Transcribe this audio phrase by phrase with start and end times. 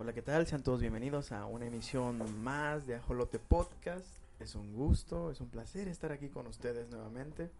[0.00, 0.46] Hola, ¿qué tal?
[0.46, 4.06] Sean todos bienvenidos a una emisión más de Ajolote Podcast.
[4.38, 7.50] Es un gusto, es un placer estar aquí con ustedes nuevamente.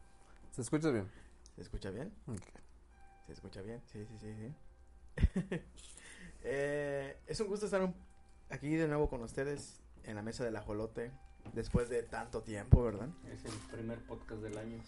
[0.50, 1.06] ¿Se escucha bien?
[1.54, 2.10] ¿Se escucha bien?
[2.26, 2.40] Ok.
[3.26, 3.82] ¿Se escucha bien?
[3.92, 5.60] Sí, sí, sí, sí.
[6.42, 7.94] Eh, es un gusto estar un-
[8.48, 11.10] aquí de nuevo con ustedes en la mesa del ajolote
[11.52, 13.10] después de tanto tiempo, ¿verdad?
[13.30, 14.78] Es el primer podcast del año.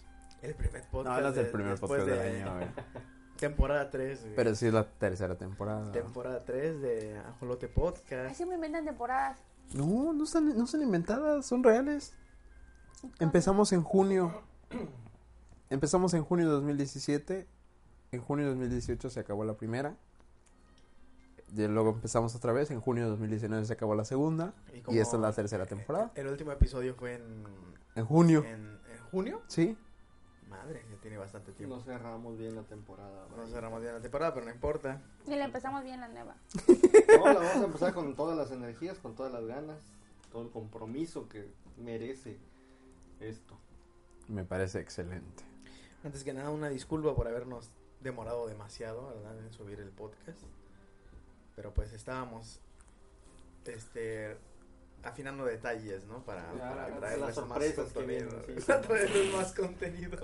[0.41, 1.15] El primer podcast.
[1.17, 2.67] No, no es el de- primer podcast de del año, güey.
[3.39, 4.27] Temporada 3.
[4.35, 5.91] Pero sí es la tercera temporada.
[5.91, 8.29] Temporada 3 de Ajolote Podcast.
[8.29, 9.37] Ay, siempre inventan temporadas.
[9.73, 12.13] No, no están, no son inventadas, son reales.
[13.19, 14.41] Empezamos en junio.
[15.69, 17.47] Empezamos en junio de 2017.
[18.11, 19.95] En junio de 2018 se acabó la primera.
[21.55, 22.71] Y luego empezamos otra vez.
[22.71, 24.53] En junio de 2019 se acabó la segunda.
[24.87, 26.11] Y esta es la tercera temporada.
[26.15, 27.43] El último episodio fue en,
[27.95, 28.43] En junio.
[28.45, 29.41] en, en junio.
[29.47, 29.77] Sí.
[31.03, 31.75] Tiene bastante tiempo.
[31.75, 33.27] No cerramos bien la temporada.
[33.35, 35.01] No cerramos bien la temporada, pero no importa.
[35.27, 36.37] Y le empezamos bien la nueva.
[37.17, 39.83] No, la vamos a empezar con todas las energías, con todas las ganas,
[40.31, 42.39] todo el compromiso que merece
[43.19, 43.57] esto.
[44.29, 45.43] Me parece excelente.
[46.05, 49.37] Antes que nada, una disculpa por habernos demorado demasiado, ¿verdad?
[49.39, 50.39] En subir el podcast.
[51.57, 52.61] Pero pues estábamos,
[53.65, 54.37] este,
[55.03, 56.23] afinando detalles, ¿no?
[56.23, 58.07] Para, Ya, para traerles más contenido.
[58.07, 58.65] vienen, sí.
[58.67, 60.17] Para traerles más contenido.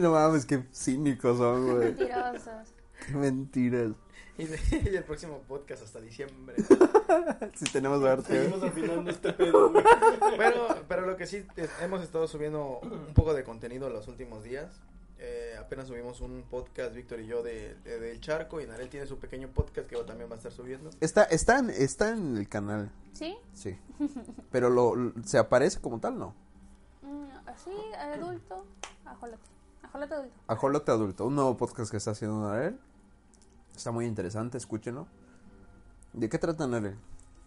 [0.00, 1.86] No mames, qué cínicos son, güey.
[1.88, 2.68] Mentirosos.
[3.06, 3.92] Qué mentiras.
[4.38, 6.56] y, y el próximo podcast hasta diciembre.
[7.54, 8.36] Si tenemos suerte.
[8.36, 9.84] Seguimos afinando este pedo, güey.
[10.36, 14.42] Pero, pero lo que sí, es- hemos estado subiendo un poco de contenido los últimos
[14.42, 14.80] días.
[15.26, 18.60] Eh, apenas subimos un podcast, Víctor y yo, de, de- del Charco.
[18.60, 20.90] Y Narel tiene su pequeño podcast que también va a estar subiendo.
[21.00, 23.34] Está, está, en, está en el canal, ¿Sí?
[23.54, 23.78] sí.
[24.52, 26.34] Pero lo, lo- se aparece como tal, ¿no?
[27.00, 28.66] Mm, Así, adulto,
[29.06, 29.42] ajolote.
[29.82, 30.34] Ajolote adulto.
[30.48, 32.78] Ajolote Adulto, un nuevo podcast que está haciendo Narel.
[33.74, 35.06] Está muy interesante, escúchenlo.
[36.12, 36.96] ¿De qué trata Narel?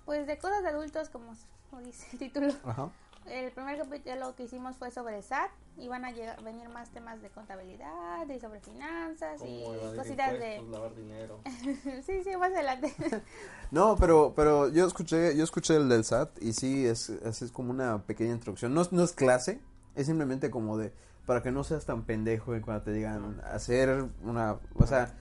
[0.05, 1.33] Pues de cosas de adultos, como
[1.70, 2.48] como dice el título.
[2.64, 2.89] Ajá.
[3.30, 5.49] El primer capítulo que hicimos fue sobre SAT.
[5.80, 9.64] Y van a llegar, venir más temas de contabilidad y sobre finanzas y
[9.95, 11.39] cositas impuestos, lavar dinero.
[11.43, 12.02] de...
[12.08, 12.93] sí, sí, más adelante.
[13.70, 17.52] No, pero, pero yo escuché, yo escuché el del SAT y sí, es, es, es
[17.52, 18.73] como una pequeña introducción.
[18.73, 19.59] No, es- no es clase,
[19.94, 20.94] es simplemente como de,
[21.26, 25.14] para que no seas tan pendejo en cuando te digan hacer una, o sea,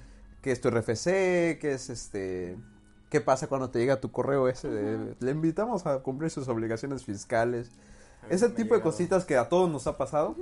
[0.43, 2.57] que es tu RFC, que es este,
[3.11, 7.05] qué pasa cuando te llega tu correo ese de, le invitamos a cumplir sus obligaciones
[7.05, 7.73] fiscales.
[8.29, 10.35] Ese tipo de cositas que a todos nos ha pasado.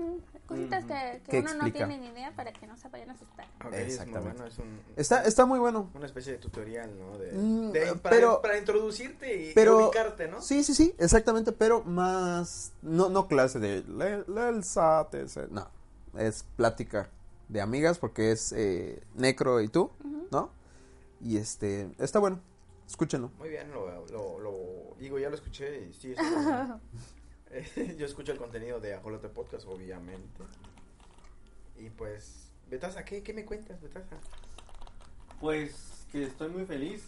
[0.47, 1.81] Cositas que, que ¿Qué uno explica?
[1.87, 3.47] no tiene ni idea para que no se vayan a asustar.
[3.65, 4.33] Ok, es muy Exactamente.
[4.39, 5.91] bueno, es un- Está, está muy bueno.
[5.95, 7.17] una especie de tutorial, ¿no?
[7.19, 10.41] De, Mm, de- para, pero- para introducirte y, pero- ubicarte, ¿no?
[10.43, 15.47] Sí, sí, sí, exactamente, pero más, no, no clase de, lee, lee el SAT, ese,
[15.51, 15.67] no,
[16.19, 17.09] es plática
[17.49, 20.27] de amigas porque es eh, Necro y tú, Ujú.
[20.31, 20.51] ¿no?
[21.23, 22.41] Y este, está bueno,
[22.87, 23.31] escúchenlo.
[23.39, 26.81] Muy bien, lo, lo, lo- digo, ya lo escuché y sí, está bueno.
[26.95, 27.24] Eh,
[27.99, 30.43] Yo escucho el contenido de Ajolote Podcast, obviamente.
[31.79, 34.17] Y pues, Betasa, ¿qué, qué me cuentas, Betasa?
[35.41, 37.05] Pues que estoy muy feliz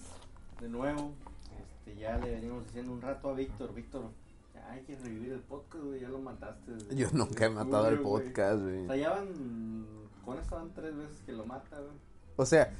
[0.60, 1.12] de nuevo.
[1.60, 4.10] Este, ya le venimos diciendo un rato a Víctor, Víctor,
[4.54, 6.72] ya hay que revivir el podcast, güey, ya lo mataste.
[6.72, 8.24] desde- Yo nunca he matado el güey.
[8.26, 9.00] podcast, O sea, güey.
[9.00, 9.86] ya van,
[10.24, 11.96] con esto van tres veces que lo mata, güey.
[12.36, 12.72] O sea,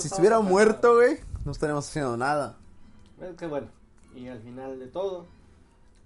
[0.00, 2.58] si estuviera muerto, güey, no estaríamos haciendo nada.
[3.16, 3.68] Bueno, qué bueno.
[4.14, 5.26] Y al final de todo,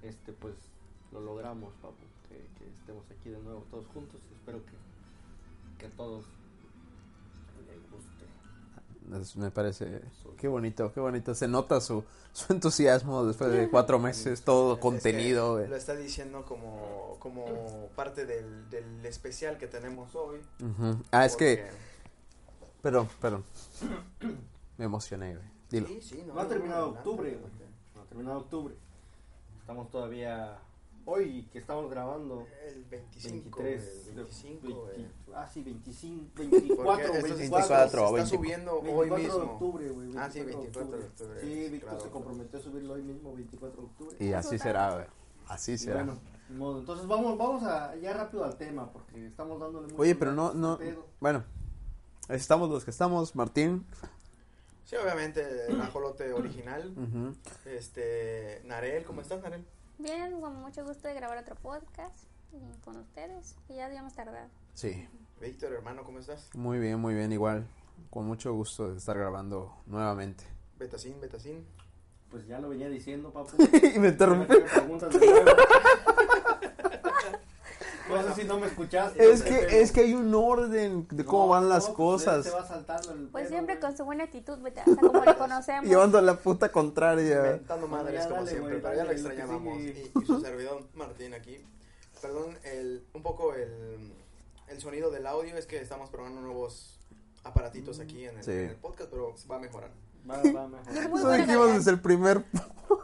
[0.03, 0.55] este pues
[1.13, 1.95] lo logramos, papu.
[2.29, 4.21] Que, que estemos aquí de nuevo todos juntos.
[4.33, 4.73] Espero que,
[5.79, 6.25] que a todos
[7.69, 9.39] les guste.
[9.41, 10.03] Me parece,
[10.39, 14.77] qué bonito, qué bonito, se nota su, su entusiasmo después de cuatro meses, todo Es
[14.77, 15.69] que contenido, güey.
[15.69, 20.39] Lo está diciendo como, como parte del, del especial que tenemos hoy.
[21.11, 21.67] Ah, es que,
[22.83, 23.45] perdón, perdón,
[24.79, 25.89] me emocioné, güey, dilo.
[25.89, 27.53] Sí, sí, No ha terminado octubre, güey.
[27.97, 28.75] No ha terminado octubre.
[29.61, 30.57] Estamos todavía
[31.11, 35.07] hoy que estamos grabando El 25, 23, el 25, 20 eh.
[35.35, 38.37] ah sí, 25, Porque 24, esto se 24, está- se 24, está 20.
[38.37, 39.53] subiendo hoy 24 de mismo.
[39.53, 40.09] octubre, güey.
[40.17, 41.41] Ah, sí, 24 de octubre.
[41.41, 42.05] Sí, Víctor Claro.
[42.05, 44.17] se comprometió a subirlo hoy mismo, 24 de octubre.
[44.21, 45.07] Y así será, güey,
[45.49, 46.05] así será.
[46.05, 46.21] bueno,
[46.51, 46.79] modo.
[46.81, 50.53] Entonces vamos, vamos a ya rápido al tema porque estamos dándole mucho Oye, pero no,
[50.55, 51.07] no, pedo.
[51.21, 51.45] bueno,
[52.29, 53.85] estamos los que estamos, Martín,
[54.85, 56.93] Sí, obviamente, el ajolote original.
[57.65, 59.65] Este, Narel, ¿cómo estás, Narel?
[60.03, 63.55] Bien, con mucho gusto de grabar otro podcast y con ustedes.
[63.67, 64.49] Que ya habíamos tardado.
[64.73, 65.07] sí,
[65.41, 66.49] Víctor, hermano, ¿cómo estás?
[66.55, 67.67] muy bien, muy bien, igual,
[68.09, 70.45] con mucho gusto de estar grabando nuevamente.
[70.79, 71.67] Betacín, Betacín.
[72.31, 73.57] Pues ya lo venía diciendo, papu.
[73.95, 74.55] y me interrumpí.
[78.11, 79.31] No sé si no me escuchaste.
[79.33, 82.47] Es que, es que hay un orden de cómo No, van las no, pues, cosas.
[82.69, 83.87] Saltando el Pues pedo, siempre güey.
[83.89, 85.85] con su buena actitud, hasta como le conocemos.
[85.89, 87.37] Llevando la puta contraria.
[87.37, 89.79] Inventando Bueno, madres ya como dale, siempre, güey, pero ya que extrañábamos.
[89.79, 90.11] Y, sigue.
[90.23, 91.59] y su servidor Martín aquí.
[92.21, 94.13] Perdón, el, un poco el,
[94.69, 96.99] el sonido del audio es que estamos probando nuevos
[97.45, 98.51] aparatitos aquí en el, Sí.
[98.51, 99.91] en el podcast, pero va a mejorar.
[100.31, 101.09] Va, va mejor.
[101.09, 102.45] Muy Eso dijimos desde el primer.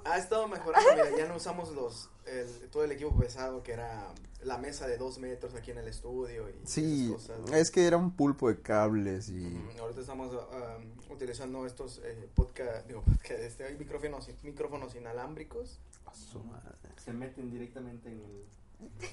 [0.06, 4.12] Ha estado mejorando, mira, ya no usamos los el, todo el equipo pesado que era
[4.42, 7.56] la mesa de dos metros aquí en el estudio y Sí, esas cosas.
[7.56, 9.46] es que era un pulpo de cables y.
[9.46, 15.78] Ujú, Ahorita estamos um, utilizando estos eh, podcast, digo, podcast, este, hay micrófonos, micrófonos inalámbricos.
[16.06, 16.76] A su madre.
[17.04, 18.44] Se meten directamente en el.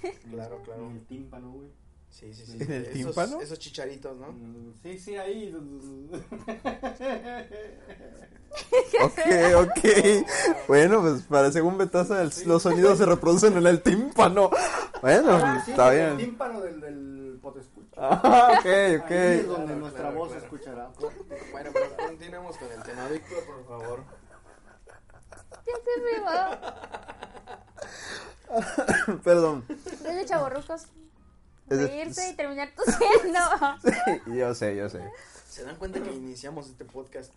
[0.03, 0.85] en Claro, el- claro.
[0.87, 1.69] En el tímpano, güey.
[2.13, 2.57] Sí, sí, sí.
[2.61, 3.41] ¿En el esos, tímpano?
[3.41, 4.31] Esos chicharitos, ¿no?
[4.31, 5.51] Mm, Sí, sí, ahí.
[9.03, 9.19] Ok,
[9.57, 9.79] ok.
[10.67, 14.51] Bueno, pues para según Betaza, el- los sonidos se reproducen en el tímpano.
[15.01, 16.27] Bueno, Ah, sí, está El bien.
[16.27, 17.89] tímpano del, del potescucha.
[17.97, 19.09] Ah, ok, Ahí es ok.
[19.47, 20.45] donde Claro, nuestra claro, voz se claro.
[20.55, 20.89] escuchará.
[21.51, 23.07] Bueno, pero continuemos con el tema.
[23.07, 24.03] Víctor, por favor.
[25.65, 26.29] Ya estoy vivo.
[29.23, 29.65] Perdón.
[29.69, 30.83] Es de chaborrucos.
[30.83, 31.03] Es de-
[31.67, 33.39] Reírse y terminar tosiendo.
[34.35, 35.01] Yo sé, yo sé.
[35.47, 37.31] ¿Se dan cuenta que iniciamos este podcast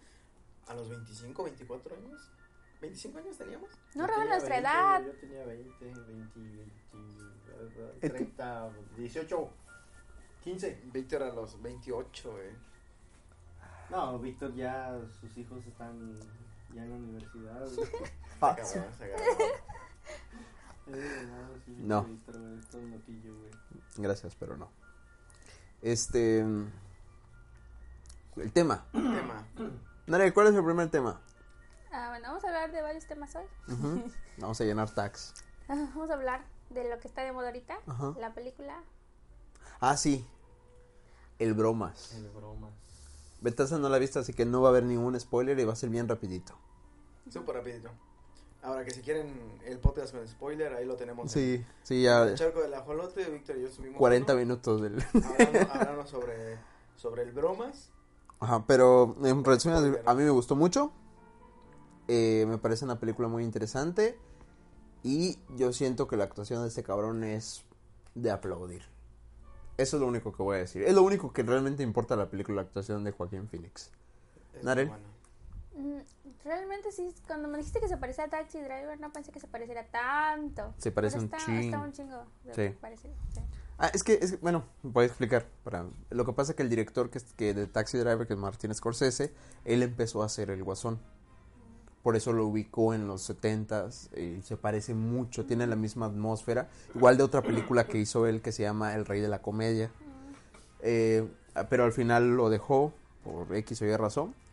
[0.68, 2.30] a los 25, 24 años?
[2.80, 3.70] ¿25 años teníamos?
[3.94, 5.02] No tenía nuestra 20, edad.
[5.04, 6.40] Yo tenía 20, 20, 20,
[8.02, 8.08] ¿Y tú?
[8.08, 9.50] 30, 18,
[10.44, 10.80] 15.
[10.92, 12.56] Víctor a los 28, eh.
[13.90, 16.18] No, Víctor ya, sus hijos están
[16.74, 17.66] ya en la universidad.
[17.66, 17.82] Se
[18.44, 19.24] acabó, se acabó.
[21.66, 22.06] No.
[23.96, 24.70] Gracias, pero no.
[25.82, 26.40] Este.
[28.36, 28.84] El tema.
[28.92, 29.46] Tema.
[30.06, 31.20] Nare, ¿cuál es el primer tema?
[31.92, 33.44] Ah, bueno, vamos a hablar de varios temas hoy.
[34.38, 35.32] Vamos a llenar tags.
[35.66, 37.78] Vamos a hablar de lo que está de moda ahorita.
[37.86, 38.14] Ajá.
[38.20, 38.82] La película.
[39.80, 40.26] Ah, sí.
[41.38, 42.12] El bromas.
[42.14, 42.72] El bromas.
[43.40, 45.72] Betaza no la ha visto, así que no va a haber ningún spoiler y va
[45.72, 46.54] a ser bien rapidito.
[47.30, 47.90] Súper rapidito.
[48.62, 49.32] Ahora que si quieren
[49.64, 51.30] el podcast con spoiler, ahí lo tenemos.
[51.30, 52.22] Sí, sí, En ya.
[52.24, 55.02] el charco del ajolote, Víctor y yo subimos 40 uno, minutos del.
[55.14, 56.58] hablando, hablando sobre,
[56.96, 57.90] sobre el bromas.
[58.40, 60.92] Ajá, pero en resumen, a mí me gustó mucho.
[62.08, 64.18] Eh, me parece una película muy interesante.
[65.02, 67.64] Y yo siento que la actuación de este cabrón es
[68.14, 68.82] de aplaudir.
[69.76, 70.82] Eso es lo único que voy a decir.
[70.82, 73.90] Es lo único que realmente importa de la película, la actuación de Joaquín Phoenix.
[74.54, 74.88] Es Narel.
[74.88, 76.02] bueno.
[76.46, 79.48] Realmente sí, cuando me dijiste que se parecía a Taxi Driver, no pensé que se
[79.48, 80.72] pareciera tanto.
[80.78, 81.60] Se parece Pero un está, chingo.
[81.60, 82.24] Está un chingo.
[82.44, 82.76] de Sí.
[82.80, 83.40] parecido, sí.
[83.78, 85.44] Ah, es que, es que, bueno, voy a explicar.
[85.64, 88.38] Para, lo que pasa es que el director que, que de Taxi Driver, que es
[88.38, 89.34] Martin Scorsese,
[89.64, 91.00] él empezó a hacer el guasón.
[92.04, 96.68] Por eso lo ubicó en los 70s y se parece mucho, tiene la misma atmósfera.
[96.94, 99.90] Igual de otra película que hizo él que se llama El Rey de la Comedia.
[100.80, 101.28] Eh,
[101.68, 102.92] pero al final lo dejó
[103.24, 104.45] por X o Y razón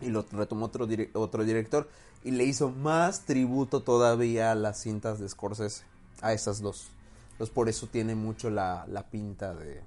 [0.00, 1.88] y lo retomó otro, dire- otro director
[2.24, 5.84] y le hizo más tributo todavía a las cintas de Scorsese,
[6.20, 6.88] a esas dos.
[7.32, 9.82] Entonces por eso tiene mucho la, la pinta de,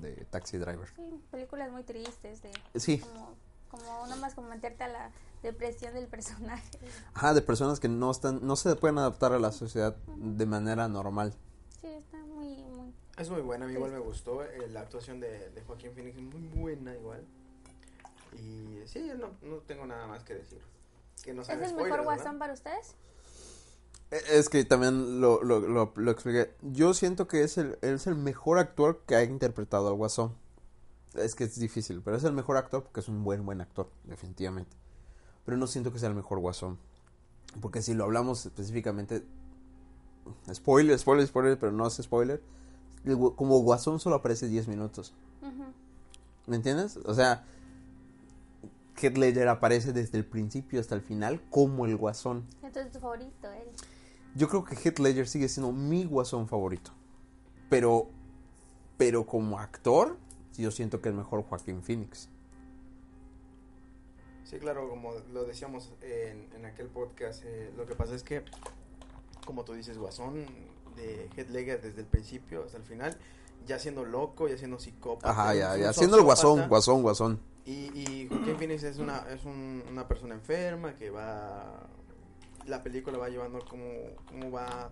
[0.00, 0.88] de Taxi Driver.
[0.96, 3.34] Sí, películas muy tristes de Sí, como,
[3.70, 5.10] como nomás como meterte a la
[5.42, 6.78] depresión del personaje.
[7.14, 10.88] ajá, de personas que no están, no se pueden adaptar a la sociedad de manera
[10.88, 11.32] normal.
[11.80, 12.92] Sí, está muy, muy...
[13.16, 14.44] Es muy buena, a mí igual me gustó.
[14.44, 17.24] eh, la actuación de, de Joaquín Phoenix es muy buena igual.
[18.36, 20.60] Y sí, yo no, no tengo nada más que decir.
[21.22, 22.04] Que no ¿Es el spoilers, mejor ¿verdad?
[22.04, 22.94] guasón para ustedes?
[24.10, 26.54] Eh, Es que también lo, lo, lo, lo expliqué.
[26.62, 30.34] Yo siento que es el, es el mejor actor que ha interpretado al Guasón.
[31.14, 33.90] Es que es difícil, pero es el mejor actor porque es un buen, buen actor,
[34.04, 34.76] definitivamente.
[35.44, 36.78] Pero no siento que sea el mejor Guasón.
[37.60, 39.24] Porque si lo hablamos específicamente...
[40.52, 42.40] Spoiler, spoiler, spoiler, pero no es spoiler.
[43.36, 45.12] como Guasón solo aparece 10 minutos.
[46.46, 46.98] ¿Me entiendes?
[47.04, 47.44] O sea,
[49.00, 52.46] Heath Ledger aparece desde el principio hasta el final como el Guasón.
[52.62, 53.68] Entonces tu favorito, él.
[54.34, 56.92] Yo creo que Heath Ledger sigue siendo mi guasón favorito.
[57.68, 58.08] Pero,
[58.96, 60.16] pero como actor,
[60.56, 62.28] yo siento que es mejor Joaquín Phoenix.
[64.44, 68.42] Sí, claro, como lo decíamos en, en aquel podcast, eh, lo que pasa es que,
[69.46, 70.44] como tú dices, Guasón
[70.96, 73.16] de Heath Ledger desde el principio hasta el final,
[73.66, 75.30] ya siendo loco, ya siendo psicópata.
[75.30, 75.92] Ajá, ya, ya.
[75.92, 77.40] Siendo el guasón, guasón, guasón.
[77.64, 81.86] Y, y Joaquín Phoenix es una, es un- una persona enferma que va...
[82.66, 83.84] La película va llevando como,
[84.28, 84.90] como va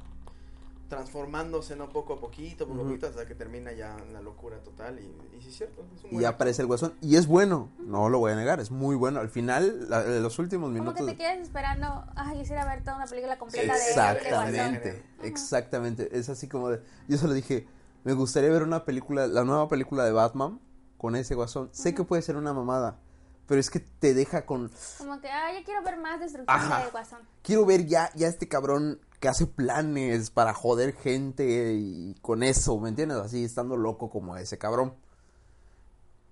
[0.88, 1.90] transformándose, ¿no?
[1.90, 4.98] Poco a poquito, poco a poquito, hasta que termina ya en la locura total.
[4.98, 6.34] Y, y sí es cierto, es un Y buen actor.
[6.36, 6.94] aparece el guasón.
[7.02, 9.20] Y es bueno, no lo voy a negar, es muy bueno.
[9.20, 11.06] Al final, la- los últimos Como que minutos...
[11.06, 13.88] te quedas esperando, ay, quisiera ver toda una película completa de él, de.
[13.90, 16.18] Exactamente, exactamente.
[16.18, 16.80] Es así como de...
[17.06, 17.66] Yo se lo dije,
[18.04, 20.60] Me gustaría ver una película, la nueva película de Batman
[20.96, 21.68] con ese guasón.
[21.72, 22.98] Sé que puede ser una mamada,
[23.46, 26.84] pero es que te deja con Como que, ah, ya quiero ver más destrucción Ajá.
[26.84, 27.20] de Guasón.
[27.42, 32.78] quiero ver ya ya este cabrón que hace planes para joder gente y con eso,
[32.78, 33.18] ¿me entiendes?
[33.18, 34.94] Así estando loco como ese cabrón.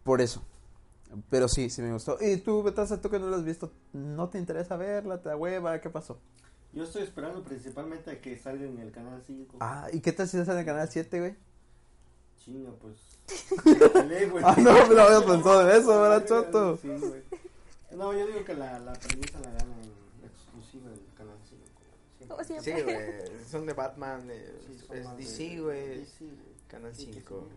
[0.04, 0.42] Por eso.
[1.30, 2.18] Pero sí, sí me gustó.
[2.20, 5.36] ¿Y tú, Betasa, tú que no lo has visto, no te interesa verla, te da
[5.36, 6.18] hueva, qué pasó?
[6.72, 9.56] Yo estoy esperando principalmente a que salga en el canal 5.
[9.60, 11.36] Ah, ¿y qué tal si estás en el canal 7, güey?
[12.46, 12.96] Chinga, pues.
[14.44, 16.76] Ah, no, me lo había pensado en eso, ¿verdad, Choto?
[16.78, 17.22] Sí, güey.
[17.90, 21.62] No, yo digo que la, la premisa la gana en exclusiva del canal 5.
[22.28, 22.94] Como Sí, siempre.
[22.94, 23.44] güey.
[23.50, 24.28] Son de Batman.
[24.30, 25.88] eh, Sí, son es DC, güey.
[25.98, 26.36] DC, güey.
[26.68, 27.46] Canal Sí, que 5.
[27.50, 27.56] sí,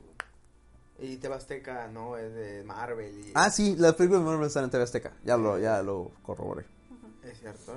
[0.98, 1.14] güey.
[1.14, 3.14] Y Tebasteca, no, es de Marvel.
[3.28, 3.32] Y...
[3.36, 5.14] Ah, sí, las películas de Marvel están en TV Azteca.
[5.24, 6.66] Ya lo, ya lo corroboré.
[7.24, 7.74] Es cierto.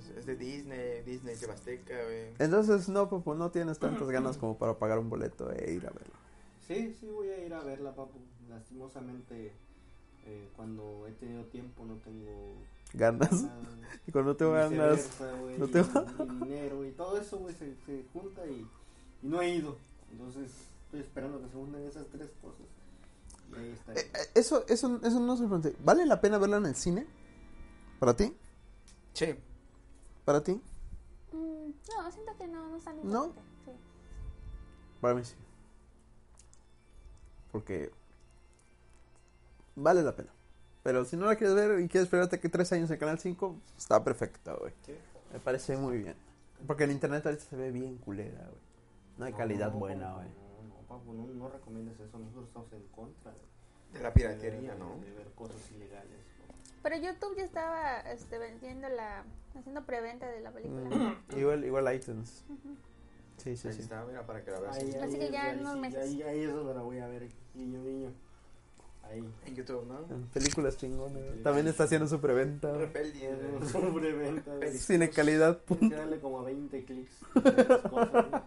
[0.00, 2.32] Es, es de Disney, Disney, Tebasteca, güey.
[2.38, 5.90] Entonces, no, papu, no tienes tantas ganas como para pagar un boleto e ir a
[5.90, 6.14] verlo.
[6.66, 8.18] Sí, sí, voy a ir a verla, papu.
[8.48, 9.52] Lastimosamente,
[10.24, 12.54] eh, cuando he tenido tiempo, no tengo.
[12.92, 13.46] Ganas.
[14.06, 15.20] Y cuando te ganas,
[15.58, 18.66] no y- te y dinero y todo eso, güey, se, se junta y,
[19.22, 19.76] y no he ido.
[20.12, 20.52] Entonces,
[20.84, 22.66] estoy esperando que se unan esas tres cosas.
[23.52, 23.94] Y ahí está.
[23.94, 25.74] Eh, eh, eso, eso, eso no se pregunté.
[25.84, 27.06] ¿Vale la pena verla en el cine?
[27.98, 28.32] ¿Para ti?
[29.14, 29.34] Sí.
[30.24, 30.52] ¿Para ti?
[31.32, 33.26] Mm, no, siento que no, no tan ¿No?
[33.64, 33.72] Sí.
[35.00, 35.34] Para mí sí.
[37.56, 37.90] Porque
[39.76, 40.28] vale la pena.
[40.82, 43.56] Pero si no la quieres ver y quieres esperarte que tres años en Canal 5,
[43.78, 44.74] está perfecto, güey.
[45.32, 46.14] Me parece muy bien.
[46.66, 48.60] Porque en internet ahorita se ve bien culera, güey.
[49.16, 50.26] No hay calidad No, buena, güey.
[50.28, 52.18] No, no, papu, no, no recomiendes eso.
[52.18, 53.32] Nosotros estamos en contra
[53.94, 54.98] de, la piratería, de- ¿no?
[55.00, 56.10] de ver cosas ilegales.
[56.48, 56.54] ¿no?
[56.82, 59.24] Pero YouTube ya estaba este, vendiendo la,
[59.58, 60.90] haciendo preventa de la película.
[60.90, 62.44] Mm, igual, igual iTunes.
[63.38, 63.82] Sí, sí, Ahí sí.
[63.82, 64.76] está, mira, para que la veas.
[64.76, 66.02] Ahí, Así ahí que ya en unos meses.
[66.02, 67.28] Ahí, ahí es donde la voy a ver.
[69.56, 70.14] En YouTube, ¿no?
[70.14, 71.22] En Películas chingonas.
[71.42, 72.68] También está haciendo su preventa.
[72.68, 72.80] güey.
[72.80, 73.70] Repel 10, güey.
[73.70, 74.54] Sobre venta.
[74.56, 74.76] güey.
[74.76, 75.60] Cine calidad.
[75.80, 77.12] Darle como a 20 clics.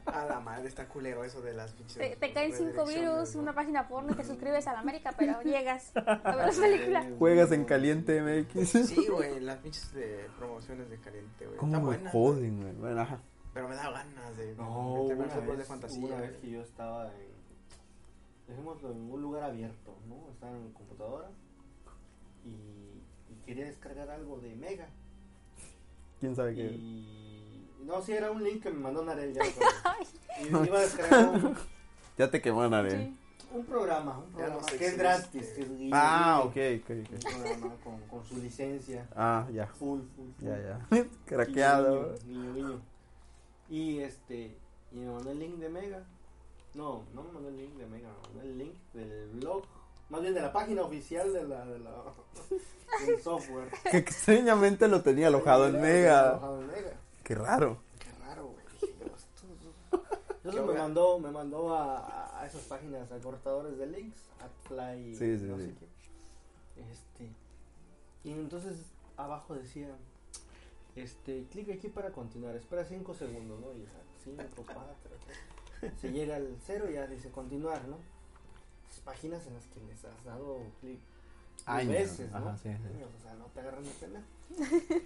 [0.05, 1.97] A la madre, está culero eso de las pinches.
[1.97, 3.41] Te, te caen cinco redirecciones, virus, ¿no?
[3.41, 7.05] una página porno y te suscribes a la América, pero llegas a ver las películas.
[7.17, 8.69] Juegas en Caliente MX.
[8.87, 11.57] Sí, güey, las pinches de promociones de caliente, güey.
[11.57, 12.11] ¿Cómo me buena.
[12.11, 12.73] joden, güey?
[12.75, 13.19] Bueno, ajá.
[13.53, 16.05] Pero me da ganas de No, una vez, de fantasía.
[16.05, 17.29] una vez que yo estaba en,
[18.49, 20.29] dejémoslo en un lugar abierto, ¿no?
[20.31, 21.29] Estaba en mi computadora
[22.45, 24.87] y, y quería descargar algo de Mega.
[26.19, 26.63] ¿Quién sabe qué?
[26.71, 29.41] Y no, sí, era un link que me mandó Narel ya.
[29.57, 31.55] pero- y iba a descargar un,
[32.17, 32.91] Ya te quemaron, Are.
[32.91, 33.15] Sí.
[33.53, 35.41] un programa, un programa no que es gratis.
[35.41, 39.07] este- que es guiño, Ah, ok, ok, Un programa con, con su licencia.
[39.15, 39.67] Ah, ya.
[39.67, 40.45] Full, full, full.
[40.47, 40.59] Ya,
[40.91, 41.05] ya.
[41.25, 42.15] Craqueado.
[42.25, 42.81] Guiño, guiño.
[43.69, 44.57] Y este,
[44.91, 46.03] y me mandó el link de Mega.
[46.75, 49.63] No, no me mandó el link de Mega, me mandó el link del blog.
[50.09, 52.03] Más bien de la página oficial de la, de la
[53.05, 53.69] del software.
[53.91, 56.29] Que extrañamente lo tenía alojado en Mega.
[56.31, 56.93] Alojado en Mega.
[57.23, 57.77] Qué raro.
[57.99, 58.93] Qué raro, güey.
[60.43, 65.45] Entonces me mandó, me mandó a, a esas páginas acortadores de links, AdFly, Sí, sí,
[65.45, 65.65] no sí.
[65.67, 66.81] sé qué.
[66.91, 67.29] Este,
[68.23, 68.77] y entonces
[69.17, 69.89] abajo decía,
[70.95, 73.73] este, clic aquí para continuar, espera 5 segundos, ¿no?
[73.73, 73.85] Y
[74.23, 74.83] 5, 4,
[76.01, 77.97] se llega al cero y ya dice continuar, ¿no?
[78.89, 80.99] Esas páginas en las que les has dado clic
[81.85, 81.91] no.
[81.91, 82.37] veces, ¿no?
[82.37, 83.03] Ajá, sí, sí.
[83.03, 84.23] O sea, no te agarran de pena.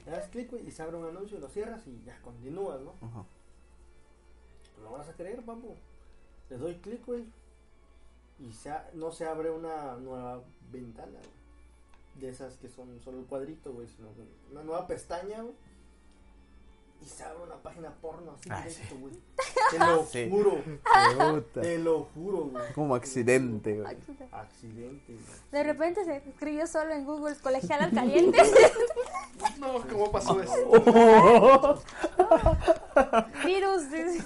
[0.05, 2.93] Le das clic, y se abre un anuncio, lo cierras y ya continúas, ¿no?
[3.01, 3.25] Ajá.
[4.81, 5.75] No vas a creer, papu.
[6.49, 7.25] Le doy clic, güey.
[8.39, 11.43] Y se a- no se abre una nueva ventana, güey.
[12.21, 13.87] De esas que son solo el cuadrito, güey.
[13.87, 14.09] Sino
[14.51, 15.55] una nueva pestaña, güey.
[17.03, 19.13] Y se abre una página porno así Ah, directo, güey.
[19.71, 20.29] Te lo Sí.
[20.29, 20.61] juro.
[20.63, 21.61] Puta.
[21.61, 22.71] Te lo juro, güey.
[22.73, 23.97] Como accidente, güey.
[24.31, 25.25] Accidente, güey.
[25.51, 28.37] De repente se escribió solo en Google colegial al caliente.
[29.59, 30.53] No, ¿cómo pasó eso?
[33.45, 33.91] Virus.
[33.91, 34.23] dice.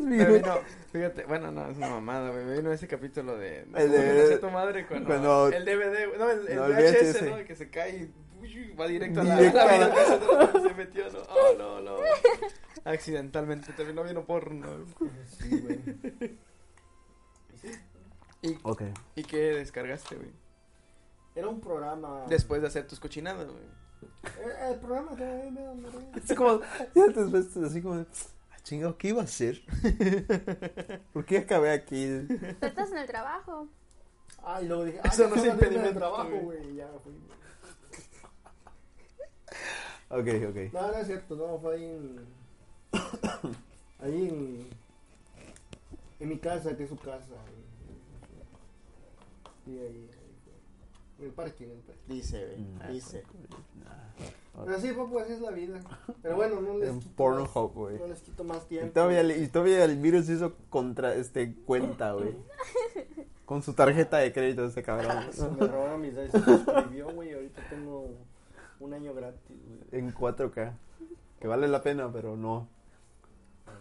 [0.00, 0.58] Me vino,
[0.92, 2.44] fíjate, bueno, no, es una mamada, güey.
[2.44, 3.60] Me vino ese capítulo de.
[3.60, 6.66] El ¿cómo de- nació tu madre cuando, cuando- El DVD, güey, no, el, el No,
[6.66, 7.22] el VHS.
[7.22, 7.44] ¿no?
[7.44, 8.12] Que se cae y
[8.80, 9.36] va directo a la.
[9.36, 11.18] Directo a la a se metió, ¿no?
[11.30, 11.96] Oh, no, no.
[12.84, 14.68] Accidentalmente terminó viendo porno.
[15.26, 15.80] Sí, güey.
[18.42, 18.82] ¿Y, Ok.
[19.16, 20.30] ¿Y qué descargaste, güey?
[21.34, 22.24] Era un programa.
[22.28, 23.64] Después de hacer tus cochinadas, güey.
[24.38, 26.60] Eh, El programa que me me- me- Es como,
[26.94, 29.62] ya te ves así como, ah, chingado, ¿qué iba a hacer?
[31.12, 32.06] ¿Por qué acabé aquí?
[32.60, 33.66] Tú estás en el trabajo.
[34.42, 36.42] Ah, y luego dije, Eso ah, no ya es impedimento, de trabajo, güey.
[36.60, 36.74] güey.
[36.76, 37.14] Ya fui.
[40.18, 40.72] Ok, ok.
[40.72, 42.20] No, no es cierto, no, fue ahí en.
[44.00, 44.66] ahí en.
[46.20, 47.34] En mi casa, que es su casa.
[49.66, 50.08] Y, y ahí, ahí
[50.44, 50.52] fue.
[51.18, 52.00] En el parque, en el parque.
[52.06, 53.22] Dice, güey, Nah, dice.
[53.84, 54.64] nah.
[54.64, 55.80] Pero sí, papu, así es la vida.
[56.22, 57.98] Pero bueno, no les En quito Pornhub, más- güey.
[57.98, 58.92] No les quito más Y tiempo.
[58.94, 62.36] todavía, le- y todavía el virus hizo contra este cuenta, güey.
[63.44, 65.30] Con su tarjeta de crédito este cabrón.
[65.32, 66.30] Se me robaron mis datos.
[66.42, 67.34] Se suscribió, güey.
[67.34, 68.10] Ahorita tengo
[68.80, 70.00] un año gratis, güey.
[70.02, 70.72] En 4K.
[71.40, 72.66] Que vale la pena, pero no.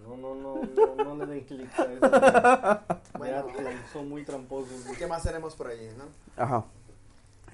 [0.08, 2.98] No, no, no, no, no le den clic a eso.
[3.18, 3.46] Bueno.
[3.92, 4.86] Son muy tramposos.
[4.86, 4.98] güey.
[4.98, 6.06] ¿Qué más tenemos por allí, no?
[6.44, 6.66] Ajá.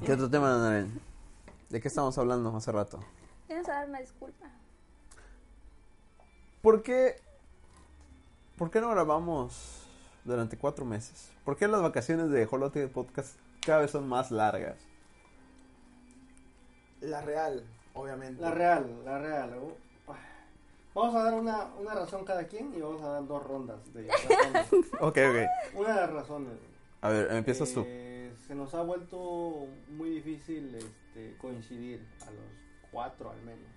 [0.04, 1.00] ¿Qué otro tema, Nanaren?
[1.70, 3.00] ¿De qué estamos hablando hace rato?
[3.48, 4.46] Tienes a dar una disculpa.
[6.62, 7.16] ¿Por qué,
[8.58, 9.84] ¿Por qué no grabamos
[10.26, 11.32] durante cuatro meses?
[11.46, 14.76] ¿Por qué las vacaciones de Jolote Podcast cada vez son más largas?
[17.02, 17.64] La real,
[17.94, 18.42] obviamente.
[18.42, 19.54] La real, la real.
[19.58, 20.14] uh,
[20.94, 24.08] Vamos a dar una, una razón cada quien y vamos a dar dos rondas de
[24.08, 24.68] razones.
[25.00, 25.76] Ok, ok.
[25.80, 26.54] Una de las razones.
[27.02, 27.84] A ver, empiezas tú.
[27.86, 33.70] Eh, Se nos ha vuelto muy difícil este, coincidir a los cuatro al menos.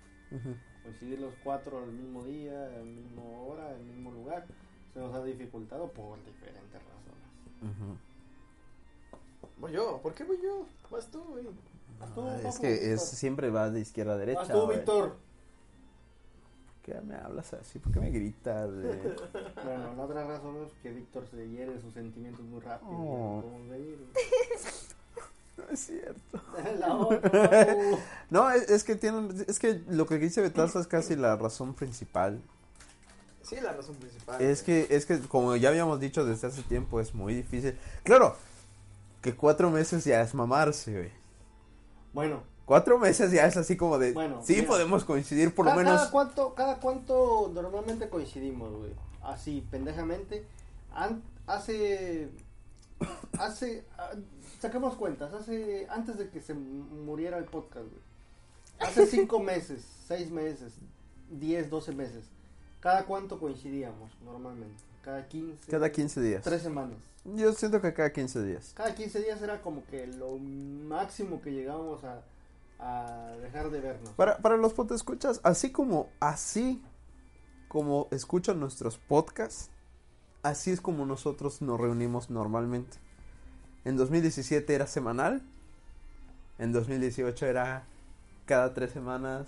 [0.83, 4.45] Coincidir los cuatro al mismo día, al mismo hora, al mismo lugar.
[4.93, 7.99] Se nos ha dificultado por diferentes razones.
[9.57, 10.65] Voy yo, ¿por qué voy yo?
[10.89, 11.45] Vas tú, güey.
[11.99, 14.41] Vas tú, Ah, es que es, siempre va de izquierda a derecha.
[14.41, 14.67] Vas tú.
[14.67, 15.15] Víctor.
[16.83, 17.79] ¿Por qué me hablas así?
[17.79, 18.69] ¿Por qué me gritas?
[19.63, 22.91] Bueno, la otra razón es que Víctor se hiere sus sentimientos muy rápido.
[22.91, 23.43] Oh.
[25.57, 26.41] no es cierto.
[26.79, 27.99] La otra, papu.
[28.29, 31.73] No, es, es que tienen, es que lo que dice Betarza es casi la razón
[31.73, 32.41] principal.
[33.43, 34.41] Sí, la razón principal.
[34.41, 34.87] Es güey.
[34.87, 37.77] que, es que como ya habíamos dicho desde hace tiempo, es muy difícil.
[38.03, 38.35] Claro,
[39.21, 41.22] que cuatro meses ya es mamarse, güey.
[42.13, 44.67] Bueno, Cuatro meses ya es así como de, Bueno, sí mira.
[44.67, 45.97] podemos coincidir por lo menos.
[45.99, 48.91] cada cuánto, cada cuánto normalmente coincidimos, güey.
[49.21, 50.45] Así, pendejamente.
[50.93, 52.29] An- hace.
[53.37, 53.83] Hace.
[53.97, 54.11] ah,
[54.61, 55.33] saquemos cuentas.
[55.33, 55.87] Hace.
[55.89, 58.01] Antes de que se muriera el podcast, güey.
[58.79, 60.73] Hace cinco meses, seis meses,
[61.29, 62.23] diez, doce meses.
[62.79, 64.81] ¿Cada cuánto coincidíamos normalmente?
[65.03, 65.69] Cada 15.
[65.69, 66.43] Cada 15 días.
[66.43, 66.97] Tres semanas.
[67.25, 68.73] Yo siento que cada 15 días.
[68.75, 72.21] Cada 15 días era como que lo máximo que llegábamos a,
[72.79, 74.09] a dejar de vernos.
[74.11, 76.83] Para, para los escuchas, así como, así
[77.69, 79.69] como escuchan nuestros podcasts,
[80.43, 82.97] así es como nosotros nos reunimos normalmente.
[83.85, 85.41] En 2017 era semanal,
[86.59, 87.85] en 2018 era
[88.45, 89.47] cada tres semanas,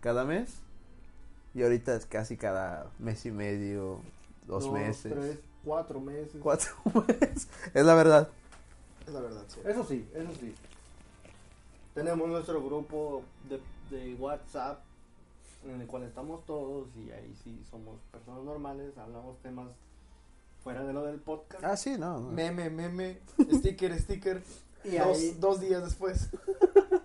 [0.00, 0.58] cada mes,
[1.54, 4.00] y ahorita es casi cada mes y medio,
[4.46, 6.40] dos, meses, Tres, cuatro meses.
[6.42, 6.70] cuatro
[7.08, 7.48] meses.
[7.74, 8.28] Es la verdad.
[9.06, 9.60] Es la verdad, sí.
[9.64, 10.54] Eso sí, eso sí.
[11.94, 13.60] Tenemos nuestro grupo de,
[13.96, 14.80] de WhatsApp
[15.66, 19.68] en el cual estamos todos y ahí sí somos personas normales, hablamos temas
[20.64, 21.62] fuera de lo del podcast.
[21.64, 22.18] Ah, sí, no.
[22.20, 22.30] no.
[22.30, 23.18] Meme, meme,
[23.52, 24.42] sticker, sticker.
[24.84, 26.28] Y dos, ahí- dos días después.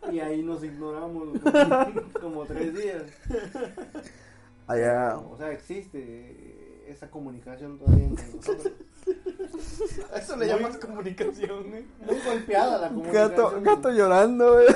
[0.09, 1.37] Y ahí nos ignoramos
[2.21, 3.03] como tres días.
[4.65, 6.56] Allá, O sea, existe
[6.87, 8.73] esa comunicación todavía entre nosotros.
[10.13, 11.85] A eso le llamas comunicación, güey.
[12.05, 13.29] Muy golpeada la comunicación.
[13.29, 14.65] gato, gato llorando, güey.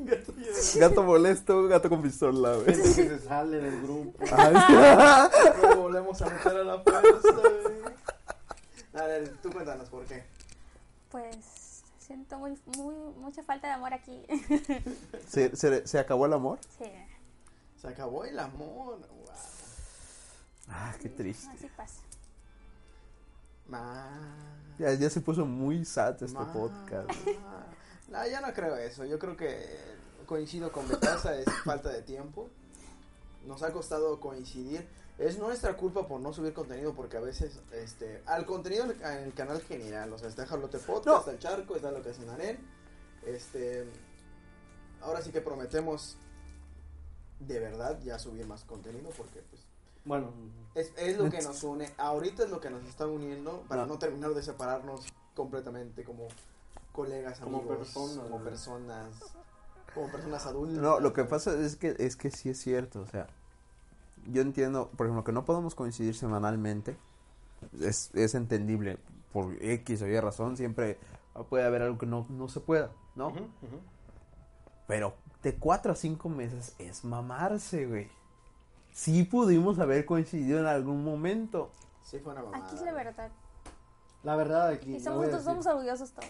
[0.00, 0.78] Gato llorando.
[0.80, 2.66] Gato molesto, gato con pistola, güey.
[2.74, 4.18] Gente que se sale del grupo.
[5.76, 7.80] Volvemos a meter a la fuerza, güey.
[8.94, 10.24] A ver, tú cuéntanos por qué.
[11.10, 14.20] Pues siento muy, muy, mucha falta de amor aquí.
[15.28, 16.58] ¿Se, se, se acabó el amor?
[16.78, 16.84] sí,
[17.80, 18.98] Se acabó el amor.
[18.98, 19.28] Wow.
[20.70, 21.50] Ah, qué triste.
[21.52, 22.00] así pasa.
[23.66, 24.08] Ma.
[24.78, 26.52] Ya, ya se puso muy sad este ma.
[26.52, 27.10] podcast.
[28.08, 29.04] No, yo no creo eso.
[29.04, 29.58] Yo creo que
[30.26, 32.48] coincido con Betasa, es falta de tiempo.
[33.46, 34.88] Nos ha costado coincidir.
[35.18, 39.02] Es nuestra culpa por no subir contenido porque a veces, este, al contenido en el,
[39.02, 41.18] en el canal general, o sea, está Jalote Podcast, No.
[41.18, 42.58] está el Charco, está lo que hacen Arel.
[43.26, 43.86] Este,
[45.02, 46.16] ahora sí que prometemos
[47.38, 49.62] de verdad ya subir más contenido porque pues
[50.04, 50.32] Bueno,
[50.74, 53.98] es, es lo que nos une, ahorita es lo que nos está uniendo para No.
[53.98, 56.28] terminar de separarnos completamente como
[56.92, 59.14] colegas, Como personas, como personas,
[59.94, 60.78] como personas adultas.
[60.78, 63.26] No, lo que pasa es que, es que sí es cierto, o sea,
[64.30, 66.96] yo entiendo, por ejemplo, que no podemos coincidir semanalmente,
[67.80, 68.98] es, es entendible,
[69.32, 70.98] por X o Y razón, siempre
[71.48, 73.32] puede haber algo que no, no se pueda, ¿no?
[74.86, 78.10] Pero de cuatro a cinco meses es mamarse, güey.
[78.92, 81.70] Sí pudimos haber coincidido en algún momento.
[82.02, 82.64] Sí fue una mamada.
[82.64, 83.30] Aquí es la verdad.
[84.22, 84.96] La verdad aquí.
[84.96, 86.28] Y somos, somos orgullosos todos.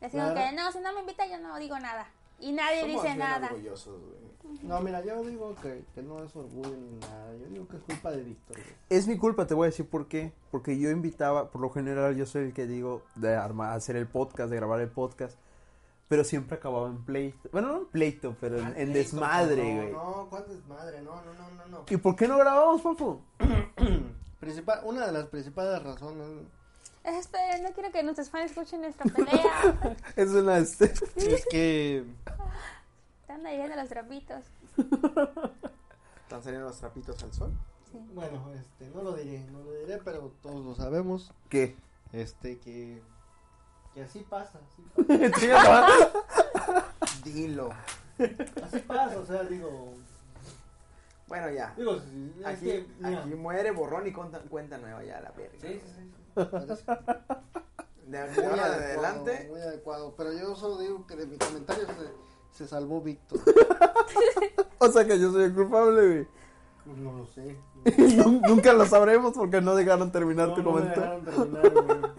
[0.00, 2.06] Decimos que no, si no me invita yo no digo nada.
[2.38, 3.48] Y nadie Somos dice bien nada.
[3.48, 4.30] orgullosos, güey.
[4.62, 7.36] No, mira, yo digo que, que no es orgullo ni nada.
[7.36, 8.56] Yo digo que es culpa de Víctor.
[8.88, 10.32] Es mi culpa, te voy a decir por qué.
[10.50, 14.06] Porque yo invitaba, por lo general yo soy el que digo de armar, hacer el
[14.08, 15.38] podcast, de grabar el podcast.
[16.10, 17.48] Pero siempre acababa en pleito.
[17.52, 19.92] Bueno, no en pleito, pero en, en desmadre, güey.
[19.92, 21.02] No, no, ¿cuál desmadre?
[21.02, 21.84] No, no, no, no, no.
[21.88, 23.20] ¿Y por qué no grabamos, papu?
[24.40, 26.48] Principal, una de las principales razones.
[27.04, 29.96] Espera, no quiero que nuestros fans escuchen nuestra pelea.
[30.16, 30.58] Es una...
[30.58, 32.04] este, Es que.
[33.20, 34.44] Están ahí viendo los trapitos.
[34.76, 37.52] ¿Están saliendo los trapitos al sol?
[38.14, 41.32] Bueno, este, no lo diré, no lo diré, pero todos lo sabemos.
[41.48, 41.76] ¿Qué?
[42.12, 43.00] Este, que.
[43.94, 44.82] Que así pasa, así
[45.52, 46.12] pasa.
[47.24, 47.70] Dilo.
[48.64, 49.94] Así pasa, o sea, digo.
[51.26, 51.72] Bueno, ya.
[51.76, 55.58] Digo, es Aquí, que, mira, aquí muere borrón y cuenta, cuenta nueva ya la verga.
[55.60, 56.10] Sí, sí, sí.
[56.34, 56.84] Parece
[58.06, 59.46] De, de muy ahora de adecuado, adelante.
[59.50, 63.40] Muy adecuado, pero yo solo digo que de mi comentario se, se salvó Víctor.
[64.82, 66.26] O sea que yo soy el culpable, güey.
[66.96, 67.54] No lo sé.
[68.16, 71.20] Nun- Nunca lo sabremos porque no dejaron terminar No, tu no me comentario.
[71.20, 72.10] dejaron terminar, güey.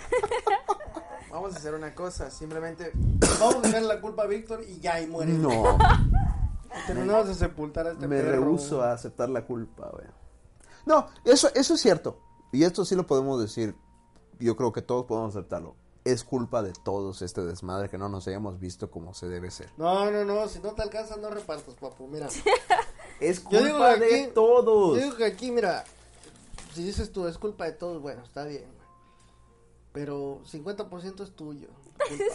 [1.31, 2.91] Vamos a hacer una cosa, simplemente
[3.39, 5.31] Vamos a dejar la culpa a Víctor y ya, y muere.
[5.33, 5.77] No,
[6.87, 8.31] Terminamos de sepultar a este me perro.
[8.31, 10.05] rehuso a aceptar la culpa, güey.
[10.85, 12.19] No, eso, eso es cierto.
[12.51, 13.75] Y esto sí lo podemos decir.
[14.39, 15.75] Yo creo que todos podemos aceptarlo.
[16.03, 19.69] Es culpa de todos este desmadre que no nos hayamos visto como se debe ser.
[19.77, 22.27] No, no, no, si no te alcanza no repartas, papu, mira.
[23.19, 24.97] Es Yo culpa de aquí- todos.
[24.97, 25.83] Yo digo que aquí, mira,
[26.73, 28.65] si dices tú es culpa de todos, bueno, está bien.
[29.93, 31.67] Pero 50% es tuyo.
[31.97, 32.29] culpa, güey.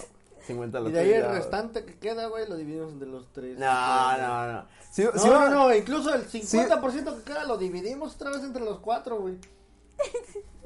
[0.47, 3.59] 50 lo y de ahí el restante que queda, güey, lo dividimos entre los tres.
[3.59, 4.67] No, no, no.
[4.93, 8.45] Si, No, si no, uno- no, incluso el 50% que queda lo dividimos otra vez
[8.45, 9.39] entre los cuatro, güey.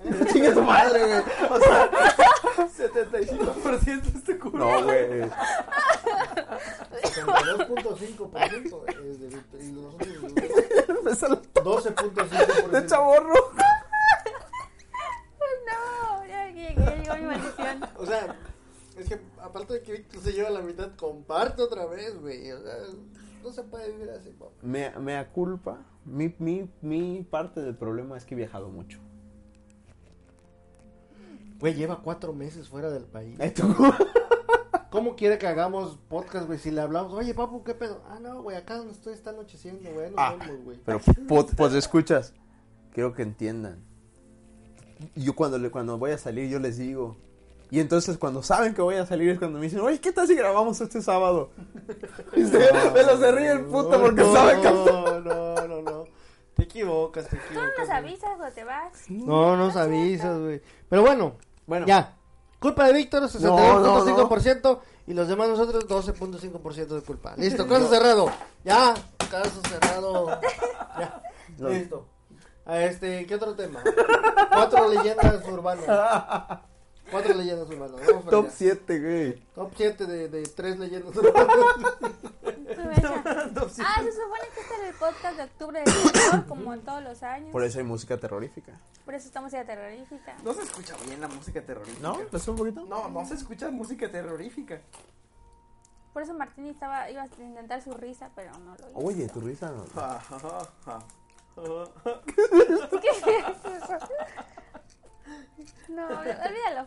[0.33, 1.23] Chinga tu madre, güey.
[1.51, 1.91] O sea,
[2.79, 4.59] 75% este culo.
[4.81, 5.31] no, güey.
[7.51, 9.27] 62.5% es de
[9.65, 10.09] y los otros
[11.05, 12.69] Me sale 12.5%.
[12.71, 13.35] de chaborro.
[16.63, 17.81] Ya llegó mi maldición.
[17.99, 18.37] O sea,
[18.97, 22.51] es que aparte de que Víctor se lleva la mitad, comparte otra vez, güey.
[22.53, 22.75] O sea,
[23.43, 24.53] no se puede vivir así, papá.
[24.63, 25.79] Me, me culpa.
[26.05, 28.99] Mi, mi, mi parte del problema es que he viajado mucho.
[31.59, 33.39] Güey, lleva cuatro meses fuera del país.
[34.91, 36.59] ¿Cómo quiere que hagamos podcast, güey?
[36.59, 38.03] Si le hablamos, oye, papu, ¿qué pedo?
[38.09, 40.11] Ah, no, güey, acá donde estoy está anocheciendo, güey.
[40.11, 40.37] Nos Ah.
[40.41, 40.79] vemos, güey.
[40.85, 41.01] Pero,
[41.57, 42.35] pues, escuchas.
[42.93, 43.85] Quiero que entiendan.
[45.15, 47.17] Yo cuando, le, cuando voy a salir, yo les digo.
[47.71, 50.27] Y entonces cuando saben que voy a salir es cuando me dicen, oye, ¿qué tal
[50.27, 51.51] si grabamos este sábado?
[52.37, 52.59] Y se,
[52.93, 54.71] me lo se ríe el puto porque no, sabe que...
[54.71, 56.05] No, no, no, no.
[56.55, 57.71] Te equivocas, te Tú equivocas.
[57.79, 57.99] nos güey.
[57.99, 59.11] avisas cuando te vas.
[59.11, 60.61] No, nos avisas, güey.
[60.89, 61.35] Pero bueno,
[61.67, 62.17] Bueno, ya.
[62.59, 64.81] Culpa de Víctor, no, 62.5%.
[65.07, 67.35] Y los demás nosotros, 12.5% de culpa.
[67.37, 68.31] Listo, caso cerrado.
[68.65, 68.95] Ya,
[69.31, 70.41] caso cerrado.
[70.99, 71.23] Ya,
[71.59, 71.69] No.
[71.71, 72.07] listo.
[72.71, 73.83] Este, ¿qué otro tema?
[74.53, 76.61] Cuatro leyendas urbanas.
[77.11, 78.01] Cuatro leyendas urbanas.
[78.07, 78.55] Vamos top allá.
[78.57, 79.33] 7, güey.
[79.55, 81.47] Top 7 de, de tres leyendas urbanas.
[83.85, 87.03] Ah, se supone que este era el podcast de octubre de terror, como en todos
[87.03, 87.51] los años.
[87.51, 88.73] Por eso hay música terrorífica.
[89.05, 90.37] Por eso estamos en terrorífica.
[90.45, 92.01] No se escucha bien la música terrorífica.
[92.01, 92.19] ¿No?
[92.31, 92.85] ¿Pues un poquito?
[92.87, 94.81] No, no se escucha música terrorífica.
[96.13, 98.99] Por eso Martín estaba, iba a intentar su risa, pero no lo hizo.
[98.99, 99.73] Oye, tu risa.
[99.95, 100.99] Ja, ja, ja, ja.
[102.27, 103.99] ¿Qué es eso?
[105.89, 106.87] No, olvídalo.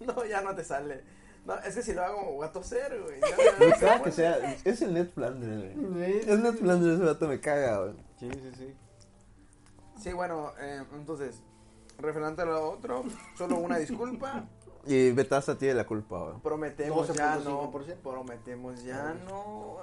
[0.00, 1.02] No, ya no te sale.
[1.44, 3.20] No, es que si lo hago voy a toser, güey.
[3.60, 4.56] No Busca que sea.
[4.64, 6.22] Es el Net Flanders, güey.
[6.22, 7.94] Sí, Es Net Flanders, ese vato me caga, güey.
[8.18, 8.74] sí, sí.
[10.00, 11.36] Sí, bueno, eh, entonces,
[11.98, 13.04] referente a lo otro,
[13.36, 14.44] solo una disculpa.
[14.86, 16.40] Y Betasa tiene la culpa, güey.
[16.42, 17.72] Prometemos ya no.
[17.72, 17.96] 12.5%.
[18.02, 19.78] Prometemos ya no.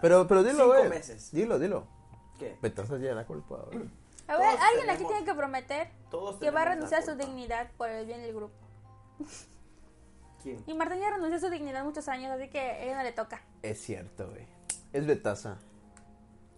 [0.00, 0.88] Pero, pero dilo, güey.
[0.88, 1.30] meses.
[1.32, 1.86] Dilo, dilo.
[2.38, 2.56] ¿Qué?
[2.60, 3.78] Betasa tiene la culpa, güey.
[4.26, 7.14] A ver, Todos alguien aquí tiene que prometer Todos que va a renunciar a su
[7.14, 8.54] dignidad por el bien del grupo.
[10.42, 10.62] ¿Quién?
[10.66, 13.12] Y Martín ya renunció a su dignidad muchos años, así que a ella no le
[13.12, 13.42] toca.
[13.62, 14.46] Es cierto, güey.
[14.92, 15.58] Es Betasa.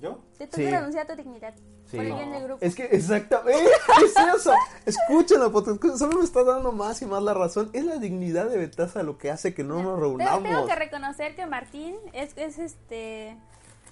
[0.00, 0.18] ¿Yo?
[0.36, 0.70] Te toca Sí.
[0.70, 1.54] renunciar a tu dignidad
[1.86, 1.96] Sí.
[1.96, 2.64] por el bien del grupo.
[2.64, 3.70] Es que exactamente,
[4.04, 4.52] es eso.
[4.84, 7.70] Escúchenlo, porque solo me está dando más y más la razón.
[7.72, 10.42] Es la dignidad de Betasa lo que hace que no nos Te- reunamos.
[10.42, 13.38] Tengo que reconocer que Martín es, es este,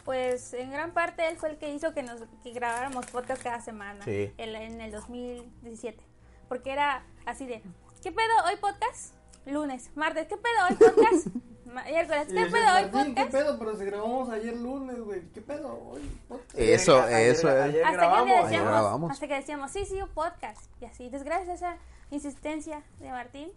[0.05, 3.61] pues en gran parte él fue el que hizo que nos que grabáramos podcast cada
[3.61, 4.33] semana Sí.
[4.39, 6.03] el- en el 2017.
[6.49, 7.63] Porque era así de,
[8.03, 9.15] ¿qué pedo hoy podcast?
[9.47, 11.27] Lunes, martes, ¿qué pedo hoy podcast?
[11.65, 13.33] Miércoles, ¿qué pedo hoy Martín, ¿Qué podcast?
[13.33, 13.59] pedo?
[13.59, 15.23] Pero si grabamos ayer lunes, güey.
[15.33, 15.75] ¿Qué pedo?
[15.91, 16.55] Hoy podcast.
[16.59, 17.65] Eso, Ayer- eso ayer- es.
[17.65, 18.31] ayer Hasta que grabamos.
[18.31, 19.11] Ayer decíamos, grabamos.
[19.11, 20.63] hasta que decíamos, sí, sí, un podcast.
[20.81, 21.79] Y así, entonces gracias a esa
[22.11, 23.51] insistencia de Martín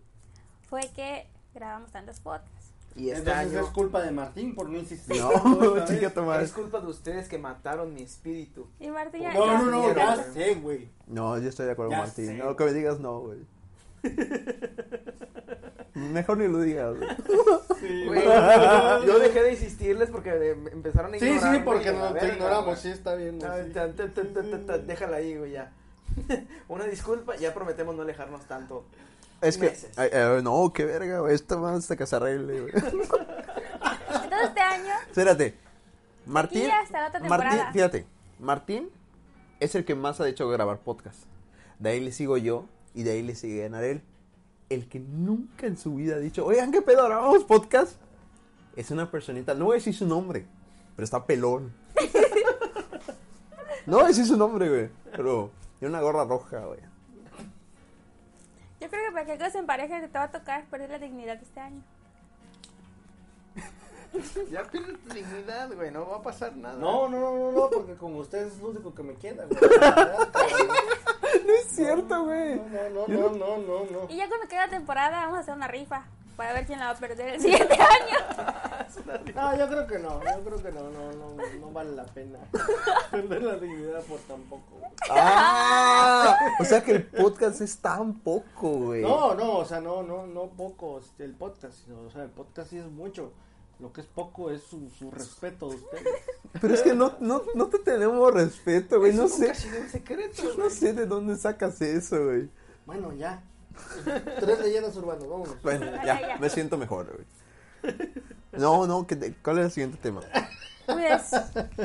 [0.70, 2.57] fue que grabamos tantos podcasts.
[2.98, 5.22] Y este Entonces año es culpa de Martín por no insistir.
[5.22, 6.46] No, chica madre.
[6.46, 8.68] es culpa de ustedes que mataron mi espíritu.
[8.80, 10.90] Y Martín ya, No, ya- no, no, ya- ya sé, güey.
[11.06, 12.26] No, yo estoy de acuerdo con Martín.
[12.26, 12.34] sé.
[12.34, 13.38] No, que me digas no, güey.
[15.94, 17.10] Mejor ni lo digas, güey.
[17.80, 18.06] Sí,
[19.08, 22.78] yo dejé de insistirles porque de- empezaron a Sí, ignorarme sí, porque nos ignoramos, güey.
[22.78, 23.40] sí, está bien.
[23.44, 23.72] Ah, sí.
[24.86, 25.72] Déjala ahí, güey, ya.
[26.68, 28.86] Una disculpa, ya prometemos no alejarnos tanto.
[29.42, 29.92] Es que, Meses.
[29.98, 31.36] ay, ay, no, qué verga, güey.
[31.36, 32.74] Esta más hasta que se arregle, güey.
[32.76, 35.56] Entonces este año, Espérate.
[36.26, 36.64] Martín.
[36.64, 38.06] Aquí hasta la otra Martín, fíjate.
[38.40, 38.90] Martín
[39.60, 41.24] es el que más ha hecho grabar podcast.
[41.80, 44.02] De ahí le sigo yo y de ahí le sigue Narel.
[44.70, 47.94] El que nunca en su vida ha dicho, oigan, ¿qué pedo grabamos podcast?
[48.76, 50.46] Es una personita, no voy a decir su nombre,
[50.96, 51.74] pero está pelón.
[53.86, 56.80] no voy a decir su nombre, güey, pero tiene una gorra roja, güey.
[58.80, 61.42] Yo creo que para que algo se empareje te va a tocar perder la dignidad
[61.42, 61.82] este año.
[64.50, 66.78] Ya pierdes tu dignidad, güey, no va a pasar nada.
[66.78, 69.60] No, no, no, no, no, porque como usted es lo único que me queda, güey.
[71.46, 72.56] No es cierto, güey.
[72.56, 74.08] No, no, no, no, no, no.
[74.10, 76.06] Y ya cuando quede la temporada vamos a hacer una rifa
[76.38, 78.18] para ver quién la va a perder el siguiente año.
[79.36, 82.40] No, yo creo que no, yo creo que no, no, no, no vale la pena
[83.12, 84.78] perder la dignidad por tan poco.
[84.80, 84.92] güey.
[85.10, 89.02] Ah, o sea que el podcast es tan poco, güey.
[89.02, 92.30] No, no, o sea, no, no, no poco este, el podcast, sino, o sea, el
[92.30, 93.32] podcast sí es mucho.
[93.80, 96.04] Lo que es poco es su, su respeto de ustedes.
[96.60, 99.14] Pero es que no, no, no te tenemos respeto, güey.
[99.14, 99.40] No sé.
[99.42, 100.70] nunca ha sido un secreto, Yo no güey.
[100.72, 102.50] sé de dónde sacas eso, güey.
[102.88, 103.44] Bueno, ya.
[104.40, 105.62] Tres leyendas urbanas, vámonos.
[105.62, 106.38] Bueno, Ya, ya, ya.
[106.38, 107.98] me siento mejor, güey.
[108.54, 110.22] No, no, ¿qué te- ¿cuál es el siguiente tema?
[110.86, 111.32] Pues,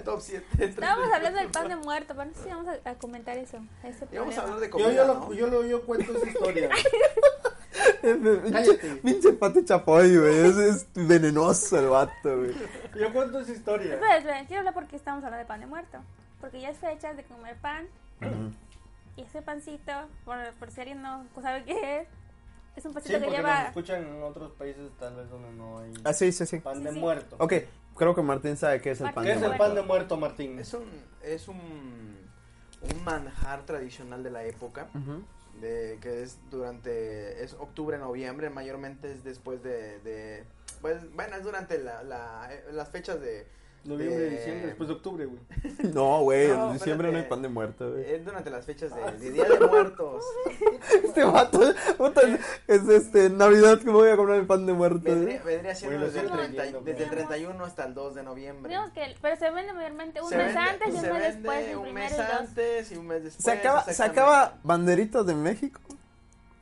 [0.04, 0.44] Top 7.
[0.64, 3.58] estábamos hablando del pan de muerto, pero no sé si vamos a, a comentar eso.
[3.82, 4.42] Ese Y vamos a problema.
[4.42, 5.32] hablar de Yo, comida, yo, lo, ¿no?
[5.34, 6.70] yo, lo, yo cuento esa historia.
[8.02, 8.96] Pinche, Cállate.
[9.02, 10.38] pinche pate chapoy, güey.
[10.38, 12.54] Es, es venenoso el vato, güey.
[12.98, 13.94] Yo cuento esa historia.
[13.94, 15.98] Espera, espera, quiero hablar porque estamos hablando de pan de muerto.
[16.40, 17.86] Porque ya es fecha de comer pan.
[19.16, 19.92] Y ese pancito,
[20.24, 22.08] por, por si alguien no sabe qué es,
[22.76, 23.66] es un Sí, pancito que porque nos lleva.
[23.66, 26.60] escuchan en otros países tal vez donde no hay Ah, sí, sí, sí.
[26.60, 26.98] pan Sí, de sí.
[26.98, 27.36] muerto.
[27.38, 27.52] Ok,
[27.94, 29.64] creo que Martín sabe qué es el pan ¿Qué de es el muerto.
[29.64, 30.58] pan de muerto, Martín?
[30.58, 30.88] Es un,
[31.22, 34.88] es un, un manjar tradicional de la época.
[35.60, 40.44] De que es durante es octubre noviembre mayormente es después de, de
[40.80, 43.46] pues bueno es durante la, la- eh, las fechas de
[43.84, 45.40] Noviembre, Eh, diciembre, después de octubre, güey.
[45.94, 47.28] No, güey, No, en diciembre no hay espérate.
[47.28, 48.10] pan de muerto, güey.
[48.14, 50.24] es durante las fechas de, de Día de Muertos
[51.04, 51.60] Este vato,
[52.68, 55.00] es este, Navidad que me voy a comprar el pan de muerto.
[55.02, 57.18] vendría, vendría siendo desde, el estoy 30 leyendo, desde el güey.
[57.26, 60.46] 31 hasta el 2 de noviembre Digamos que, pero se vende mayormente un Se mes
[60.54, 63.06] vende- antes y un se mes vende después, el un primero mes antes y un
[63.06, 65.80] mes después Se acaba, se acaba banderitas de México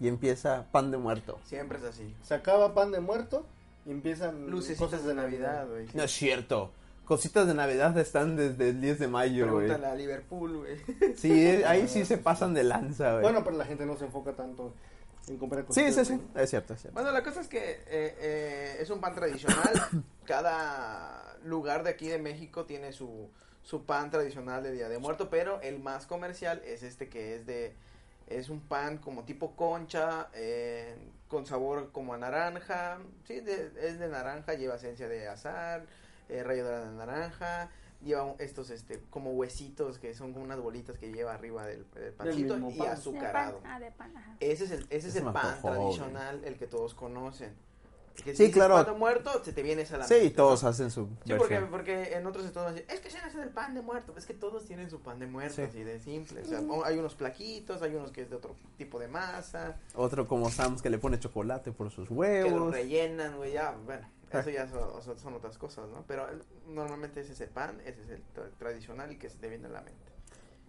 [0.00, 1.38] y empieza pan de muerto.
[1.44, 3.44] siempre es así Se acaba pan de muerto
[3.86, 6.72] y empiezan lucecitas cosas de Navidad güey No es cierto.
[7.10, 9.66] Cositas de Navidad están desde el 10 de mayo, güey.
[9.66, 13.22] pregúntale a Liverpool güey Sí, eh, ahí sí se pasan de lanza, güey.
[13.22, 14.72] Bueno, pero la gente no se enfoca tanto
[15.26, 16.06] en comprar sí, cosas.
[16.06, 16.20] sí, sí.
[16.36, 16.94] Es cierto, es cierto.
[16.94, 19.72] Bueno, la cosa es que eh, eh, es un pan tradicional.
[20.24, 23.28] Cada lugar de aquí de México tiene su,
[23.62, 27.46] su pan tradicional de Día de Muerto, pero el más comercial es este que es
[27.46, 27.74] de
[28.28, 30.94] es un pan como tipo concha eh,
[31.26, 32.98] con sabor como a naranja.
[33.26, 35.84] Sí, de- es de naranja, lleva esencia de azar,
[36.30, 37.70] eh, ralladura de naranja.
[38.02, 42.12] Lleva estos este como huesitos que son como unas bolitas que lleva arriba del, del
[42.14, 42.68] pancito y pan.
[42.70, 43.60] De pan, azucarado.
[43.64, 44.36] ah, de pan, ajá.
[44.40, 47.54] Ese es el, ese es el pan tradicional, el que todos conocen.
[48.16, 48.74] Que si Sí, dices claro.
[48.76, 50.68] pan de muerto, se te viene esa a la Sí, mente, todos ¿no?
[50.70, 53.74] hacen su Sí, porque, porque en otros estados dicen, es que se hace el pan
[53.74, 54.14] de muerto.
[54.16, 55.62] Es que todos tienen su pan de muerto, Sí.
[55.62, 56.40] así de simple.
[56.42, 60.26] O sea, hay unos plaquitos, hay unos que es de otro tipo de masa, Otro
[60.26, 62.72] como Sam's que le pone chocolate por sus que lo huevos.
[62.72, 64.06] rellenan, güey, ya, bueno.
[64.40, 66.04] Eso ya son, son- otras cosas, ¿no?
[66.06, 66.26] Pero
[66.68, 69.66] normalmente ese es el pan, ese es el tra- tradicional y que se te viene
[69.66, 70.00] a la mente.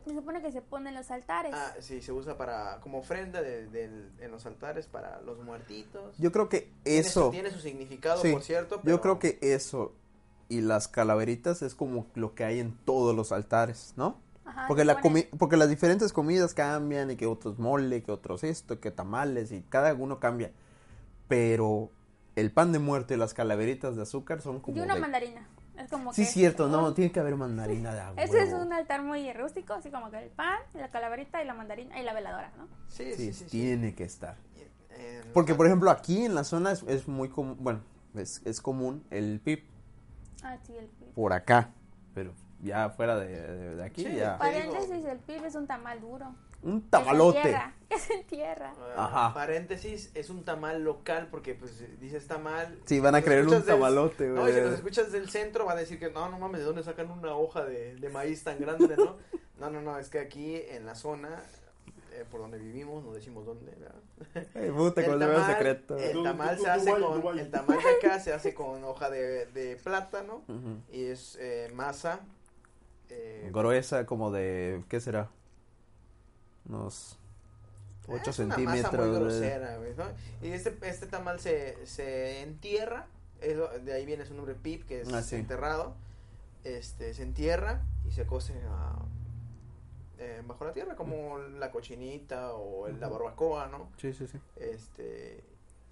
[0.06, 1.54] Se supone que se pone en los altares.
[1.56, 6.17] Ah, sí, se usa para como ofrenda de- del- en los altares para los muertitos.
[6.17, 8.76] Yo creo que Tiene su- eso, Tiene su, significado, Sí, por cierto.
[8.78, 9.93] yo pero- creo que eso
[10.50, 14.19] y las calaveritas es como lo que hay en todos los altares, ¿no?
[14.43, 18.43] Ajá, Porque, la comi- porque las diferentes comidas cambian y que otros mole, que otros
[18.43, 20.52] esto, que tamales y cada uno cambia.
[21.28, 21.91] Pero
[22.35, 24.77] el pan de muerte las calaveritas de azúcar son como...
[24.77, 25.47] Y una de- mandarina.
[25.77, 26.27] Es como Sí, que.
[26.29, 28.21] cierto, no, tiene que haber mandarina de agua.
[28.21, 31.53] Ese es un altar muy rústico, así como que el pan, la calaverita y la
[31.53, 32.67] mandarina y la veladora, ¿no?
[32.87, 33.33] Sí, Sí, sí, sí.
[33.33, 33.45] sí.
[33.45, 34.35] tiene que estar.
[35.33, 37.79] Porque, por ejemplo, aquí en la zona es, es muy común, bueno,
[38.15, 39.63] es, es común el pip
[40.43, 41.69] Ah, sí, el por acá.
[42.13, 44.38] Pero ya fuera de, de- de aquí, Sí, ya.
[44.38, 46.34] pa- Paréntesis, el pib es un tamal duro.
[46.63, 47.39] Un tamalote.
[47.39, 48.74] entierra, Que se entierra.
[48.95, 49.34] Ah, Ajá.
[49.34, 52.80] Paréntesis, es un tamal local porque pues dices tamal.
[52.86, 55.78] Sí, van a creer un del- tamalote, No, y si los escuchas del centro van
[55.78, 58.60] a decir que no, no mames, ¿de dónde sacan una hoja de, de maíz tan
[58.60, 59.17] grande, no?
[59.60, 61.39] No, no, no, es que aquí en la zona
[62.13, 64.74] eh, por donde vivimos, no decimos dónde, ¿verdad?
[64.76, 65.97] Puta, El tamal, secreto.
[65.97, 69.10] el Du- tamal du- se hace con, el tamal de acá se hace con hoja
[69.12, 70.41] de, de plátano
[70.91, 72.19] y es eh, masa.
[73.12, 75.30] Eh, Gruesa como de, ¿qué será?
[76.67, 77.17] Unos
[78.08, 79.08] 8 es una masa centímetros.
[79.10, 79.80] muy grosera.
[80.41, 83.08] Y este, este tamal se, se entierra,
[83.41, 85.36] es lo- de ahí viene su nombre pip, que es Ah, sí.
[85.38, 85.95] enterrado.
[86.63, 89.00] Este, se entierra y se cose a-
[90.19, 93.89] eh, bajo la tierra, como la cochinita o el- la barbacoa, ¿no?
[93.97, 94.39] Sí, sí, sí.
[94.58, 95.43] Este,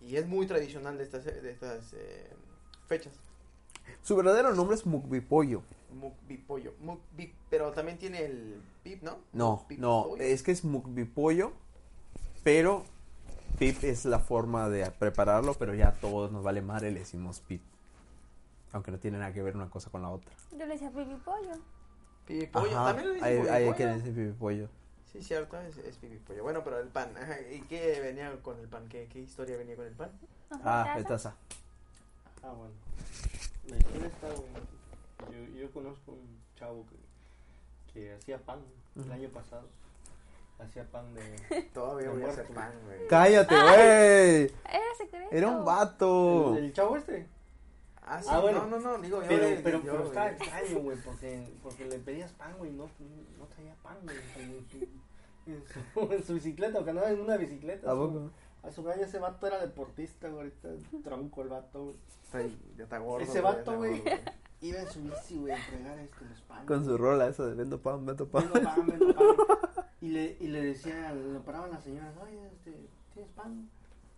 [0.01, 2.29] y es muy tradicional de estas, de estas eh,
[2.87, 3.13] fechas.
[4.01, 5.63] Su verdadero nombre es Mukbipollo.
[5.93, 9.17] Mukbipollo, mukbi, pero también tiene el pip, ¿no?
[9.33, 11.51] No, no, es que es Mukbipollo,
[12.43, 12.85] pero
[13.57, 17.41] Pip es la forma de prepararlo, pero ya a todos nos vale madre, le decimos
[17.41, 17.61] Pip.
[18.71, 20.31] Aunque no tiene nada que ver una cosa con la otra.
[20.51, 21.51] Yo le decía pipi pollo.
[22.25, 23.75] Pipipollo, Ajá, también le dicen hay, hay pipipollo.
[23.75, 24.69] que decir Pipipollo.
[25.11, 26.43] Sí, cierto, es, es pipipollo.
[26.43, 27.09] Bueno, pero el pan,
[27.51, 28.87] ¿y qué venía con el pan?
[28.87, 30.11] ¿Qué, qué historia venía con el pan?
[30.51, 30.95] Ah, Taza.
[30.95, 31.35] petaza.
[32.43, 32.73] Ah, bueno.
[33.69, 35.49] La historia está, güey.
[35.53, 38.59] Yo, yo conozco un chavo que, que hacía pan
[38.95, 39.11] el Ujú.
[39.11, 39.67] año pasado.
[40.59, 41.61] Hacía pan de.
[41.73, 43.07] Todavía De voy a hacer pan, güey.
[43.07, 43.71] ¡Cállate, güey!
[44.65, 45.27] Era secreto.
[45.31, 46.55] Era un vato.
[46.57, 47.27] El, el chavo este.
[48.01, 48.65] Ah, sí, Ah, bueno.
[48.65, 50.35] no, no, no, digo, yo Pero, le- pero, yo, pero estaba güey.
[50.41, 52.89] extraño, güey, porque, porque le pedías pan, güey, no,
[53.37, 54.17] no traía pan, güey.
[54.17, 54.77] En su,
[55.45, 55.63] en
[56.07, 57.87] su, en su bicicleta, porque andaba en una bicicleta.
[57.87, 58.31] ¿A su- poco?
[58.63, 60.69] A su gallo ese vato era deportista, güey, ahorita
[61.03, 61.95] tronco el vato, güey.
[62.33, 63.23] Ahí, ya está gordo.
[63.23, 64.03] Ese güey, vato, güey.
[64.61, 66.65] Iba en su bici, güey, a entregar este, los panes.
[66.65, 68.49] Con su rola esa de vendo pan, vendo pan.
[68.53, 69.25] Vendo pan, vendo pan.
[70.01, 72.73] Y le, y le decía, lo paraban las señoras, oye, este,
[73.13, 73.69] ¿tienes pan?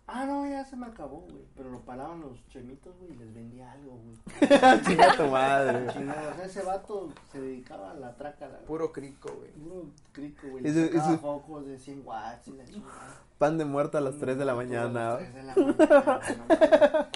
[0.06, 1.44] Ah, no, ya se me acabó, güey.
[1.56, 4.18] Pero lo paraban los chemitos, güey, y les vendía algo, güey.
[4.84, 5.86] Chinga tu madre.
[5.92, 9.50] Chingado, o sea, ese vato se dedicaba a la traca, la, Puro crico, güey.
[9.52, 10.64] puro crico, güey.
[10.68, 13.20] Sacaba ese- focos de 100 watts y la chingada.
[13.38, 15.16] Pan de muerta a las 3 de la A las mañana.
[15.18, 17.08] 3 de la mañana.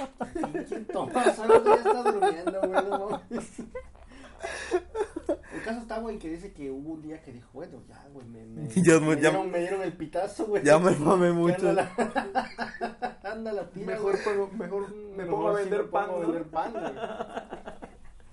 [0.52, 3.10] Pinche Tomás, ahora ya está durmiendo, güey.
[5.54, 8.26] El caso está, güey, que dice que hubo un día que dijo, bueno, ya, güey,
[8.26, 10.62] me, me, Ya, me, ya- dieron, me dieron el pitazo, güey.
[10.64, 11.68] Ya me mamé mucho.
[11.68, 15.88] Anda la, anda la tira, Mejor, pongo- mejor me Mejor pongo a sí vender me
[15.88, 16.32] pan, pongo a ¿no?
[16.32, 16.92] vender pan, güey.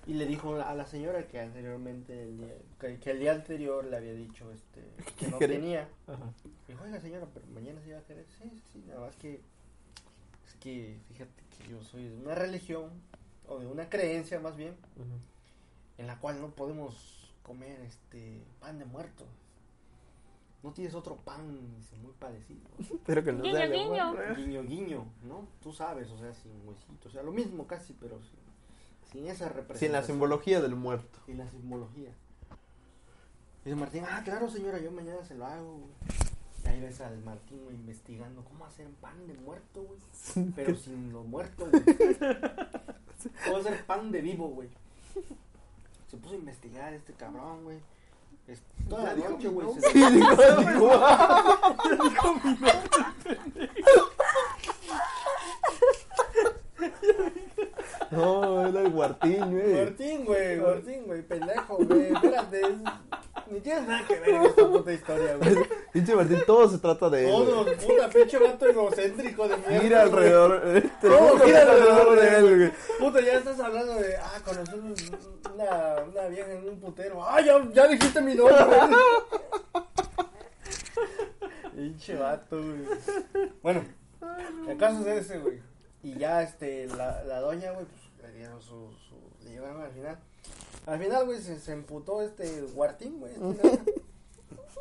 [0.05, 3.85] Y le dijo a la señora que anteriormente, el día, que, que el día anterior
[3.85, 4.81] le había dicho este,
[5.17, 5.57] que no ¿Quería?
[5.57, 5.89] tenía.
[6.07, 6.29] Ajá.
[6.67, 8.25] Dijo, oiga señora, pero mañana se va a querer.
[8.37, 9.35] Sí, sí, nada más que,
[10.45, 12.89] es que fíjate que yo soy de una religión,
[13.47, 14.75] o de una creencia más bien,
[15.97, 19.25] en la cual no podemos comer este pan de muerto.
[20.63, 22.61] No tienes otro pan dice, muy parecido.
[23.05, 24.35] Pero que no Guiño, sea guiño.
[24.35, 25.47] Guiño, guiño, ¿no?
[25.61, 27.09] Tú sabes, o sea, sin huesito.
[27.09, 28.39] O sea, lo mismo casi, pero sin,
[29.11, 29.89] sin esa representación.
[29.89, 31.19] Sin la simbología del muerto.
[31.25, 32.11] Sin la simbología.
[33.65, 35.79] Dice Martín, ah, claro, señora, yo mañana se lo hago.
[35.79, 35.93] güey".
[36.63, 39.99] Y ahí ves al Martín güey, investigando cómo hacer pan de muerto, güey.
[40.55, 41.83] Pero sin lo muerto, güey.
[43.45, 44.69] Cómo hacer pan de vivo, güey.
[46.13, 47.79] Se puso a investigar este cabrón, güey.
[48.47, 49.65] Es- Toda la dijo noche, mi güey.
[49.65, 49.81] nombre.
[49.81, 50.91] se- Sí, dijo, dijo.
[58.11, 59.73] No, era el Martín, güey.
[59.85, 62.13] Martín, güey, Martín, güey, pendejo, güey.
[62.13, 65.55] Espérate, es- ni tienes nada que ver en esta puta historia, güey.
[65.93, 67.31] Pinche Martín, todo se trata de él.
[67.31, 67.77] Todo, güey.
[67.77, 69.79] puta, pinche vato egocéntrico de mierda.
[69.79, 69.93] Güey.
[69.93, 70.61] alrededor.
[70.77, 72.71] eh, te Todo gira alrededor de él, güey.
[72.99, 74.95] Puta, ya estás hablando de, ah, conocí un-
[75.53, 77.23] una, una vieja en un putero.
[77.23, 78.55] Ah, ya, ya dijiste mi nombre.
[81.75, 82.85] Pinche vato, güey.
[83.61, 83.83] Bueno,
[84.67, 85.59] el caso es ese, güey.
[86.03, 89.91] Y ya, este, la, la doña, güey, pues, le dieron su, su, le llevaron al
[89.91, 90.17] final.
[90.85, 93.33] Al final, güey, se, se emputó este Guartín, güey.
[93.33, 93.93] Este,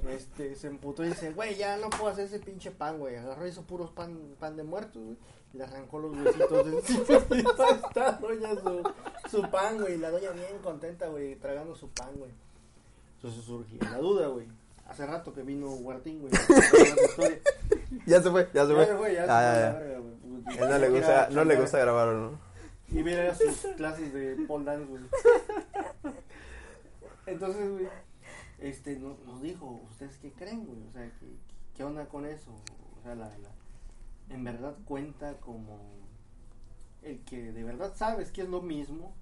[0.14, 3.16] este, se emputó y dice, güey, ya no puedo hacer ese pinche pan, güey.
[3.16, 5.16] Agarró hizo puros pan, pan de muertos, güey.
[5.54, 7.04] Y le arrancó los huesitos de encima.
[7.30, 7.38] Y
[7.86, 8.82] está doña su,
[9.30, 9.98] su pan, güey.
[9.98, 12.30] La doña bien contenta, güey, tragando su pan, güey.
[13.16, 14.46] Entonces surgió la duda, güey.
[14.88, 16.32] Hace rato que vino Guartín, güey.
[18.06, 18.86] Ya se fue, ya se Ya fue.
[18.86, 19.72] se fue, ya se Ah, fue ya, ya.
[19.78, 20.14] verga, güey.
[20.44, 22.38] Pues, Él no le gusta, no le gusta grabar, ¿o ¿no?
[22.88, 25.02] Y mira sus clases de pole dance, güey.
[27.26, 27.88] Entonces, güey,
[28.58, 30.82] este, nos, nos dijo, ¿ustedes qué creen, güey?
[30.86, 31.26] O sea, ¿qué,
[31.74, 32.52] qué onda con eso?
[32.98, 33.50] O sea, la, la,
[34.30, 35.78] en verdad cuenta como
[37.02, 39.14] el que de verdad sabes que es lo mismo,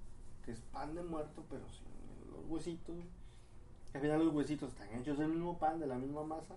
[0.45, 1.87] que es pan de muerto, pero sin
[2.31, 2.95] los huesitos.
[3.93, 6.55] Al final los huesitos están hechos del mismo pan, de la misma masa.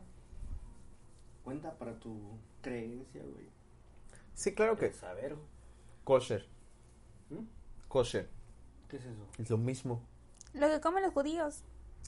[1.42, 3.48] Cuenta para tu creencia, güey.
[4.34, 4.86] Sí, claro que.
[4.86, 5.36] El saber.
[6.04, 6.46] Kosher.
[7.30, 7.44] ¿Mm?
[7.88, 8.28] Kosher.
[8.88, 9.26] ¿Qué es eso?
[9.38, 10.00] Es lo mismo.
[10.54, 11.62] Lo que comen los judíos.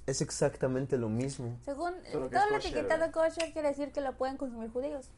[0.06, 1.58] Es exactamente lo mismo.
[1.64, 5.10] Según todo lo etiquetado kosher quiere decir que lo pueden consumir judíos.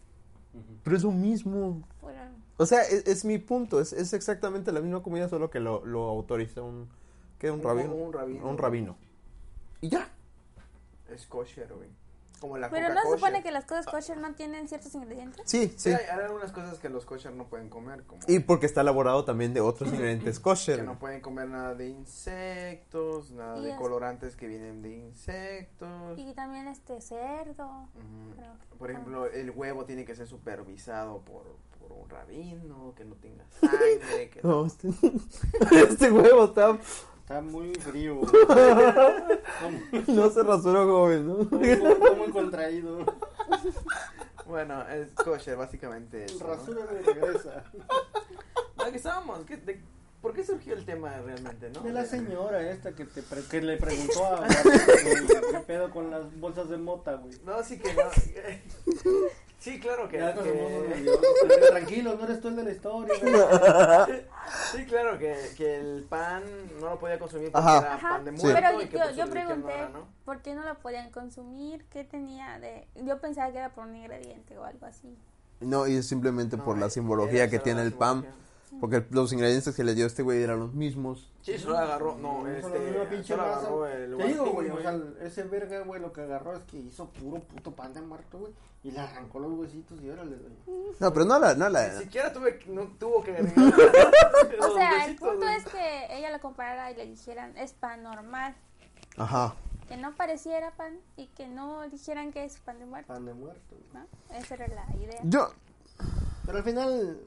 [0.82, 1.82] Pero es lo mismo.
[2.00, 2.20] Bueno,
[2.56, 3.80] O sea, es, es mi punto.
[3.80, 6.88] Es, es exactamente la misma comida, solo que lo, lo autoriza un.
[7.38, 7.50] ¿Qué?
[7.50, 7.94] Un Un- rabino.
[7.94, 8.48] un rabino.
[8.48, 8.96] Un rabino.
[9.82, 10.08] Y ya.
[11.10, 11.88] Es kosher, güey.
[12.40, 15.42] Como la pero no se supone que las cosas kosher no tienen ciertos ingredientes.
[15.44, 15.90] Sí, Sí, sí.
[15.90, 19.24] hay, hay algunas cosas que los kosher no pueden comer, como Y porque está elaborado
[19.24, 20.84] también de otros ingredientes que kosher.
[20.84, 26.18] no pueden comer nada de insectos, nada Y de es- colorantes que vienen de insectos.
[26.18, 27.88] Y también este cerdo.
[28.36, 31.42] Creo que- Por ejemplo, el huevo tiene que ser supervisado por,
[31.80, 34.88] por un rabino, que no tenga sangre, que No, este,
[35.88, 36.78] este huevo está.
[37.28, 38.22] Está muy frío.
[40.06, 41.42] No se rasuró joven, ¿no?
[41.62, 43.04] Está muy contraído.
[44.46, 46.54] Bueno, es kosher básicamente eso, ¿no?
[46.54, 47.64] rasura regresa.
[48.78, 49.78] No, que estábamos, ¿qué- de-
[50.22, 51.80] ¿por qué surgió el tema realmente, no?
[51.82, 54.46] De la De- señora esta que, te pre- que le preguntó a
[55.52, 57.34] qué pedo con las bolsas de mota, güey.
[57.44, 58.04] No, sí que no.
[59.58, 60.18] Sí, claro que...
[60.18, 63.14] Ya que- nerviosos, pero Tranquilo, no eres tú el de la historia.
[64.72, 66.42] Sí, claro, que, que el pan
[66.80, 67.78] no lo podía consumir porque Ajá.
[67.80, 68.08] era Ajá.
[68.08, 68.46] pan de Sí.
[68.46, 70.06] muerto Pero y que yo, yo no pregunté era, ¿no?
[70.24, 72.86] por qué no lo podían consumir, qué tenía de...
[72.94, 75.14] Yo pensaba que era por un ingrediente o algo así.
[75.60, 78.22] No, y es simplemente No, por la simbología que tiene el pan.
[78.22, 78.47] simbología.
[78.80, 81.30] Porque los ingredientes que le dio este güey eran los mismos.
[81.42, 85.44] Sí, solo agarró, no, Solo este, solo agarró el Te digo, güey, o sea, ese
[85.44, 88.52] verga, güey, lo que agarró es que hizo puro puto pan de muerto, güey.
[88.84, 90.92] Y le arrancó los huesitos y órale, güey.
[91.00, 91.98] No, pero no la, no Ni la.
[91.98, 93.54] siquiera tuve, que- no tuvo que agregar
[94.60, 98.54] O sea, el punto es que ella lo comparara y le dijeran es pan normal.
[99.16, 99.54] Ajá.
[99.88, 103.12] Que no pareciera pan y que no dijeran que es pan de muerto.
[103.12, 104.04] Pan de muerto, güey.
[104.04, 104.36] ¿no?
[104.36, 105.20] Esa era la idea.
[105.24, 105.50] Yo.
[106.44, 107.20] Pero al final.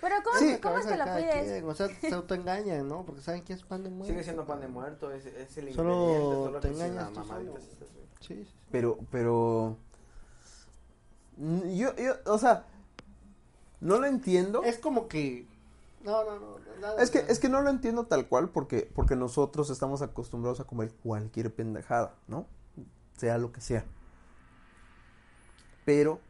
[0.00, 0.58] Pero ¿cómo, Sí.
[0.62, 1.52] ¿cómo se de lo pides?
[1.52, 3.04] quien, O sea, se autoengañan, ¿no?
[3.04, 4.12] Porque saben que es pan de muerto.
[4.12, 7.24] Sigue siendo pan de muerto, es, es el Solo ingrediente, solo te que engañas tú
[7.24, 7.54] solo.
[8.20, 8.54] Sí, sí.
[8.70, 9.76] Pero, pero.
[11.36, 12.64] Yo, yo, o sea.
[13.80, 14.62] No lo entiendo.
[14.62, 15.46] Es como que.
[16.02, 16.58] No, no, no.
[16.80, 17.30] nada, Es que, nada.
[17.32, 21.54] es que no lo entiendo tal cual porque, porque nosotros estamos acostumbrados a comer cualquier
[21.54, 22.46] pendejada, ¿no?
[23.18, 23.84] Sea lo que sea.
[25.84, 26.20] Pero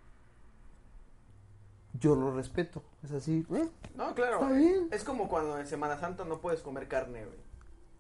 [1.95, 2.83] yo lo respeto.
[3.03, 3.45] Es así.
[3.55, 3.69] ¿eh?
[3.97, 4.89] No, claro, Está bien.
[4.91, 7.39] es como cuando en Semana Santa no puedes comer carne, güey.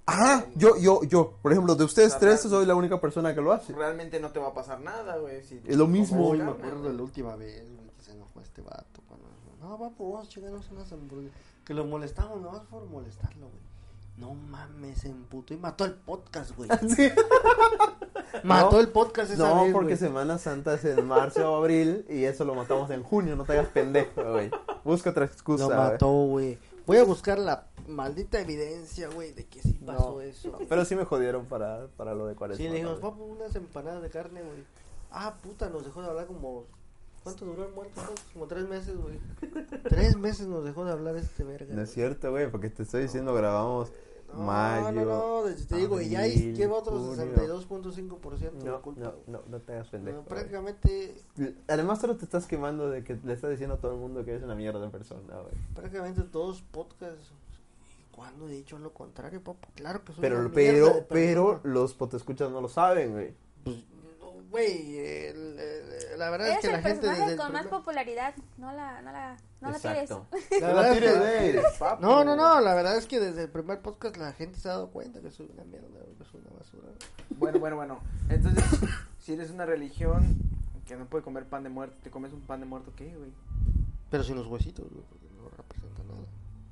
[0.06, 1.34] Ajá, yo, yo, yo.
[1.42, 3.72] Por ejemplo, de ustedes O sea, tres real- soy la única persona que lo hace.
[3.72, 5.42] Realmente no te va a pasar nada, güey.
[5.42, 6.30] si Es lo mismo.
[6.30, 9.00] Uy, me acuerdo de la última vez, güey, que se enojó este vato.
[9.06, 9.26] Cuando...
[9.60, 11.38] No, va, pues vamos a chingarnos unas hamburguesas.
[11.64, 13.60] Que lo molestamos, no vas por molestarlo, güey.
[14.16, 16.68] No mames, se emputó y mató el podcast, güey.
[16.96, 17.08] Sí.
[18.44, 19.96] Mató No, el podcast esa No, vez, porque.
[19.96, 23.36] Semana Santa es en marzo o abril y eso lo matamos en junio.
[23.36, 24.50] No te hagas pendejo, güey.
[24.84, 25.64] Busca otra excusa.
[25.68, 26.58] Lo mató, güey.
[26.86, 30.58] Voy a buscar la maldita evidencia, güey, de que sí pasó No, eso.
[30.68, 32.64] Pero sí me jodieron para, para lo de Sí, cuaresma.
[32.64, 34.64] le dijimos, papu, unas empanadas de carne, güey.
[35.12, 36.64] Ah, puta, nos dejó de hablar como...
[37.22, 38.00] ¿Cuánto duró el muerto?
[38.32, 39.18] Como tres meses, güey.
[39.88, 41.74] tres meses nos dejó de hablar este verga.
[41.74, 43.92] No es cierto, güey, porque te estoy diciendo grabamos
[44.34, 44.92] No, mayo.
[44.92, 47.16] no, no, desde- te digo, y ya ahí lleva otro junio.
[47.16, 49.00] 62.5% de No, culpa.
[49.00, 50.18] no, no, no te hagas pendejo.
[50.18, 51.14] No, prácticamente,
[51.68, 54.32] Además, solo te estás quemando de que le estás diciendo a todo el mundo que
[54.32, 55.54] eres una mierda de persona, güey.
[55.74, 57.32] prácticamente todos podcasts.
[58.12, 59.66] ¿Cuándo he dicho lo contrario, papu?
[59.74, 63.34] Claro que soy Pero, una mierda de pero, pero los potescuchas no lo saben, güey.
[63.64, 63.76] Pues,
[64.20, 65.79] no, güey, el- el-
[66.20, 68.34] la verdad es Eres que la el gente personaje desde el con más popularidad.
[68.58, 70.10] No la, no la, no la tires.
[70.60, 71.62] La la tires que-.
[72.00, 74.72] No, no, no, la verdad es que desde el primer podcast la gente se ha
[74.72, 76.88] dado cuenta que soy una mierda, que soy una basura.
[77.30, 78.00] Bueno, bueno, bueno.
[78.28, 78.64] Entonces,
[79.18, 80.36] si eres una religión
[80.86, 83.32] que no puede comer pan de muerto, te comes un pan de muerto, ¿qué, güey?
[84.10, 86.26] Pero sin los huesitos, güey, porque no representa nada.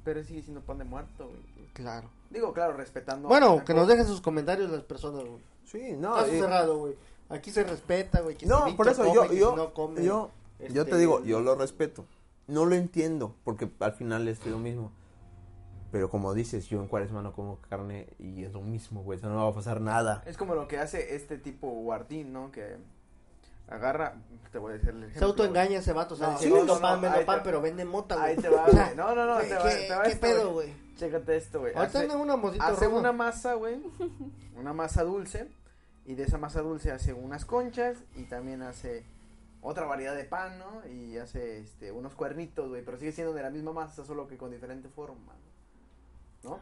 [0.04, 1.68] Pero sigue siendo pan de muerto, güey.
[1.72, 2.10] Claro.
[2.30, 3.28] Digo, claro, respetando.
[3.28, 5.40] bueno, la que nos dejen sus comentarios las personas, güey.
[5.64, 6.14] Sí, no.
[6.14, 6.94] Caso y- cerrado, güey.
[7.28, 8.36] Aquí se respeta, güey.
[8.36, 10.30] que no, por eso come, yo, que si yo, no come, yo,
[10.70, 12.06] yo este, te digo, yo lo respeto.
[12.46, 14.90] No lo entiendo, porque al final es lo mismo.
[15.92, 19.18] Pero como dices, yo en cuaresma no como carne y es lo mismo, güey.
[19.18, 20.22] Eso no va a pasar nada.
[20.26, 22.50] Es como lo que hace este tipo Guardín, ¿no?
[22.50, 22.76] Que
[23.68, 24.14] agarra.
[24.52, 26.50] Te voy a decir el Se ejemplo, autoengaña ese vato, o sea, No, dice, sí,
[26.52, 28.28] vendo no, pan, no, vendo pan, te- pero vende mota, güey.
[28.30, 28.96] Ahí te va, güey.
[28.96, 30.72] No, no, no, te va, ¿qué- te va ¿Qué esto, pedo, güey?
[30.96, 31.74] Chécate esto, güey.
[31.74, 32.96] Ahorita Hace, una mosita hace roja.
[32.98, 33.80] una masa, güey.
[34.56, 35.48] Una masa dulce.
[36.08, 37.98] Y de esa masa dulce hace unas conchas.
[38.16, 39.04] Y también hace
[39.60, 40.88] otra variedad de pan, ¿no?
[40.88, 42.82] Y hace este, unos cuernitos, güey.
[42.82, 45.34] Pero sigue siendo de la misma masa, solo que con diferente forma.
[46.42, 46.58] ¿No?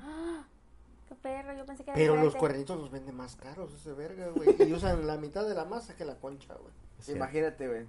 [1.09, 4.30] Qué perro, yo pensé que era Pero los cuernitos los venden más caros ese verga,
[4.30, 4.68] güey.
[4.68, 6.72] Y usan la mitad de la masa que la concha, güey.
[6.99, 7.12] Sí.
[7.12, 7.86] Imagínate, güey.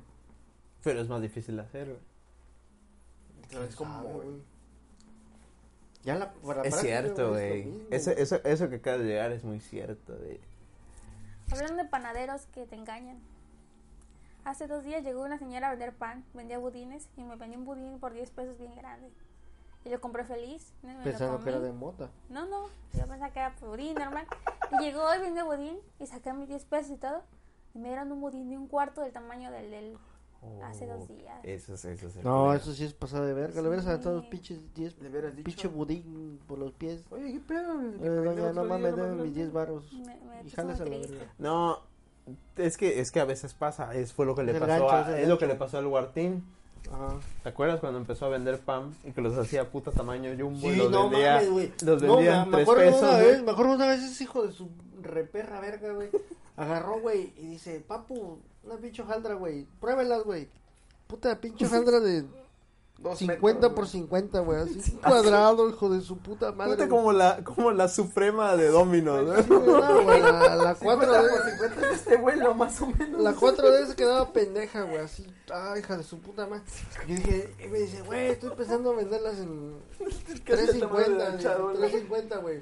[0.83, 1.99] Pero es más difícil de hacer, güey.
[3.49, 4.29] Pero es como, güey.
[6.03, 7.87] Ya la, para Es cierto, güey.
[7.89, 10.39] Eso, eso, eso que acaba de llegar es muy cierto, güey.
[11.51, 13.19] Hablando de panaderos que te engañan.
[14.43, 17.65] Hace dos días llegó una señora a vender pan, vendía budines y me vendió un
[17.65, 19.11] budín por 10 pesos bien grande.
[19.85, 20.73] Y lo compré feliz.
[20.83, 22.09] me que era de mota.
[22.29, 24.27] No, no, yo pensaba que era budín normal.
[24.71, 27.23] Y llegó y vendió budín y saqué mis 10 pesos y todo.
[27.73, 29.97] Y me dieron un budín de un cuarto del tamaño del, del
[30.63, 31.39] hace dos días.
[31.43, 33.61] Eso es, eso es No, eso sí es pasado de verga.
[33.61, 33.91] Le hubieras Sí.
[33.91, 35.45] aventado los pinches 10, Le hubieras dicho.
[35.45, 37.03] pinche budín por los pies.
[37.11, 37.81] Oye, ¿qué pedo?
[37.81, 39.91] Eh, no día, mames, no dame mis 10 baros.
[39.93, 41.33] Me, me Y a la verga.
[41.37, 41.79] No,
[42.57, 43.93] es que, es que a veces pasa.
[43.95, 45.87] Es, fue lo que le el pasó gancho, a- es lo que le pasó al
[45.87, 46.43] Guartín.
[46.91, 47.15] Ajá.
[47.43, 50.73] ¿Te acuerdas cuando empezó a vender pan y que los hacía puta tamaño jumbo y
[50.73, 51.71] Sí, los no vendía, mames, güey.
[51.83, 53.01] los No, vendía me, en me tres pesos?
[53.01, 54.69] una vez, me acuerdo una vez ese hijo de su
[55.01, 56.09] reperra verga, güey.
[56.55, 59.65] Agarró, güey, y dice, papu, una pinche hojaldra, güey.
[59.79, 60.49] Pruébelas, güey.
[61.07, 62.25] Puta pinche hojaldra de
[62.99, 63.91] Dos 50 metros, por güey.
[63.91, 64.61] 50, güey.
[64.61, 66.75] Así un cuadrado, hijo de su puta madre.
[66.75, 69.43] Puta como la, como la suprema de Dominos, ¿no?
[69.43, 72.87] Sí, no, güey, la, la 50 4 por de, 50 es este vuelo, más o
[72.87, 73.21] menos.
[73.21, 74.97] la 4D se quedaba pendeja, güey.
[74.97, 76.63] Así, ah, hija de su puta madre.
[77.07, 79.75] Yo dije, y me dice, güey, estoy pensando en venderlas en
[80.43, 81.77] Casi el tamaño de 350, la charola.
[81.77, 82.61] güey, 350, güey.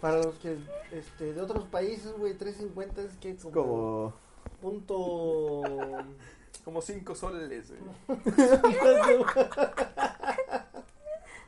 [0.00, 0.56] Para los que,
[0.90, 4.14] este, de otros países, güey, 350 es que como, Como...
[4.66, 5.62] punto...
[6.64, 7.80] Como 5 soles, güey.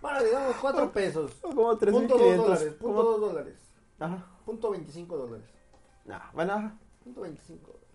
[0.01, 1.33] bueno, digamos 4 pesos.
[1.43, 2.37] Como Punto 2 3.500.
[2.37, 3.57] dólares, punto como- 2 dólares.
[3.99, 4.25] Ajá.
[4.47, 5.47] Punto 25 dólares.
[6.05, 6.79] Nah, bueno, ajá.
[7.03, 7.89] Punto 25 dólares.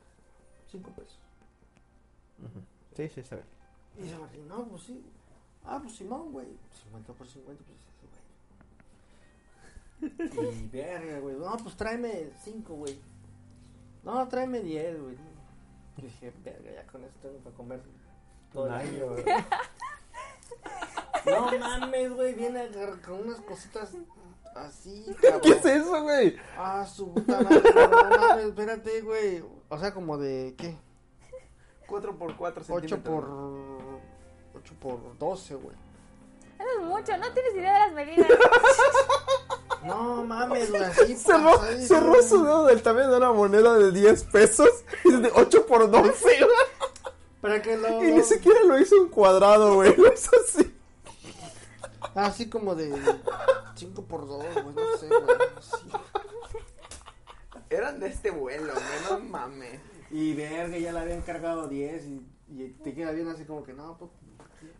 [0.69, 1.17] 5 pesos.
[2.97, 3.47] Sí, sí, está bien.
[3.97, 5.01] Y dice Martín, no, pues sí.
[5.63, 6.47] Ah, pues Simón, güey.
[6.83, 7.93] 50 por 50, pues eso,
[10.35, 10.57] güey.
[10.57, 11.37] Y verga, güey.
[11.37, 12.99] No, pues tráeme 5, güey.
[14.03, 15.15] No, tráeme 10, güey.
[15.97, 17.81] Yo dije, verga, ya con esto tengo para comer
[18.51, 19.23] todo el año, güey.
[21.25, 22.33] No mames, güey.
[22.33, 22.69] Viene
[23.05, 23.93] con unas cositas
[24.55, 25.41] así, cabrón.
[25.41, 26.35] ¿Qué es eso, güey?
[26.57, 27.61] Ah, su puta madre.
[27.73, 29.43] No mames, espérate, güey.
[29.69, 30.75] O sea, como de, ¿qué?
[31.87, 33.15] 4 por 4 8 centímetros.
[33.15, 33.29] por...
[34.55, 35.75] 8 por 12, güey.
[36.59, 38.27] Eso es mucho, no tienes idea de las medidas.
[39.85, 44.23] No mames, güey, así Cerró, cerró su dedo del tamaño de una moneda de 10
[44.25, 44.69] pesos
[45.03, 46.39] y es de 8 por 12, güey.
[47.41, 48.03] Para que lo...
[48.03, 49.95] Y ni siquiera lo hizo un cuadrado, güey.
[49.97, 50.73] Lo hizo así.
[52.15, 52.93] Así como de
[53.75, 55.37] 5 por 2, güey, no sé, güey.
[55.57, 55.87] así.
[57.69, 59.79] Eran de este vuelo, güey, no mames.
[60.11, 63.73] Y verga, ya le habían cargado 10 y, y te queda bien así como que
[63.73, 64.11] no, pues...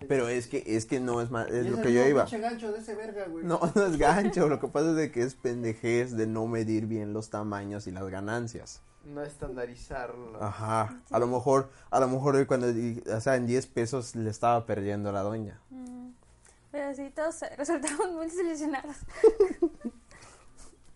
[0.08, 2.26] Pero es que, es que no es más, es lo que yo iba.
[2.26, 3.46] gancho de ese verga, güey.
[3.46, 6.86] No, no es gancho, lo que pasa es de que es pendejez de no medir
[6.88, 8.82] bien los tamaños y las ganancias.
[9.06, 10.42] No estandarizarlo.
[10.42, 14.30] Ajá, a lo mejor, a lo mejor hoy cuando, o sea, en 10 pesos le
[14.30, 15.60] estaba perdiendo a la doña.
[15.70, 16.12] Mm,
[16.72, 18.96] Pero sí, todos resultamos muy desilusionados.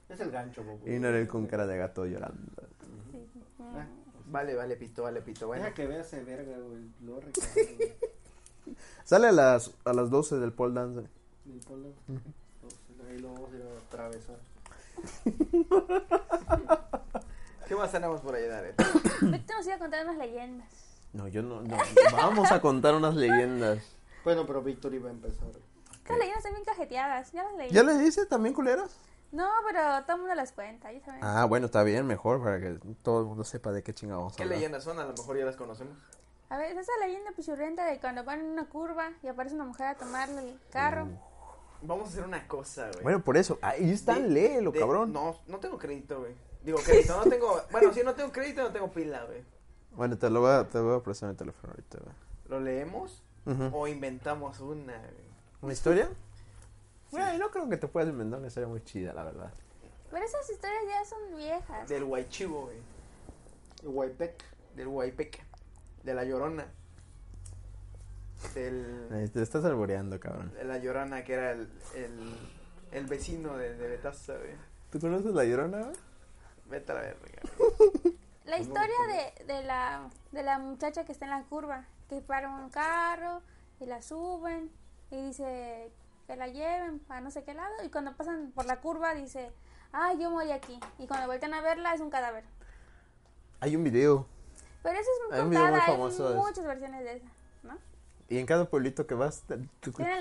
[0.09, 0.95] Es el gancho, güey.
[0.95, 2.63] Y Norel con cara de gato llorando.
[3.11, 3.27] Sí.
[3.59, 3.85] Ah.
[4.29, 5.47] Vale, vale, pito, vale, pito.
[5.47, 6.89] Bueno, Deja que vea ese verga, güey.
[7.01, 7.93] Lo recargo, güey.
[9.03, 11.07] Sale a las, a las 12 del pole dance.
[11.45, 11.89] Ni ponlo.
[12.07, 14.37] Entonces, Ahí lo vamos a ir a atravesar.
[17.67, 18.73] ¿qué más tenemos por ahí, Dare?
[19.21, 20.67] Ahorita nos iba a contar unas leyendas.
[21.13, 21.77] No, yo no, no.
[22.13, 23.79] Vamos a contar unas leyendas.
[24.23, 25.47] Bueno, pero Víctor iba a empezar.
[25.93, 27.31] Estas leyendas están bien cajeteadas.
[27.31, 27.69] ¿Ya las leí?
[27.71, 28.95] ¿Ya le dice también culeras?
[29.31, 30.91] No, pero todo el mundo las cuenta.
[30.91, 31.23] Ya saben.
[31.23, 34.43] Ah, bueno, está bien, mejor para que todo el mundo sepa de qué chingados ¿Qué
[34.43, 34.57] hablar.
[34.57, 34.99] leyendas son?
[34.99, 35.97] A lo mejor ya las conocemos.
[36.49, 39.87] A ver, esa leyenda pichurrienta de cuando van en una curva y aparece una mujer
[39.87, 41.07] a tomarle el carro.
[41.81, 43.03] Vamos a hacer una cosa, güey.
[43.03, 45.11] Bueno, por eso, ahí está, De- léelo, de- cabrón.
[45.13, 46.33] No, no tengo crédito, güey.
[46.63, 47.61] Digo, crédito, no tengo.
[47.71, 49.43] Bueno, si no tengo crédito, no tengo pila, güey.
[49.91, 51.97] Bueno, te lo voy a, te voy a prestar el teléfono ahorita.
[51.99, 52.15] güey.
[52.49, 53.23] ¿Lo leemos
[53.73, 55.27] o inventamos una, güey?
[55.61, 56.09] ¿Una historia?
[57.11, 59.51] Bueno, no creo que te puedas inventar una historia muy chida, la verdad.
[60.11, 61.87] Pero esas historias ya son viejas.
[61.89, 62.77] Del Guaychivo, güey.
[63.83, 64.43] Guaypec.
[64.75, 65.43] Del Guaypeque.
[66.03, 66.67] De la Llorona.
[68.53, 69.29] Del.
[69.33, 70.53] Te estás alboreando, cabrón.
[70.53, 71.69] De la Llorona, que era el.
[71.95, 72.35] El,
[72.91, 74.55] el vecino de, de Betaza, güey.
[74.91, 75.95] ¿Tú conoces la llorona, güey?
[76.69, 77.19] Vete a la verga.
[77.57, 78.17] güey.
[78.45, 82.49] La historia de, de, la, de la muchacha que está en la curva, que para
[82.49, 83.41] un carro
[83.81, 84.71] y la suben
[85.11, 85.91] y dice
[86.27, 89.51] que la lleven para no sé qué lado y cuando pasan por la curva dice,
[89.91, 90.79] ah, yo morí aquí.
[90.97, 92.45] Y cuando vuelven a verla es un cadáver.
[93.59, 94.25] Hay un video.
[94.83, 96.45] Pero esa es muy contada, hay famoso de eso.
[96.47, 97.27] muchas versiones de esa,
[97.63, 97.77] ¿no?
[98.29, 99.43] Y en cada pueblito que vas,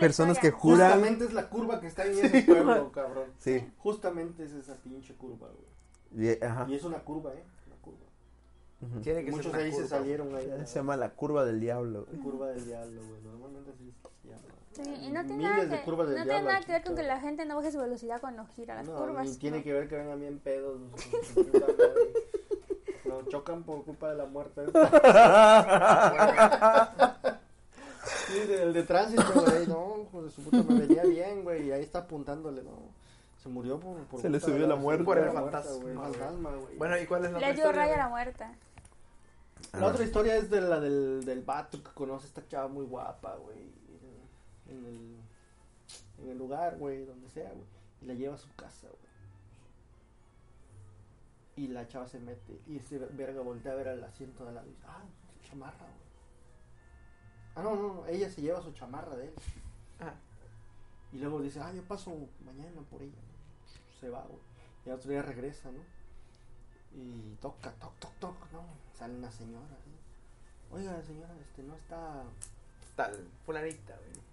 [0.01, 0.91] personas que juran.
[0.93, 3.25] Justamente es la curva que está en ese pueblo, cabrón.
[3.39, 3.69] Sí.
[3.79, 6.29] Justamente es esa pinche curva, güey.
[6.39, 6.67] Y, ajá.
[6.69, 7.43] Y es una curva, ¿eh?
[7.67, 9.03] Una curva.
[9.03, 9.89] Tiene Y que ser muchos una ahí se curva.
[9.89, 10.45] salieron ahí.
[10.45, 12.07] Se la- llama la curva del diablo.
[12.07, 12.19] güey.
[12.21, 13.21] Curva del diablo, güey.
[13.23, 13.93] Normalmente así
[14.23, 14.43] se llama.
[14.73, 17.03] Sí, y no tiene, Miles nada de que, no tiene nada que ver con que
[17.03, 19.27] la gente no baje su velocidad cuando gira las no, curvas.
[19.27, 19.65] ni tiene ¿no?
[19.65, 20.79] que ver que vengan bien pedos.
[23.29, 24.63] chocan por culpa de la muerte.
[28.29, 32.01] Sí, el de tránsito, güey, no, su puta me venía bien, güey, y ahí está
[32.01, 32.79] apuntándole, no.
[33.43, 35.05] Se murió por, por Se le culpa de subió la muerte.
[35.05, 36.13] Por el se le subió la fantasma, güey, güey.
[36.13, 36.77] fantasma, güey.
[36.77, 38.55] Bueno, ¿y cuál es la Le otra dio historia, raya a la muerta.
[39.73, 42.85] La otra historia es de la del, del vato que conoce a esta chava muy
[42.87, 43.59] guapa, güey.
[44.69, 45.17] En el,
[46.23, 47.67] en el lugar, güey, donde sea, güey.
[48.03, 49.06] Y la lleva a su casa, güey.
[51.57, 52.61] Y la chava se mete.
[52.67, 55.03] Y ese verga voltea a ver al asiento de lado y dice, ah,
[55.33, 56.07] su chamarra, güey.
[57.55, 59.35] Ah, no, no, no, ella se lleva su chamarra de él.
[59.99, 60.15] Ah,
[61.13, 63.15] Y luego dice, ah, yo paso mañana por ella.
[63.99, 64.41] Se va, güey.
[64.85, 65.81] Y al otro día regresa, ¿no?
[66.95, 68.63] Y toca, toc, toc, toc, ¿no?
[68.99, 70.77] Sale una señora, ¿no?
[70.77, 72.25] Oiga, señora, este, no está...
[72.95, 74.25] tal, fulanita, güey.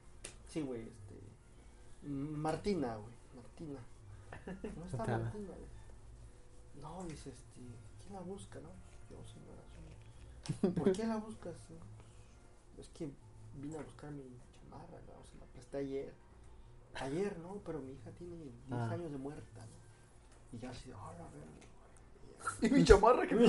[0.47, 2.09] Sí, güey, este...
[2.09, 3.79] Martina, güey, Martina.
[4.77, 5.17] No está.
[5.17, 5.72] Martina, güey.
[6.81, 7.61] No, dice, este,
[8.01, 8.69] ¿quién la busca, no?
[9.09, 9.61] Yo, señora.
[10.75, 11.53] ¿Por qué la buscas?
[11.69, 11.77] no?
[12.81, 13.09] Es que
[13.61, 15.23] vine a buscar mi chamarra, ¿no?
[15.31, 16.13] Se la presté ayer.
[16.95, 17.55] Ayer, ¿no?
[17.65, 18.89] Pero mi hija tiene 10 Ah.
[18.91, 20.57] años de muerta, ¿no?
[20.57, 22.69] Y ya así, oh, la verga, güey.
[22.69, 23.35] Y mi chamarra que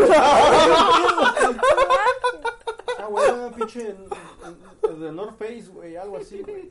[2.99, 6.71] Ah, güey, una pinche en- en- en- de North Face, güey, algo así, güey.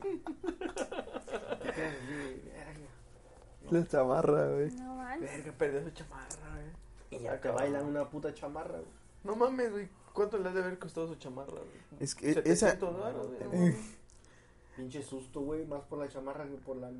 [3.70, 4.70] La chamarra, güey.
[4.72, 5.30] No manches.
[5.30, 7.20] Verga, perdió su chamarra, güey.
[7.20, 8.90] Y ya te bailan una puta chamarra, güey.
[9.24, 9.88] No mames, güey.
[10.12, 11.80] ¿Cuánto le ha de haber costado su chamarra, güey?
[12.00, 12.42] Es que esa.
[12.42, 13.74] 700 varos, güey.
[14.76, 16.90] Pinche susto, güey, más por la chamarra que por la.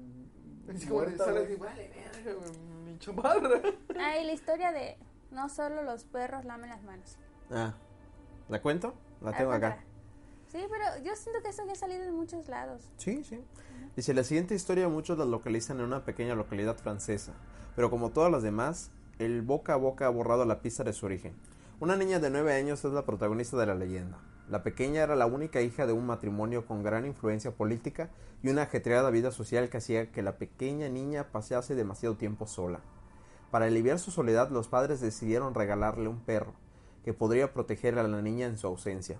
[0.72, 1.52] Es como de muerta, sales güey.
[1.54, 2.58] y vale, verga, güey.
[2.86, 3.60] Mi chamarra.
[3.98, 4.96] Ah, y la historia de
[5.30, 7.16] no solo los perros lamen las manos.
[7.50, 7.74] Ah.
[8.48, 8.94] ¿La cuento?
[9.20, 9.82] La Ah, tengo acá.
[10.48, 12.88] Sí, pero yo siento que eso ya ha salido en muchos lados.
[12.96, 13.42] Sí, sí.
[13.96, 17.32] Dice, la siguiente historia muchos la localizan en una pequeña localidad francesa,
[17.76, 18.90] pero como todas las demás,
[19.20, 21.34] el boca a boca ha borrado la pista de su origen.
[21.78, 24.18] Una niña de 9 años es la protagonista de la leyenda.
[24.50, 28.10] La pequeña era la única hija de un matrimonio con gran influencia política
[28.42, 32.80] y una ajetreada vida social que hacía que la pequeña niña pasease demasiado tiempo sola.
[33.52, 36.52] Para aliviar su soledad, los padres decidieron regalarle un perro
[37.04, 39.18] que podría proteger a la niña en su ausencia.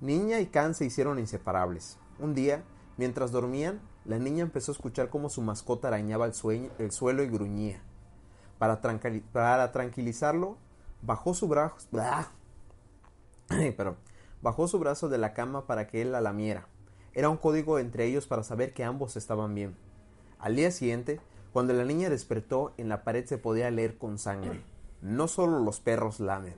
[0.00, 1.98] Niña y Can se hicieron inseparables.
[2.18, 2.62] Un día,
[2.96, 7.82] mientras dormían, la niña empezó a escuchar cómo su mascota arañaba el, suelo y gruñía.
[8.58, 8.80] Para,
[9.32, 10.56] para tranquilizarlo,
[11.02, 11.76] bajó su brazo,
[13.76, 13.96] pero
[14.42, 16.68] bajó su brazo de la cama para que él la lamiera.
[17.12, 19.76] Era un código entre ellos para saber que ambos estaban bien.
[20.38, 21.20] Al día siguiente,
[21.52, 24.62] cuando la niña despertó, en la pared se podía leer con sangre.
[25.00, 26.56] No solo los perros lamen,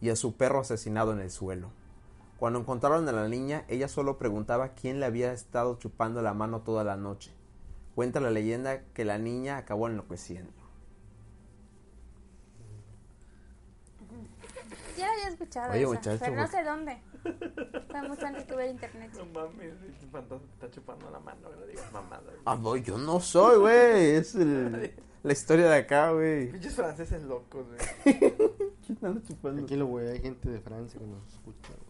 [0.00, 1.70] y a su perro asesinado en el suelo.
[2.38, 6.60] Cuando encontraron a la niña, ella solo preguntaba quién le había estado chupando la mano
[6.60, 7.32] toda la noche.
[7.94, 10.52] Cuenta la leyenda que la niña acabó enloqueciendo.
[14.98, 16.98] Ya la había escuchado Oye, muchacho, pero no ¿por sé dónde.
[17.90, 19.10] Fue mucho antes que ver internet.
[19.16, 21.48] No mames, el fantasma está chupando la mano.
[21.58, 22.32] No digas mamada.
[22.44, 24.10] Ah, no, yo no soy, güey.
[24.16, 26.50] Es el- la historia de acá, güey.
[26.50, 28.18] Pinches franceses locos, güey.
[28.86, 29.56] ¿Quién anda chupando?
[29.58, 31.85] Tranquilo, güey, hay gente de Francia que nos escucha, güey.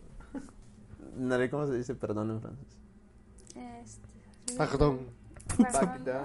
[1.51, 2.67] ¿Cómo se dice perdón en francés?
[3.55, 5.01] Este, Pardon.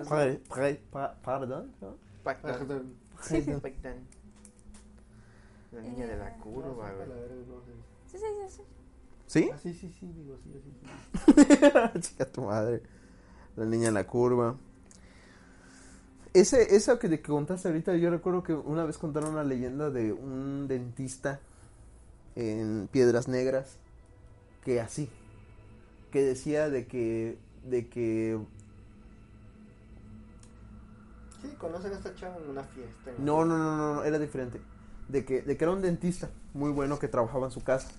[0.07, 0.39] Pardon,
[0.91, 1.71] pa- pardon.
[2.23, 2.93] Pardon.
[5.71, 7.07] La niña de la curva, güey.
[8.07, 8.61] sí, sí, sí.
[9.27, 9.49] ¿Sí?
[9.53, 10.73] Ah, sí, sí, sí, digo, sí, sí,
[11.93, 11.99] sí.
[12.01, 12.83] Chica tu madre.
[13.55, 14.57] La niña en la curva.
[16.33, 20.11] Ese, eso que te contaste ahorita, yo recuerdo que una vez contaron una leyenda de
[20.11, 21.39] un dentista
[22.35, 23.77] en Piedras Negras
[24.63, 25.09] que así,
[26.11, 28.37] que decía de que, de que,
[31.41, 33.09] Sí, conocen a esta chava en una fiesta.
[33.17, 34.61] en- no, no, no, no, no, era diferente,
[35.07, 37.89] de que, de que era un dentista muy bueno que trabajaba en su casa.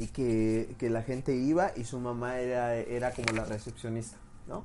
[0.00, 4.64] Y que, que la gente iba y su mamá era, era como la recepcionista, ¿no?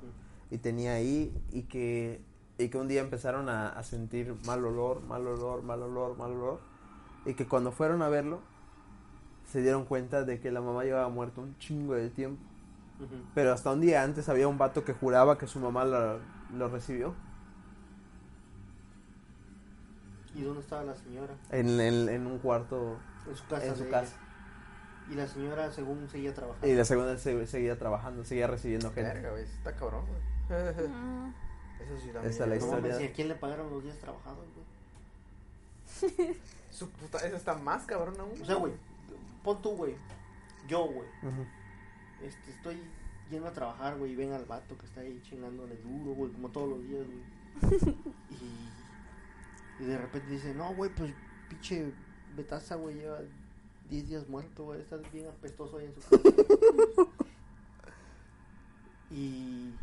[0.52, 2.22] y tenía ahí y que,
[2.60, 6.32] y que un día empezaron a, a sentir mal olor, mal olor, mal olor, mal
[6.34, 6.60] olor.
[7.26, 8.42] Y que cuando fueron a verlo
[9.54, 12.42] se dieron cuenta de que la mamá llevaba muerta un chingo de tiempo.
[13.36, 16.20] Pero hasta un día antes había un vato que juraba que su mamá lo,
[16.58, 17.14] lo recibió
[20.36, 21.34] ¿Y dónde estaba la señora?
[21.52, 22.98] en, en- en un cuarto
[23.30, 23.66] En su casa.
[23.68, 24.14] en su casa.
[25.12, 26.68] Y la señora, según seguía trabajando.
[26.68, 29.04] Y la segunda se- seguía trabajando, seguía recibiendo gente.
[29.14, 30.60] Verga, güey, está cabrón, güey.
[30.70, 32.34] Eso sí también.
[32.34, 33.02] Esa es la historia.
[33.02, 34.64] ¿y a quién le pagaron los días trabajados, güey?
[36.72, 38.42] Su puta, eso está más cabrón aún.
[38.42, 38.74] O sea, güey,
[39.44, 39.96] pon tú, güey.
[40.68, 41.08] Yo, güey.
[42.22, 42.82] Este, estoy
[43.30, 46.50] yendo a trabajar, güey, y ven al vato que está ahí chingándole duro, güey, como
[46.50, 47.96] todos los días, güey.
[49.80, 51.14] Y, y de repente dice, no, güey, pues
[51.50, 51.94] pinche
[52.36, 53.20] Betaza, güey, lleva
[53.90, 56.20] 10 días muerto, güey, está bien apestoso ahí en su casa.
[59.12, 59.74] y,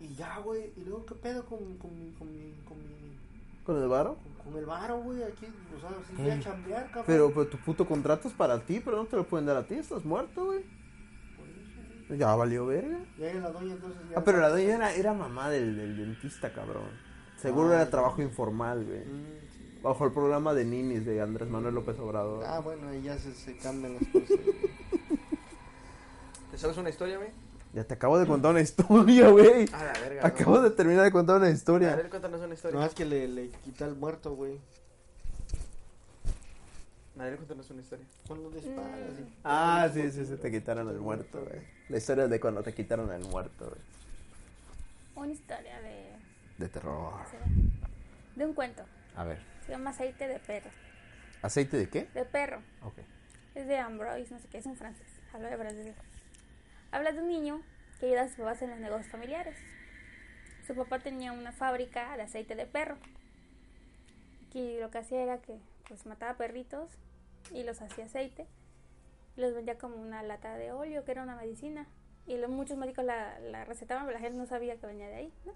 [0.00, 3.18] y ya, güey, y luego, ¿qué pedo con, con, con, mi, con, mi,
[3.66, 4.16] ¿Con el varo?
[4.16, 5.22] con, con el varo, güey?
[5.24, 5.46] Aquí,
[5.76, 7.04] o sea, sí voy a chambear, cabrón.
[7.06, 9.66] Pero, pero tu puto contrato es para ti, pero no te lo pueden dar a
[9.66, 10.60] ti, estás muerto, güey.
[11.36, 12.18] Por eso, güey.
[12.18, 12.98] Ya valió verga.
[13.18, 14.18] Y ahí la doña entonces ya...
[14.18, 16.88] Ah, pero la doña era, era mamá del, del dentista, cabrón.
[17.36, 17.90] Seguro Ah, era ya.
[17.90, 19.00] trabajo informal, güey.
[19.00, 19.78] Mm, sí.
[19.82, 22.44] Bajo el programa de ninis de Andrés Manuel López Obrador.
[22.46, 24.38] Ah, bueno, ahí ya se, se cambian las cosas.
[26.50, 27.30] ¿Te sabes una historia, güey?
[27.76, 29.66] Ya te acabo de contar una historia, güey.
[29.70, 30.26] A la verga.
[30.26, 31.94] Acabo de terminar de contar una A historia.
[31.94, 32.80] ver, cuéntanos una historia.
[32.80, 34.58] No, es que le, le quita el muerto, güey.
[37.16, 38.06] Nadie cuéntanos una historia.
[38.26, 38.98] Cuando disparas.
[39.20, 41.60] y- Ah, sí, sí, sí, te quitaron el muerto, güey.
[41.90, 43.80] La historia de cuando te quitaron el muerto, güey.
[45.14, 46.12] Una historia de,
[46.56, 47.12] De terror.
[48.36, 48.84] de un cuento.
[49.16, 49.38] A ver.
[49.66, 50.70] Se llama Aceite de perro.
[51.42, 52.08] ¿Aceite de qué?
[52.14, 52.62] De perro.
[52.84, 52.94] Ok.
[53.54, 55.06] Es de Ambroise, no sé qué, es un francés.
[55.34, 55.94] Habla de francés.
[56.96, 57.60] Habla de un niño
[58.00, 59.54] que ayuda a sus papás en los negocios familiares.
[60.66, 62.96] Su papá tenía una fábrica de aceite de perro.
[64.54, 66.90] Y lo que hacía era que pues mataba perritos
[67.52, 68.46] y los hacía aceite.
[69.36, 71.86] Los vendía como una lata de óleo, que era una medicina.
[72.26, 75.16] Y lo- muchos médicos la, la recetaban, pero la gente no sabía que venía de
[75.16, 75.52] ahí, ¿no?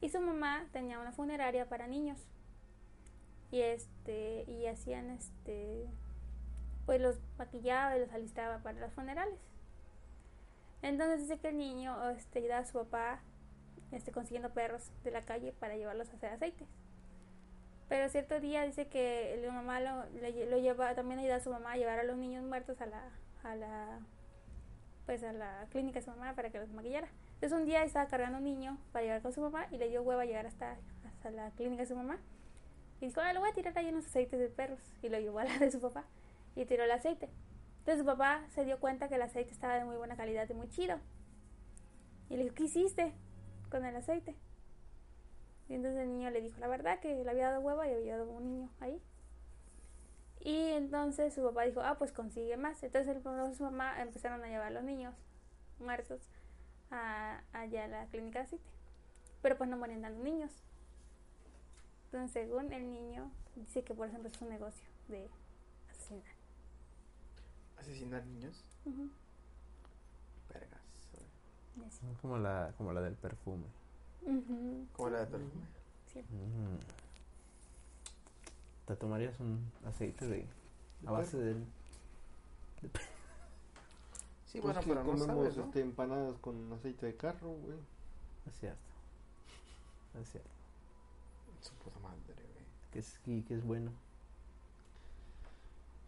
[0.00, 2.18] Y su mamá tenía una funeraria para niños.
[3.50, 5.86] Y este, y hacían este
[6.86, 9.38] pues los maquillaba y los alistaba para los funerales.
[10.82, 13.20] Entonces dice que el niño este, ayudaba a su papá
[13.92, 16.68] este, consiguiendo perros de la calle para llevarlos a hacer aceites.
[17.88, 21.50] Pero cierto día dice que la mamá lo, le- lo lleva, también ayuda a su
[21.50, 23.02] mamá a llevar a los niños muertos a la,
[23.44, 24.00] a la,
[25.06, 27.08] pues a la clínica de su mamá para que los maquillara.
[27.34, 30.02] Entonces un día estaba cargando un niño para llevar con su mamá y le dio
[30.02, 32.18] hueva a llegar hasta, hasta la clínica de su mamá.
[33.00, 34.80] Y dijo, ah, lo voy a tirar ahí unos aceites de perros.
[35.02, 36.04] Y lo llevó a la de su papá
[36.56, 37.28] y tiró el aceite.
[37.86, 40.54] Entonces su papá se dio cuenta que el aceite estaba de muy buena calidad y
[40.54, 40.98] muy chido.
[42.28, 43.12] Y le dijo, ¿qué hiciste
[43.70, 44.34] con el aceite?
[45.68, 48.18] Y entonces el niño le dijo la verdad que le había dado hueva y había
[48.18, 49.00] dado un niño ahí.
[50.40, 52.82] Y entonces su papá dijo, ah, pues consigue más.
[52.82, 55.14] Entonces el su mamá empezaron a llevar a los niños
[55.78, 56.20] muertos
[56.90, 58.70] a, allá a la clínica de aceite.
[59.42, 60.50] Pero pues no morían dando niños.
[62.06, 65.30] Entonces según el niño, dice que por eso empezó su negocio de.
[67.86, 68.64] ¿Asesinar niños?
[68.84, 69.08] Ujú.
[70.52, 70.80] Vergas.
[71.12, 71.24] güey.
[71.76, 72.00] Y así.
[72.20, 73.66] Como la, como la del perfume.
[74.22, 74.86] Ujú.
[74.92, 75.66] ¿Cómo la de perfume?
[76.12, 76.20] Sí.
[76.20, 76.78] Mm.
[78.86, 80.46] ¿Te tomarías un aceite de
[81.06, 81.44] a base perro.
[81.44, 81.64] del
[84.46, 85.64] Sí, Pues bueno, pero no comemos sabes, ¿no?
[85.64, 87.78] este, empanadas con aceite de carro, güey.
[88.46, 88.80] es cierto
[90.20, 90.50] es cierto
[91.60, 92.64] Su puta madre, güey.
[92.92, 93.90] que es y que es bueno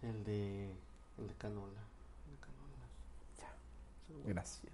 [0.02, 0.72] El de,
[1.18, 1.80] el de canola.
[2.26, 2.86] El de canola.
[3.38, 4.32] Ya.
[4.32, 4.72] Gracias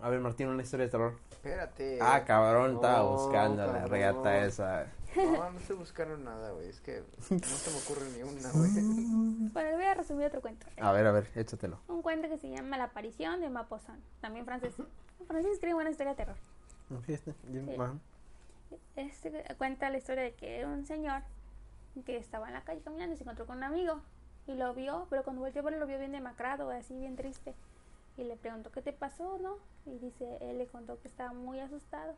[0.00, 1.98] a ver Martín una historia de terror Espérate.
[2.00, 3.90] ah cabrón estaba No, buscando la cabrón.
[3.90, 6.70] regata esa No, no estoy buscando nada, güey.
[6.70, 8.70] Es que no se me ocurre ni una, güey.
[9.52, 10.66] Bueno, voy a resumir otro cuento.
[10.80, 14.00] a ver a ver échatelo Un cuento que se llama La aparición de Mapozón.
[14.22, 14.74] También francés.
[15.20, 16.36] En francés escribe buena historia de terror.
[17.04, 18.78] Fíjate, Sí.
[18.96, 21.20] Este cuenta la historia de que un señor
[22.06, 24.00] que estaba en la calle caminando y se encontró con un amigo
[24.46, 27.54] y lo vio, pero cuando volteó a verlo lo vio bien demacrado, así bien triste.
[28.16, 29.56] Y le preguntó qué te pasó, ¿no?
[29.86, 32.14] Y dice, él le contó que estaba muy asustado.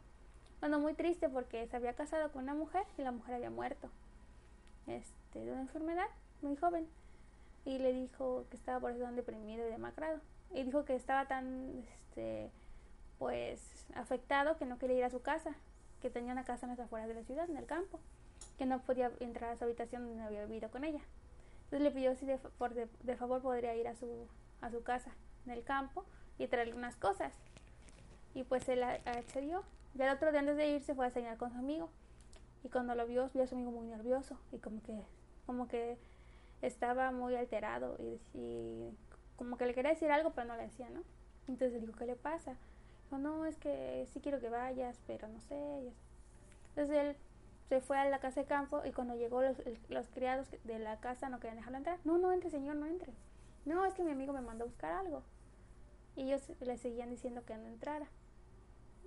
[0.61, 3.89] Bueno, muy triste porque se había casado con una mujer y la mujer había muerto.
[4.87, 6.09] Este, de una enfermedad,
[6.43, 6.89] muy joven.
[7.65, 10.21] Y le dijo que estaba por eso tan deprimido y demacrado.
[10.53, 12.51] Y dijo que estaba tan, este,
[13.19, 15.55] pues, afectado que no quería ir a su casa
[16.05, 17.99] que tenía una casa en las afueras de la ciudad, en el campo,
[18.59, 21.01] que no podía entrar a su habitación donde había vivido con ella.
[21.65, 24.29] Entonces le pidió si de, por de, de favor podría ir a su,
[24.61, 25.11] a su casa
[25.47, 26.05] en el campo
[26.39, 27.33] y traerle unas cosas.
[28.35, 29.63] Y pues él accedió.
[29.95, 31.89] Ya el otro día antes de irse fue a cenar con su amigo.
[32.65, 35.03] Y cuando lo vio, vio a su amigo muy nervioso y como que,
[35.47, 35.99] como que
[36.63, 38.91] estaba muy alterado y, y
[39.37, 41.03] como que le quería decir algo pero no le decía, ¿no?
[41.47, 42.57] Entonces le dijo, ¿qué le pasa?
[43.05, 45.93] Dijo, no, es que sí quiero que vayas, pero no sé.
[46.71, 47.17] Entonces él
[47.69, 49.57] se fue a la casa de campo y cuando llegó los,
[49.89, 51.99] los criados de la casa no querían dejarlo entrar.
[52.05, 53.13] No, no entre, señor, no entre.
[53.65, 55.23] No, es que mi amigo me mandó a buscar algo.
[56.17, 58.07] Y ellos le seguían diciendo que no entrara.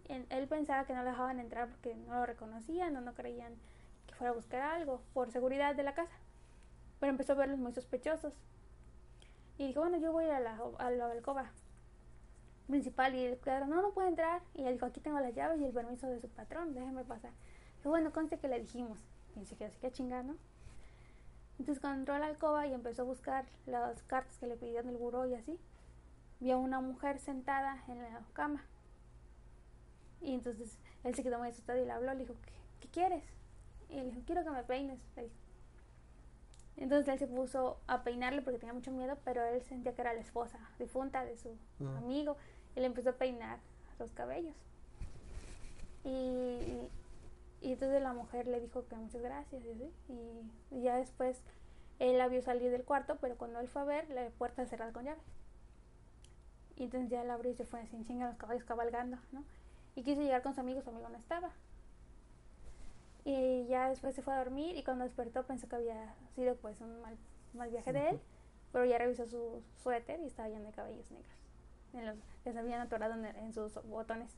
[0.07, 3.53] Él pensaba que no lo dejaban entrar porque no lo reconocían o no creían
[4.07, 6.15] que fuera a buscar algo por seguridad de la casa.
[6.99, 8.33] Pero empezó a verlos muy sospechosos.
[9.57, 11.51] Y dijo, bueno, yo voy a la, a la alcoba
[12.67, 14.41] principal y el cuadro, no, no puede entrar.
[14.55, 17.31] Y él dijo, aquí tengo las llaves y el permiso de su patrón, déjeme pasar.
[17.78, 18.99] Dijo, bueno, conste que le dijimos.
[19.39, 20.36] Y se quedó así que chingar, ¿no?
[21.59, 24.88] Entonces cuando entró a la alcoba y empezó a buscar las cartas que le pidieron
[24.88, 25.59] del buró y así,
[26.39, 28.63] vio a una mujer sentada en la cama.
[30.21, 32.51] Y entonces él se quedó muy asustado y le habló, le dijo, ¿qué,
[32.82, 33.23] qué quieres?
[33.89, 35.36] Y le dijo, quiero que me peines, le dijo.
[36.78, 40.13] Entonces él se puso a peinarle porque tenía mucho miedo, pero él sentía que era
[40.13, 41.49] la esposa difunta de su
[41.80, 41.89] Ujú.
[41.97, 42.38] amigo
[42.75, 43.57] y le empezó a peinar
[43.97, 44.55] los cabellos.
[46.03, 46.88] Y,
[47.61, 49.91] y entonces la mujer le dijo que muchas gracias y así.
[50.71, 51.41] Y, ya después
[51.99, 54.93] él la vio salir del cuarto, pero cuando él fue a ver, la puerta cerrada
[54.93, 55.21] con llave.
[56.75, 59.43] Y entonces ya la abrió y se fue así en chinga los caballos cabalgando, ¿no?
[59.95, 61.51] Y quiso llegar con su amigo, su amigo no estaba.
[63.25, 66.79] Y ya después se fue a dormir y cuando despertó pensó que había sido pues
[66.79, 67.17] un mal,
[67.55, 68.21] mal viaje de él,
[68.71, 71.33] pero ya revisó su suéter y estaba lleno de cabellos negros.
[71.93, 74.37] En los, les habían atorado en, en sus botones.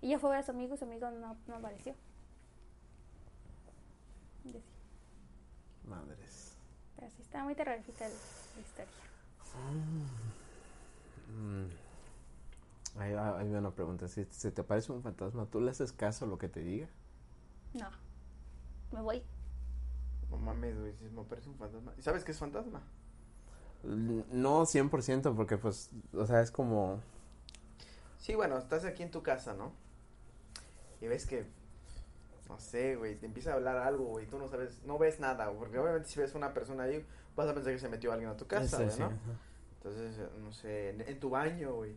[0.00, 1.94] Y ya fue a ver a su amigo y su amigo no, no apareció.
[4.44, 4.62] Y así.
[5.88, 6.56] Madres.
[6.96, 8.92] Pero sí, está muy terrorífica la, historia.
[11.28, 12.98] Mm.
[13.00, 14.08] Ahí va, ahí va una pregunta.
[14.08, 16.88] Si se te aparece un fantasma, ¿tú le haces caso a lo que te diga?
[17.74, 17.88] No.
[18.92, 19.22] Me voy.
[20.30, 21.92] No mames, güey, si me parece un fantasma.
[21.98, 22.82] ¿Y sabes qué es fantasma?
[23.84, 27.00] L- No 100% porque pues, o sea, es como...
[28.18, 29.72] Sí, bueno, estás aquí en tu casa, ¿no?
[31.00, 31.46] Y ves que,
[32.52, 35.46] no sé, güey, te empieza a hablar algo, güey, tú no sabes, no ves nada,
[35.46, 38.30] güey, porque obviamente si ves una persona ahí, vas a pensar que se metió alguien
[38.30, 39.06] a tu casa, Sí, güey, sí, ¿no?
[39.06, 39.16] ajá.
[39.78, 41.96] Entonces, eh, no sé, en, en tu baño, güey,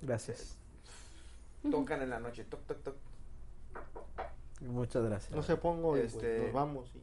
[0.00, 0.56] Gracias.
[1.70, 2.96] tocan en la noche, toc, toc, toc.
[4.60, 5.32] Muchas gracias.
[5.34, 7.02] No se pongo y Este- pues, nos vamos y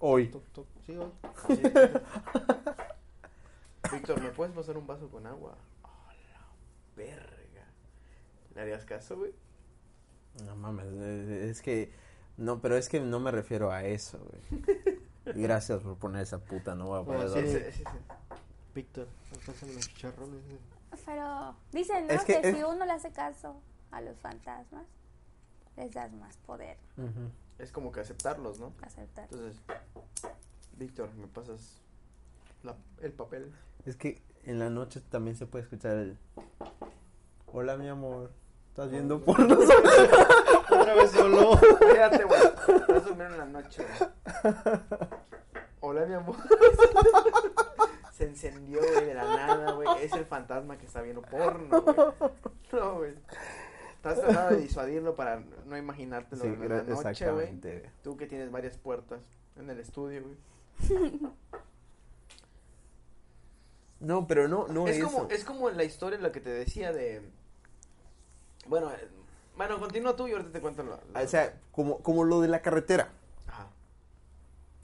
[0.00, 0.28] Hoy.
[0.28, 0.66] toc, toc.
[0.86, 1.10] Sí, hoy.
[1.48, 1.62] Sí.
[3.92, 5.56] Víctor, ¿me puedes pasar un vaso con agua?
[5.82, 5.88] Oh,
[6.32, 6.46] la
[6.96, 7.66] verga.
[8.54, 9.32] ¿Le harías caso, güey?
[10.44, 11.92] No mames, es que...
[12.36, 14.64] No, pero es que no me refiero a eso, güey.
[15.36, 17.64] Y Gracias por poner esa puta nueva Oh, para sí, dormir.
[17.72, 17.98] Sí, sí, sí.
[18.74, 19.06] Víctor,
[19.74, 20.40] los chicharrones.
[21.06, 22.12] Pero dicen, ¿no?
[22.12, 23.56] Es que, que es- si uno le hace caso
[23.90, 24.84] a los fantasmas,
[25.76, 26.76] les das más poder.
[27.58, 28.72] Es como que aceptarlos, ¿no?
[28.82, 29.28] a aceptar.
[29.30, 29.60] Entonces,
[30.76, 31.80] Víctor, ¿me pasas
[32.62, 33.52] la- el papel?
[33.86, 36.18] Es que en la noche también se puede escuchar el...
[37.46, 38.32] Hola, mi amor.
[38.70, 39.56] ¿Estás viendo porno?
[40.70, 41.56] Otra vez solo.
[41.56, 42.40] Fíjate, güey.
[42.40, 44.10] Vas a dormir en la noche, güey.
[45.80, 46.36] Hola, mi amor.
[48.12, 49.88] Se encendió, güey, de la nada, güey.
[50.00, 51.96] Es el fantasma que está viendo porno, güey.
[52.72, 53.14] No, güey.
[53.96, 57.60] Estás tratando de disuadirlo para no imaginártelo Sí, en la noche, güey.
[58.02, 59.20] Tú que tienes varias puertas
[59.56, 60.36] en el estudio, güey.
[64.00, 65.06] No, pero no, no es eso.
[65.06, 67.22] como es como la historia la que te decía de
[68.66, 68.90] bueno
[69.56, 72.48] bueno continúa tú y ahorita te cuento la, la- O sea, como, como lo de
[72.48, 73.10] la carretera.
[73.46, 73.68] Ajá.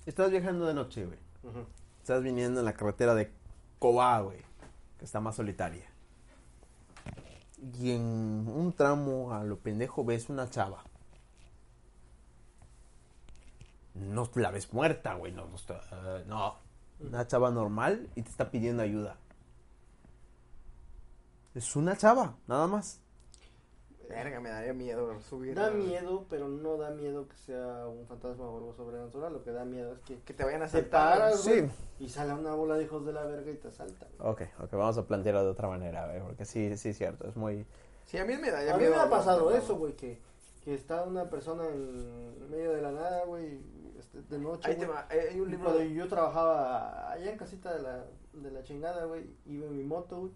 [0.07, 1.19] Estás viajando de noche, güey.
[1.43, 1.67] Ujú.
[2.01, 3.31] Estás viniendo en la carretera de
[3.79, 4.39] Cobá, güey.
[4.99, 5.87] Que está más solitaria.
[7.79, 8.03] Y en
[8.49, 10.83] un tramo a lo pendejo ves una chava.
[13.95, 15.33] No la ves muerta, güey.
[15.33, 16.57] No, no, está- eh, no.
[17.01, 19.17] Una chava normal y te está pidiendo ayuda.
[21.55, 23.01] Es una chava, nada más.
[24.11, 28.07] Verga me daría miedo subir Da a- miedo, pero no da miedo que sea un
[28.07, 29.33] fantasma o algo sobrenatural.
[29.33, 31.51] Lo que da miedo es que que te vayan a te saltar paras, Sí.
[31.61, 34.09] güey, y sale una bola de hijos de la verga y te asaltan.
[34.19, 36.21] Ok, ok, vamos a plantearlo de otra manera, güey.
[36.21, 37.29] Porque sí, sí es cierto.
[37.29, 37.65] Es muy...
[38.05, 40.21] sí a mí me daría A mí miedo me ha pasado no, eso, güey, que,
[40.65, 43.61] que está una persona en medio de la nada, güey,
[43.99, 44.97] este, de noche, ahí te güey.
[44.97, 48.51] va eh, hay un libro Cuando de yo trabajaba allá en casita de la, de
[48.51, 50.33] la chingada, güey, iba en mi moto, güey,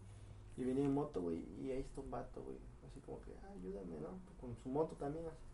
[0.57, 2.59] y venía en moto, güey, y ahí está un vato, güey,
[3.05, 4.19] como que, ah, ayúdame, ¿no?
[4.41, 5.45] Con su moto también, así.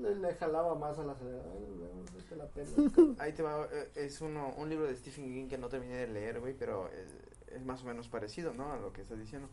[0.00, 3.16] Le, le jalaba más al acelerador, "Ay, vete la pena.
[3.22, 6.06] ahí te va eh, es uno un libro de Stephen King que no terminé de
[6.06, 9.50] leer güey pero es, es más o menos parecido no a lo que estás diciendo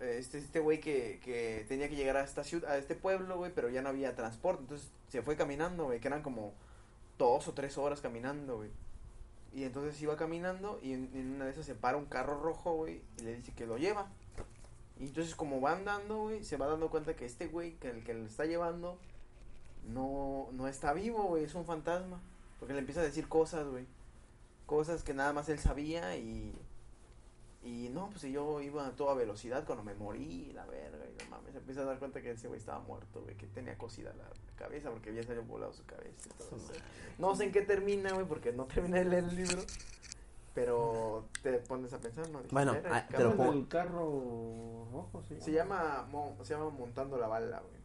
[0.00, 3.36] Eh, este este güey que, que tenía que llegar a esta ciudad a este pueblo
[3.36, 6.54] güey pero ya no había transporte entonces se fue caminando güey que eran como
[7.18, 8.70] dos o tres horas caminando güey
[9.52, 12.72] y entonces iba caminando y en, en una de esas se para un carro rojo
[12.74, 14.06] güey y le dice que lo lleva
[14.98, 18.04] y entonces como va andando güey se va dando cuenta que este güey que el
[18.04, 18.98] que le está llevando
[19.88, 22.20] no, no está vivo, güey, es un fantasma.
[22.58, 23.86] Porque le empieza a decir cosas, güey.
[24.66, 26.54] Cosas que nada más él sabía y...
[27.60, 31.30] Y no, pues yo iba a toda velocidad cuando me morí, la verga, y no
[31.30, 34.14] mames, se empieza a dar cuenta que ese güey estaba muerto, güey, que tenía cosida
[34.14, 34.24] la
[34.56, 36.72] cabeza porque había salido volado su cabeza y todo eso.
[37.18, 39.60] No sé en qué termina, güey, porque no terminé de leer el libro,
[40.58, 42.40] pero te pones a pensar, ¿no?
[42.50, 43.46] Bueno, "Verga, ah, qué te lo cabrón".
[43.46, 45.36] pongo- el carro rojo, ¿sí?
[45.40, 47.80] Se llama, Mo- se llama Montando la Bala, güey.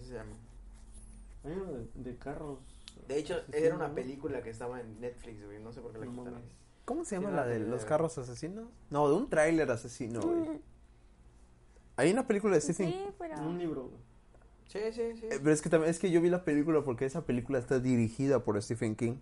[0.00, 0.34] Así se llama.
[1.44, 2.58] Hay uno de, de carros.
[3.06, 3.94] De hecho, asesinos, era una ¿no?
[3.94, 6.34] película que estaba en Netflix, güey, no sé por qué la No quitaron.
[6.34, 6.48] mames.
[6.86, 8.64] ¿Cómo se llama Sí, la de los carros asesinos?
[8.90, 10.60] No, de un tráiler asesino, güey.
[11.96, 13.36] Hay una película de Stephen Sí, pero...
[13.42, 14.00] Un libro, güey.
[14.68, 15.26] Sí, sí, sí.
[15.26, 17.78] Eh, Pero es que también es que yo vi la película porque esa película está
[17.78, 19.16] dirigida por Stephen King.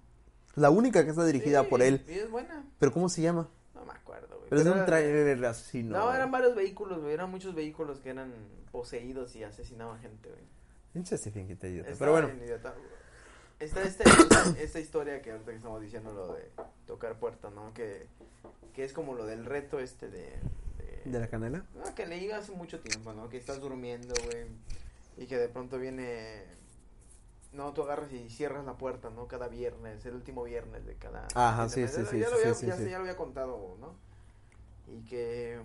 [0.57, 2.05] La única que está dirigida Sí, por él.
[2.09, 2.64] Y es buena.
[2.78, 3.48] Pero ¿cómo se llama?
[3.74, 4.48] No me acuerdo, güey.
[4.51, 5.96] Pero es de un tráiler asesino.
[5.98, 7.14] No, eran varios vehículos, güey.
[7.14, 8.32] Eran muchos vehículos que eran
[8.72, 10.42] poseídos y asesinaban gente, güey.
[10.92, 11.90] Pinche Stephen King, te idiota.
[11.98, 12.74] Pero bueno, idiota.
[13.61, 16.51] Está esta, esta, esta historia que ahorita que estamos diciendo, lo de
[16.86, 17.72] tocar puerta, ¿no?
[17.74, 18.07] Que,
[18.74, 20.22] que es como lo del reto este de...
[20.78, 21.64] de- ¿de la canela?
[21.84, 23.28] Ah, que leí hace mucho tiempo, ¿no?
[23.28, 24.46] Que estás durmiendo, güey.
[25.18, 26.42] Y que de pronto viene...
[27.53, 29.26] No, tú agarras y cierras la puerta, ¿no?
[29.26, 31.26] Cada viernes, el último viernes de cada...
[31.34, 32.84] Ajá, sí, sí, Ya sí, lo sí, había, sí, ya, sí.
[32.84, 33.94] ya lo había contado, ¿no?
[34.86, 35.61] Y que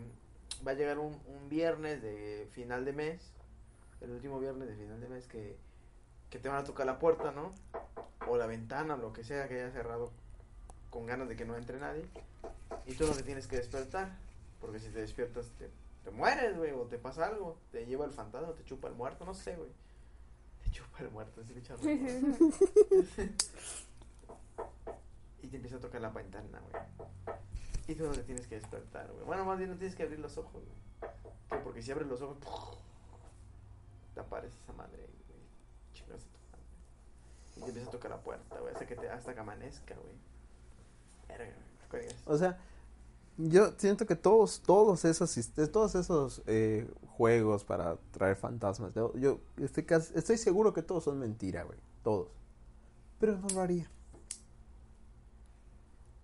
[0.66, 3.32] va a llegar un, un viernes de final de mes,
[4.02, 5.58] el último viernes de final de mes, que,
[6.32, 7.54] que te van a tocar la puerta, ¿no?
[8.28, 10.12] O la ventana, o lo que sea que haya cerrado
[10.90, 12.06] con ganas de que no entre nadie.
[12.88, 14.10] Y tú no te tienes que despertar,
[14.60, 15.70] porque si te despiertas te,
[16.04, 19.24] te mueres, güey, o te pasa algo, te lleva el fantasma, te chupa el muerto,
[19.26, 19.70] no sé, güey.
[20.76, 21.80] Te chupa el muerto, es escuchado.
[25.42, 26.74] y te empieza a tocar la ventana, güey.
[27.88, 29.24] Y tú no te tienes que despertar, güey.
[29.26, 30.76] Bueno, más bien no tienes que abrir los ojos, güey.
[31.50, 32.78] Que Porque si abres los ojos,
[34.14, 35.14] te aparece esa madre, güey.
[35.94, 36.66] Chingas a tu madre.
[37.56, 40.16] Y te empieza a tocar la puerta, güey, hasta que, te, hasta que amanezca, güey.
[41.30, 41.56] Verga,
[41.90, 42.10] güey.
[42.26, 42.58] O sea,
[43.38, 49.14] yo siento que todos, todos esos, sist- todos esos eh, juegos para traer fantasmas, yo,
[49.16, 51.78] yo estoy, casi- estoy seguro que todos son mentira, güey.
[52.04, 52.30] Todos.
[53.20, 53.90] Pero no lo haría.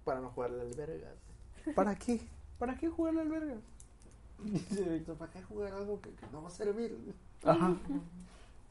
[0.04, 1.14] Para no jugarle al verga.
[1.76, 2.22] ¿Para qué?
[2.60, 3.62] ¿Para qué jugar al
[4.44, 6.98] Víctor, ¿para qué jugar algo que, que no va a servir?
[7.44, 7.76] Ajá.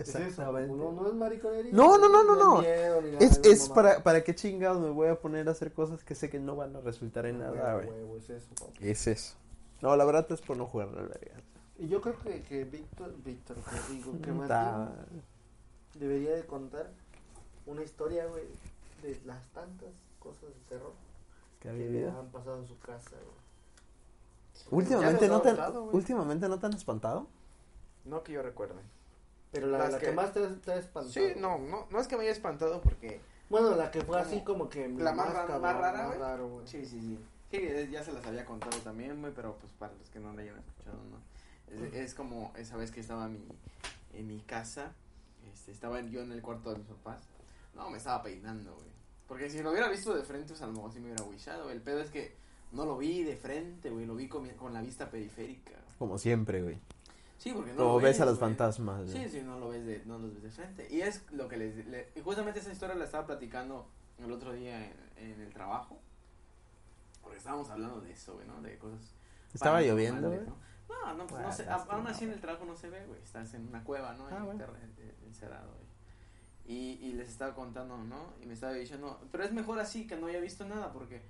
[0.00, 0.74] Exactamente.
[0.74, 1.72] No, no es mariconería.
[1.72, 2.60] No, no, no, no, es no.
[2.60, 5.72] miedo ni nada, Es, es para, para qué chingados me voy a poner a hacer
[5.72, 8.18] cosas que sé que no van a resultar en nada, güey.
[8.18, 8.72] Es eso, papá.
[8.80, 9.34] Es eso.
[9.80, 11.42] No, la verdad es por no jugar al verga.
[11.78, 14.32] Y yo creo que, que Víctor, Víctor, que digo, que.
[14.32, 15.22] Martín
[15.94, 16.90] debería de contar
[17.66, 18.44] una historia, güey,
[19.02, 19.88] de las tantas
[20.18, 20.92] cosas de terror
[21.60, 23.40] Que le han pasado en su casa, güey.
[24.70, 25.94] Últimamente no güey.
[25.94, 27.26] últimamente no te han espantado.
[28.04, 28.74] No que yo recuerde.
[29.52, 31.12] Pero la, Las la que, que- más te, ha- te ha espantado.
[31.12, 33.20] Sí, no, no, no es que me haya espantado porque...
[33.48, 36.06] Bueno, la que fue Como así como que la más ra- cabrón, más rara, más
[36.08, 36.18] güey.
[36.20, 36.66] raro, güey.
[36.68, 37.18] Sí, sí, sí.
[37.50, 40.32] Sí, es- ya se las había contado también, güey, pero pues para los que no
[40.32, 41.20] la hayan escuchado, ¿no?
[41.86, 43.40] Es, es como esa vez que estaba mi,
[44.14, 44.92] en mi casa,
[45.52, 47.22] este, estaba yo en el cuarto de mis papás.
[47.74, 48.86] No, me estaba peinando, güey.
[49.26, 51.70] Porque si lo hubiera visto de frente, pues a lo mejor sí me hubiera huillado.
[51.70, 52.34] El pedo es que
[52.72, 55.72] no lo vi de frente, güey, lo vi con, mi- con la vista periférica.
[55.98, 56.78] Como siempre, güey.
[57.40, 58.50] Sí, porque no lo ves a los güey.
[58.50, 59.08] fantasmas.
[59.10, 60.86] Sí, sí, no lo ves de, no los ves de frente.
[60.90, 63.88] Y es lo que les, le- y justamente esa historia la estaba platicando
[64.18, 65.98] el otro día en, en el trabajo.
[67.22, 68.60] Porque estábamos hablando de eso, güey, ¿no?
[68.60, 69.14] De cosas.
[69.54, 70.40] Estaba lloviendo, güey.
[70.46, 70.54] ¿no?
[70.90, 73.22] No, no, pues no sé, aún así en el trabajo no se ve, güey.
[73.22, 74.26] Estás en una cueva, ¿no?
[74.26, 75.80] Ah, en- encerrado, güey.
[76.76, 78.34] Y, y les estaba contando, ¿no?
[78.42, 81.22] Y me estaba diciendo, pero es mejor así que no haya visto nada porque...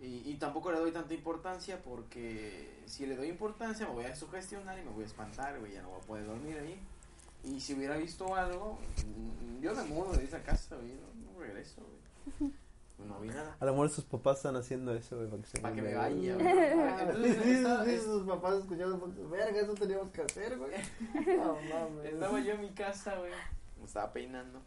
[0.00, 4.14] Y, y tampoco le doy tanta importancia porque si le doy importancia me voy a
[4.14, 6.78] sugestionar y me voy a espantar, güey, ya no voy a poder dormir ahí.
[7.44, 11.38] Y si hubiera visto algo, mm, yo me mudo de esa casa, güey, no, no
[11.40, 12.52] regreso, güey.
[13.08, 13.56] No vi nada.
[13.60, 15.94] A lo mejor sus papás están haciendo eso, güey, para que se Para que me
[15.94, 16.46] vaya, güey.
[16.46, 16.60] Sí,
[17.00, 20.72] Entonces, sí, estaba- sí, sus papás escuchando, verga, eso teníamos que hacer, güey.
[21.36, 22.12] No mames.
[22.12, 23.30] Estaba yo en mi casa, güey.
[23.78, 24.60] Me estaba peinando.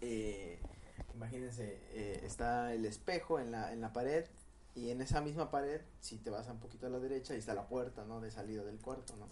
[0.00, 0.58] Eh,
[1.14, 4.26] imagínense, eh, está el espejo en la, en la pared.
[4.74, 7.52] Y en esa misma pared, si te vas un poquito a la derecha, ahí está
[7.52, 8.20] la puerta, ¿no?
[8.20, 9.26] De salida del cuarto, ¿no?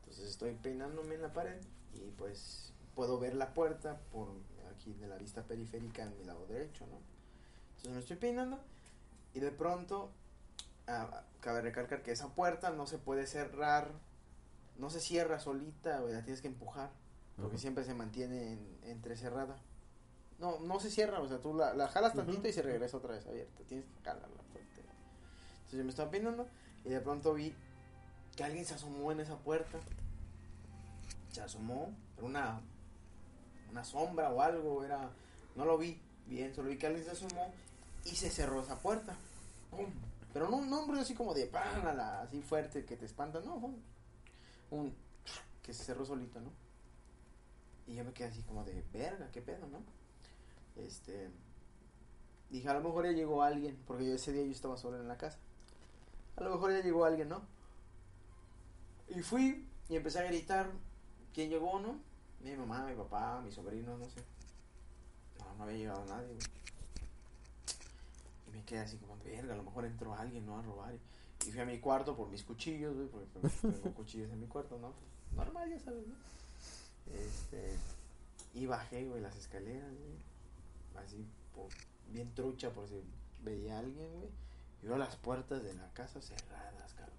[0.00, 1.58] Entonces estoy peinándome en la pared
[1.94, 4.28] y pues puedo ver la puerta por
[4.70, 6.98] aquí de la vista periférica en mi lado derecho, ¿no?
[7.68, 8.60] Entonces me estoy peinando
[9.34, 10.10] y de pronto,
[10.86, 13.90] ah, cabe recalcar que esa puerta no se puede cerrar,
[14.78, 16.90] no se cierra solita, güey, la tienes que empujar,
[17.36, 19.56] porque siempre se mantiene en, entrecerrada.
[20.42, 23.12] No, no se cierra, o sea, tú la, la jalas tantito y se regresa otra
[23.14, 24.80] vez abierta, tienes que jalarla fuerte.
[24.80, 26.46] Entonces yo me estaba peinando
[26.84, 27.54] y de pronto vi
[28.36, 29.78] que alguien se asomó en esa puerta.
[31.30, 32.60] se asomó, era una,
[33.70, 35.08] una sombra o algo, era,
[35.54, 37.52] no lo vi bien, solo vi que alguien se asomó
[38.04, 39.14] y se cerró esa puerta.
[39.70, 39.86] ¡Pum!
[40.32, 41.86] Pero no, un ruido así como de ¡pam!
[41.86, 43.82] a la- así fuerte que te espanta, no, fue un,
[44.72, 44.94] un
[45.62, 46.50] que se cerró solito, ¿no?
[47.86, 49.78] Y yo me quedé así como de verga, qué pedo, ¿no?
[50.76, 51.30] Este
[52.52, 55.08] dije, a lo mejor ya llegó alguien, porque yo ese día yo estaba solo en
[55.08, 55.38] la casa.
[56.36, 57.42] A lo mejor ya llegó alguien, ¿no?
[59.08, 60.70] Y fui y empecé a gritar
[61.34, 61.98] quién llegó, ¿no?
[62.40, 64.22] Mi mamá, mi papá, mi sobrino, no sé.
[65.38, 66.46] No, no había llegado nadie, güey.
[68.48, 70.58] Y me quedé así como, verga, a lo mejor entró alguien, ¿no?
[70.58, 70.94] A robar.
[71.46, 74.46] Y fui a mi cuarto por mis cuchillos, güey, porque pues, tengo cuchillos en mi
[74.46, 74.92] cuarto, ¿no?
[75.34, 76.14] Normal, ya sabes, ¿no?
[77.14, 77.76] Este,
[78.54, 80.31] y bajé, güey, las escaleras, güey.
[80.96, 81.68] Así, por-
[82.10, 83.02] bien trucha por si
[83.42, 84.28] veía a alguien, güey.
[84.82, 87.16] Y veo las puertas de la casa cerradas, cabrón.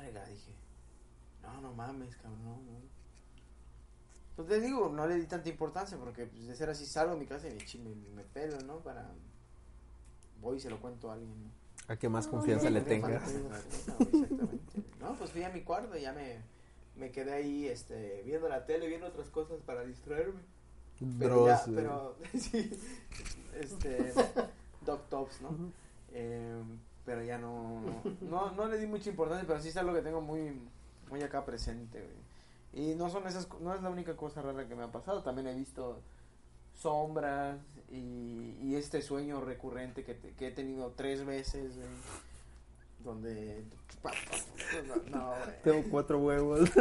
[0.00, 0.52] Verga, dije.
[1.42, 2.78] No, no mames, cabrón, no, no.
[4.36, 7.20] Pues te digo, no le di tanta importancia porque pues, de ser así salgo de
[7.20, 8.78] mi casa y me, me, me pelo, ¿no?
[8.78, 9.08] Para...
[10.40, 11.50] Voy y se lo cuento a alguien, ¿no?
[11.86, 13.30] A que más No, confianza no, le tengas.
[13.32, 14.82] Exactamente.
[15.00, 16.40] No, pues fui a mi cuarto y ya me,
[16.96, 20.40] me quedé ahí este, viendo la tele, viendo otras cosas para distraerme.
[21.18, 21.76] Pero Bros, ya, güey.
[21.76, 22.70] pero sí,
[23.60, 24.12] este,
[24.82, 25.50] Doc Tops, ¿no?
[26.12, 26.62] Eh,
[27.04, 27.82] pero ya no,
[28.22, 30.58] no, no le di mucha importancia, pero sí es algo que tengo muy,
[31.10, 32.24] muy acá presente, güey.
[32.90, 35.46] Y no son esas, no es la única cosa rara que me ha pasado, también
[35.48, 36.00] he visto
[36.74, 37.58] sombras
[37.90, 41.88] y, y este sueño recurrente que, te- que he tenido tres veces, güey,
[43.04, 43.64] donde,
[45.10, 45.62] no, güey.
[45.62, 46.68] Tengo cuatro huevos.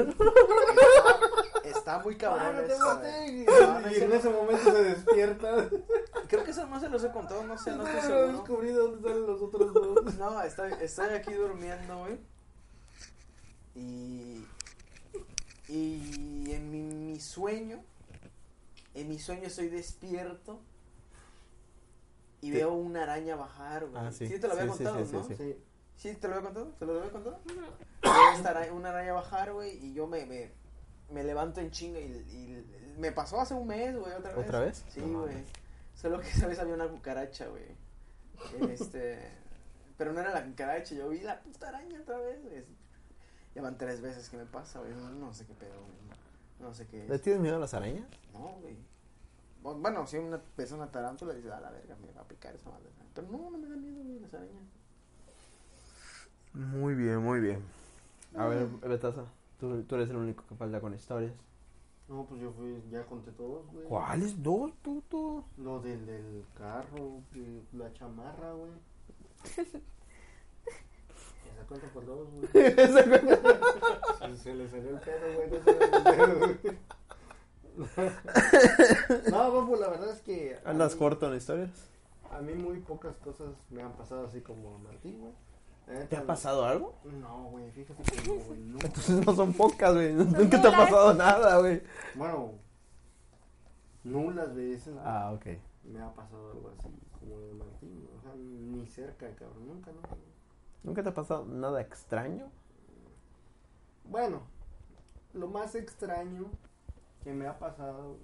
[1.63, 3.01] Está muy cabrón no eso.
[3.27, 5.69] Y No, no, en no- ese momento se despierta.
[6.27, 8.27] Creo que eso no se los he contado, no sé, no estoy No seguro.
[8.37, 10.15] descubrí dónde están los otros dos.
[10.17, 12.17] No, estoy, estoy aquí durmiendo, güey.
[13.75, 14.45] Y.
[15.69, 16.81] Y en mi,
[17.13, 17.81] mi sueño.
[18.93, 20.59] En mi sueño estoy despierto.
[22.41, 24.03] Y veo una araña bajar, güey.
[24.05, 24.27] Ah, sí.
[24.27, 25.23] te lo había Sí, sí, contado, sí, sí, ¿no?
[25.23, 25.35] sí.
[25.37, 25.57] Sí.
[25.95, 26.67] ¿Sí te lo había contado?
[26.77, 27.39] ¿Te lo había contado?
[27.45, 29.77] Veo esta ara- una araña bajar, güey.
[29.85, 30.51] Y yo me, me,
[31.11, 31.99] me levanto en chinga.
[31.99, 34.45] Y, y me pasó hace un mes, güey, otra vez.
[34.45, 34.85] ¿Otra vez?
[34.89, 35.43] Sí, güey.
[35.95, 37.63] Solo que esa vez había una cucaracha, güey.
[38.71, 39.19] Este.
[39.97, 42.63] pero no era la cucaracha, yo vi la puta araña otra vez, güey.
[43.55, 44.91] Ya van tres veces que me pasa, güey.
[44.93, 46.17] No, no sé qué pedo, güey.
[46.59, 47.07] No, sé qué.
[47.07, 47.21] ¿Le es.
[47.21, 48.07] tienes miedo a las arañas?
[48.33, 48.75] No, güey.
[49.63, 52.69] Bu- Bueno, si una persona tarántula dice, a la verga, me va a picar esa
[52.69, 52.89] madre.
[53.13, 54.63] Pero no, no me da miedo, güey, las arañas.
[56.53, 57.63] Muy bien, muy bien.
[58.35, 59.25] A ver, Betaza,
[59.63, 61.31] tú, tú eres el único que falta con historias.
[62.09, 63.85] No, pues yo fui, ya conté todos, güey.
[63.87, 65.45] ¿Cuáles dos, puto?
[65.57, 67.21] Lo del, del carro,
[67.71, 68.71] la chamarra, güey.
[71.53, 72.47] Esa cuenta por dos, güey.
[72.53, 75.49] Se, se le salió el pedo, güey.
[75.49, 75.63] No,
[76.11, 76.57] se güey.
[79.31, 80.57] no, papu, la verdad es que.
[80.65, 81.89] ¿Andas mí- corto en historias?
[82.31, 85.33] A mí muy pocas cosas me han pasado así como a Martín, güey.
[86.09, 86.95] ¿Te ha pasado algo?
[87.03, 88.59] No, güey, fíjate que no, güey.
[88.63, 88.87] nunca.
[88.87, 90.13] Entonces no son pocas, güey.
[90.13, 91.81] Nunca te ha pasado nada, güey.
[92.15, 92.51] Bueno,
[94.03, 95.45] nulas veces güey, Ah, ok.
[95.83, 98.07] me ha pasado algo así como de Martín.
[98.17, 99.67] O sea, ni cerca, cabrón.
[99.67, 100.01] Nunca, no.
[100.83, 102.49] ¿Nunca te ha pasado nada extraño?
[104.05, 104.41] Bueno,
[105.33, 106.45] lo más extraño
[107.23, 108.17] que me ha pasado,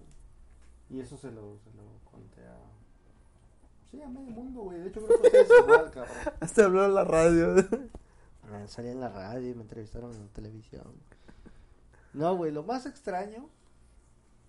[0.89, 2.57] y eso se lo, se lo conté a.
[3.91, 4.79] Sí, a medio mundo, güey.
[4.79, 6.15] De hecho, creo que ustedes igual, cabrón.
[6.39, 7.55] Hasta habló en la radio.
[8.43, 10.93] Ah, Salí en la radio y me entrevistaron en la televisión.
[12.13, 13.49] No, güey, lo más extraño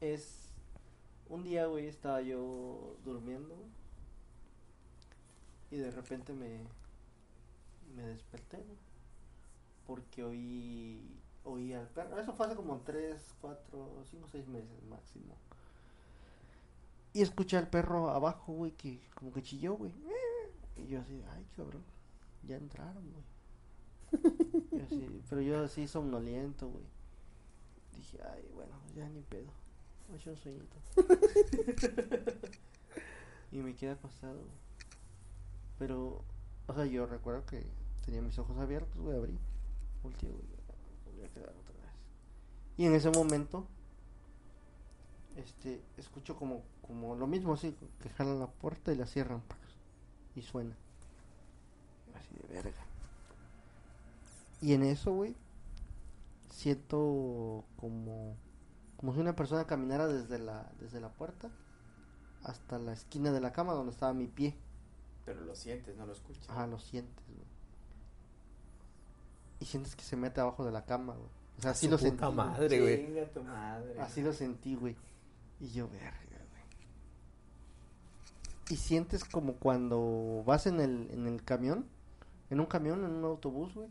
[0.01, 0.36] es.
[1.28, 3.55] Un día, güey, estaba yo durmiendo,
[5.70, 6.64] Y de repente me.
[7.95, 8.64] Me desperté,
[9.86, 11.16] Porque oí.
[11.45, 12.18] Oí al perro.
[12.18, 15.35] Eso fue hace como 3, 4, 5, 6 meses máximo.
[17.12, 19.93] Y escuché al perro abajo, güey, que como que chilló, güey.
[20.77, 21.82] Y yo así, ay, cabrón.
[22.47, 23.24] Ya entraron, güey.
[24.73, 26.85] Yo así, pero yo así somnoliento, güey.
[27.97, 29.51] Dije, ay, bueno, ya ni pedo.
[30.09, 30.77] Voy a un sueñito.
[33.53, 34.35] y me quedé acostado.
[34.35, 34.59] güey.
[35.78, 36.24] Pero,
[36.66, 37.65] o sea, yo recuerdo que
[38.05, 39.39] tenía mis ojos abiertos, güey, abrí.
[40.03, 40.45] Volteé, güey.
[41.07, 41.93] Volví a quedar otra vez.
[42.77, 43.66] Y en ese momento,
[45.37, 49.43] este, escucho como, como lo mismo así, que jalan la puerta y la cierran.
[49.43, 49.59] ¡pac!
[50.35, 50.75] Y suena.
[52.17, 52.83] Así de verga.
[54.61, 55.37] Y en eso, güey,
[56.51, 58.37] siento como
[58.97, 61.49] como si una persona caminara desde la desde la puerta
[62.43, 64.57] hasta la esquina de la cama donde estaba mi pie.
[65.25, 66.51] Pero lo sientes, no lo escuchas.
[66.51, 67.47] Ajá, lo sientes, güey.
[69.61, 71.31] Y sientes que se mete abajo de la cama, güey.
[71.59, 72.25] O sea, así lo sentí.
[72.25, 73.07] madre, güey.
[73.07, 74.01] Chinga tu madre.
[74.01, 74.97] Así lo sentí, güey.
[75.61, 76.30] Y yo, verga.
[78.70, 81.86] Y sientes como cuando vas en el, en el camión,
[82.51, 83.88] en un camión, en un autobús, güey,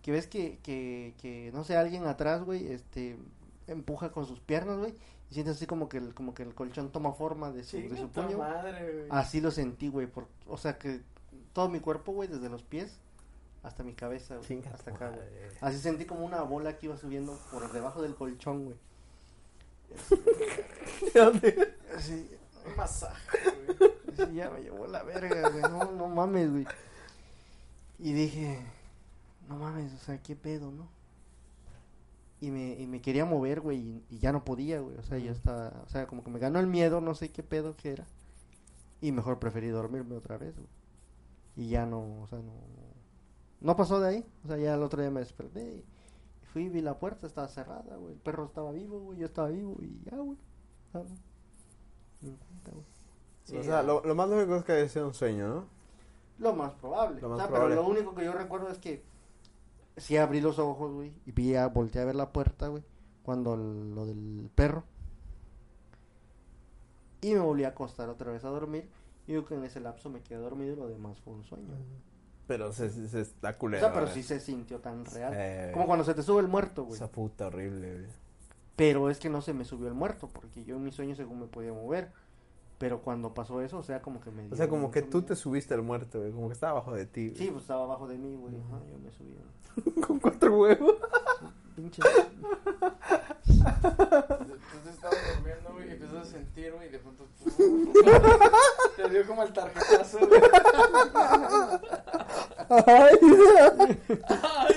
[0.00, 3.18] que ves que, que, que, no sé, alguien atrás, güey, este,
[3.66, 4.94] empuja con sus piernas, güey,
[5.30, 7.94] y sientes así como que el, como que el colchón toma forma de su, de
[7.96, 8.38] su puño.
[8.38, 9.06] madre, güey.
[9.10, 11.02] Así lo sentí, güey, por, o sea que
[11.52, 12.96] todo mi cuerpo, güey, desde los pies
[13.62, 15.28] hasta mi cabeza, güey, Chinga hasta acá, güey.
[15.60, 18.76] Así sentí como una bola que iba subiendo por debajo del colchón, güey.
[21.94, 22.30] Así,
[22.66, 23.38] Un masaje,
[23.78, 23.92] güey.
[24.34, 25.62] Ya me llevó la verga, güey.
[25.62, 26.66] No, no mames, güey.
[27.98, 28.58] Y dije,
[29.48, 30.88] no mames, o sea, qué pedo, ¿no?
[32.40, 34.96] Y me, y me quería mover, güey, y, y ya no podía, güey.
[34.96, 37.42] O sea, yo estaba, o sea, como que me ganó el miedo, no sé qué
[37.42, 38.06] pedo que era.
[39.00, 40.68] Y mejor preferí dormirme otra vez, güey.
[41.54, 42.52] Y ya no, o sea, no,
[43.60, 44.26] no pasó de ahí.
[44.44, 45.84] O sea, ya el otro día me desperté y
[46.52, 48.14] fui, vi la puerta, estaba cerrada, güey.
[48.14, 50.38] El perro estaba vivo, güey, yo estaba vivo y ya, güey.
[52.22, 52.36] Güey.
[53.44, 55.64] Sí, o sea, lo, lo más lógico es que haya sido un sueño, ¿no?
[56.38, 57.20] Lo más probable.
[57.20, 57.74] Lo más o sea, probable.
[57.76, 59.02] pero lo único que yo recuerdo es que
[59.96, 62.82] sí abrí los ojos, güey, y vi a, volteé a ver la puerta, güey,
[63.24, 64.84] cuando el- lo del perro.
[67.20, 68.88] Y me volví a acostar otra vez a dormir.
[69.26, 71.68] Y yo que en ese lapso me quedé dormido y lo demás fue un sueño.
[72.48, 73.80] Pero se, se, se está O culero.
[73.84, 74.14] sea, pero güey.
[74.16, 75.32] sí se sintió tan real.
[75.36, 76.96] Eh, Como cuando se te sube el muerto, güey.
[76.96, 78.06] Esa puta horrible, güey.
[78.74, 81.38] Pero es que no se me subió el muerto, porque yo en mis sueños según
[81.38, 82.10] me podía mover.
[82.82, 85.28] Pero cuando pasó eso, o sea, como que me O sea, como que tú miedo.
[85.28, 86.32] te subiste al muerto, güey.
[86.32, 87.38] Como que estaba abajo de ti, güey.
[87.38, 88.56] Sí, pues estaba abajo de mí, güey.
[88.56, 89.38] Ajá, yo me subí.
[90.04, 90.96] Con cuatro huevos.
[91.76, 92.02] Pinche...
[93.46, 97.24] Entonces estabas durmiendo, güey, y empezaste a sentir, güey, y de pronto.
[98.96, 100.40] Te dio como el tarjetazo, güey.
[102.68, 103.16] Ay,
[104.28, 104.74] Ay,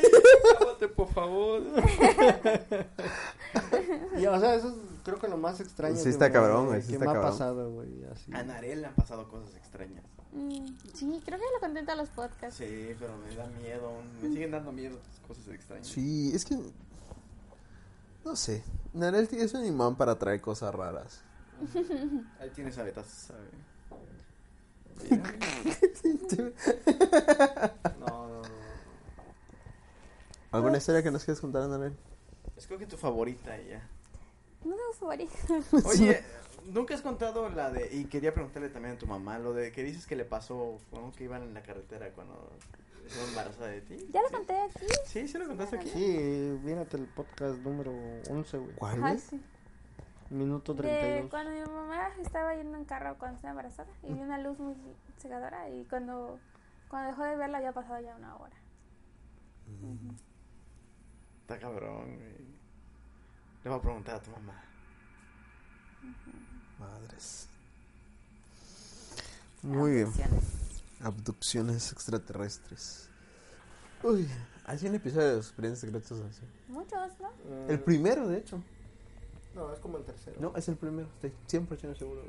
[0.60, 1.64] cámate, por favor.
[4.20, 6.68] Y, o sea, eso es creo que lo más extraño Sí que está me- cabrón,
[6.68, 7.32] güey, sí me está ha cabrón.
[7.32, 7.90] pasado, güey.
[8.34, 10.04] A Narel le han pasado cosas extrañas.
[10.32, 12.58] Mm, sí, creo que lo conté en todos los podcasts.
[12.58, 13.92] Sí, pero me da miedo.
[14.22, 15.88] Me siguen dando miedo las cosas extrañas.
[15.88, 16.58] Sí, es que.
[18.26, 18.64] No sé.
[18.94, 21.22] Narel es un imán para traer cosas raras.
[22.40, 23.52] Ahí tienes abetas, ¿sabes?
[28.00, 28.42] No, no, no.
[30.52, 31.94] ¿Alguna historia que nos quieras contar, Narel?
[32.58, 33.90] Escoge tu favorita y ya.
[34.64, 35.32] No tengo favorito.
[35.86, 36.24] Oye,
[36.66, 37.96] nunca has contado la de.
[37.96, 41.12] Y quería preguntarle también a tu mamá, lo de que dices que le pasó ¿no?
[41.12, 42.50] que iban en la carretera cuando
[43.06, 43.98] estuvo embarazada de ti.
[44.12, 44.86] Ya lo conté aquí.
[45.06, 45.90] Sí, sí lo contaste aquí.
[45.90, 47.92] Sí, mírate el podcast número
[48.30, 48.76] 11, güey.
[48.76, 49.42] ¿Cuál, sí.
[50.30, 51.30] Minuto De 32.
[51.30, 54.76] cuando mi mamá estaba yendo en carro cuando estaba embarazada y vi una luz muy
[55.20, 56.40] cegadora y cuando,
[56.90, 58.56] cuando dejó de verla ya pasado ya una hora.
[61.46, 62.56] Está cabrón, güey.
[63.64, 64.64] Le voy a preguntar a tu mamá.
[66.80, 67.48] Madres.
[69.62, 70.12] Muy bien.
[71.02, 71.92] Abducciones.
[71.92, 73.10] Extraterrestres.
[74.02, 74.28] Uy,
[74.66, 76.42] hay un episodio de los expedientes secretos así.
[76.68, 77.30] Muchos, ¿no?
[77.30, 78.60] Eh, El primero, de hecho.
[79.54, 80.38] No, es como el tercero.
[80.40, 81.08] No, es el primero.
[81.22, 82.24] Estoy 100% seguro.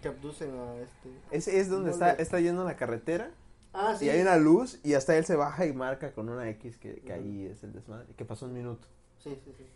[0.00, 1.10] Que abducen a este.
[1.32, 3.32] Ese es donde está, está yendo a la carretera
[3.72, 4.06] Ah, sí.
[4.06, 6.96] y hay una luz y hasta él se baja y marca con una X que,
[7.00, 8.06] que ahí es el desmadre.
[8.16, 8.86] Que pasó un minuto.
[9.18, 9.66] Sí, sí, sí.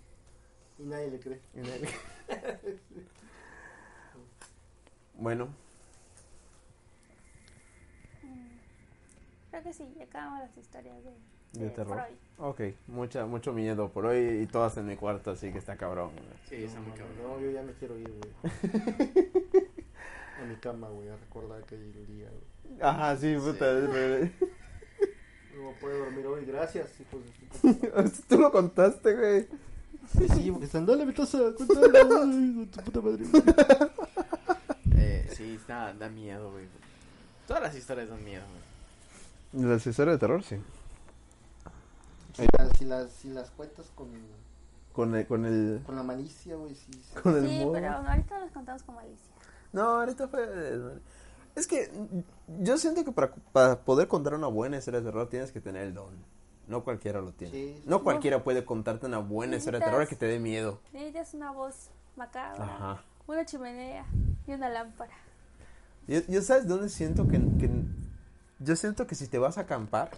[0.79, 1.41] Y nadie le cree.
[1.55, 1.89] Y nadie-
[5.17, 5.49] bueno,
[9.51, 11.97] Creo que sí, ya acabamos las historias de, de terror.
[11.97, 12.07] por
[12.59, 12.73] hoy.
[12.73, 16.11] Ok, mucha, mucho miedo por hoy y todas en mi cuarto, así que está cabrón.
[16.11, 16.25] güey.
[16.49, 17.17] Sí, está muy cabrón.
[17.23, 18.33] No, yo ya me quiero ir, güey.
[20.43, 22.54] a mi cama, güey, a recordar que el día, güey.
[22.81, 23.67] Ajá, sí, puta.
[25.57, 27.23] No puedo dormir hoy, gracias, hijos
[27.63, 29.47] de Tú lo contaste, güey.
[30.13, 30.29] madre.
[30.35, 31.07] Sí, porque están, dale,
[32.23, 33.25] ay, tu puta madre.
[34.97, 36.67] Eh, sí, está, da miedo, güey.
[37.47, 38.43] Todas las historias dan miedo,
[39.53, 39.65] güey.
[39.69, 40.57] Las historias de terror, sí.
[42.37, 44.09] Si las, si, las, si las cuentas con,
[44.93, 46.93] Con el, con el, con la malicia, güey, sí.
[46.93, 47.21] sí.
[47.23, 47.73] con el Sí, modo.
[47.73, 49.31] pero ahorita los contamos como Alicia.
[49.73, 50.43] No, ahorita fue...
[51.55, 51.91] Es que
[52.61, 55.83] yo siento que para, para poder contar una buena historia de terror tienes que tener
[55.85, 56.13] el don.
[56.67, 57.53] No cualquiera lo tiene.
[57.53, 57.83] Sí.
[57.87, 60.81] No cualquiera puede contarte una buena historia de terror que te dé miedo.
[60.93, 63.03] Necesitas una voz macabra, Ajá.
[63.27, 64.07] una chimenea
[64.47, 65.13] y una lámpara.
[66.09, 67.71] Yo, yo sabes dónde siento que, que-
[68.61, 70.11] Yo siento que si te vas a acampar,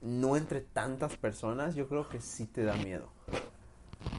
[0.00, 3.08] no entre tantas personas, yo creo que sí te da miedo.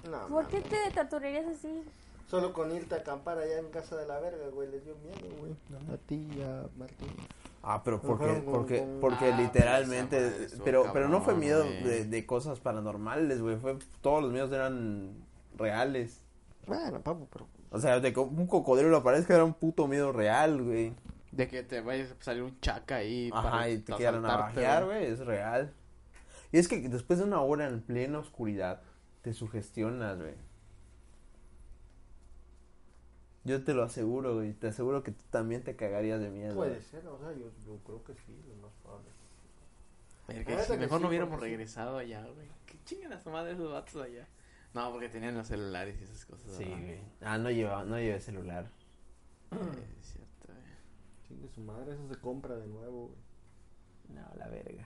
[0.10, 1.84] No, ¿Por qué te torturarías así?
[2.28, 5.36] Solo con irte a acampar allá en casa de la verga, güey, les dio miedo,
[5.40, 5.54] güey.
[5.94, 7.08] A ti y a Martín.
[7.64, 12.26] Ah, pero porque, porque, con- porque Ah, literalmente, pero, pero no fue miedo de, de
[12.26, 15.14] cosas paranormales, güey, fue, todos los miedos eran
[15.58, 16.22] reales.
[16.66, 17.48] Bueno, papu, pero.
[17.72, 20.94] O sea, de que un cocodrilo aparezca era un puto miedo real, güey.
[21.32, 23.30] De que te vayas a salir un chaca ahí.
[23.34, 25.74] Ajá, para y te quieran navajear, güey, es real.
[26.52, 28.82] Y es que después de una hora en plena oscuridad,
[29.22, 30.36] te sugestionas, güey.
[33.48, 36.54] Yo te lo aseguro, güey, te aseguro que tú también te cagarías de miedo.
[36.54, 39.10] Puede ser, o sea, yo, yo creo que sí, lo más probable.
[40.28, 41.46] Si mejor sí, no hubiéramos sí.
[41.46, 42.50] regresado allá, güey.
[42.66, 44.28] Que chinguen a su madre esos vatos allá.
[44.74, 46.52] No, porque tenían los celulares y esas cosas.
[46.58, 46.82] Sí, ¿verdad?
[46.82, 47.00] güey.
[47.22, 48.70] Ah, no lleva, no llevé celular.
[50.02, 50.58] Es cierto, güey.
[51.26, 53.20] Chingue su madre, eso se compra de nuevo, güey.
[54.10, 54.86] No, la verga.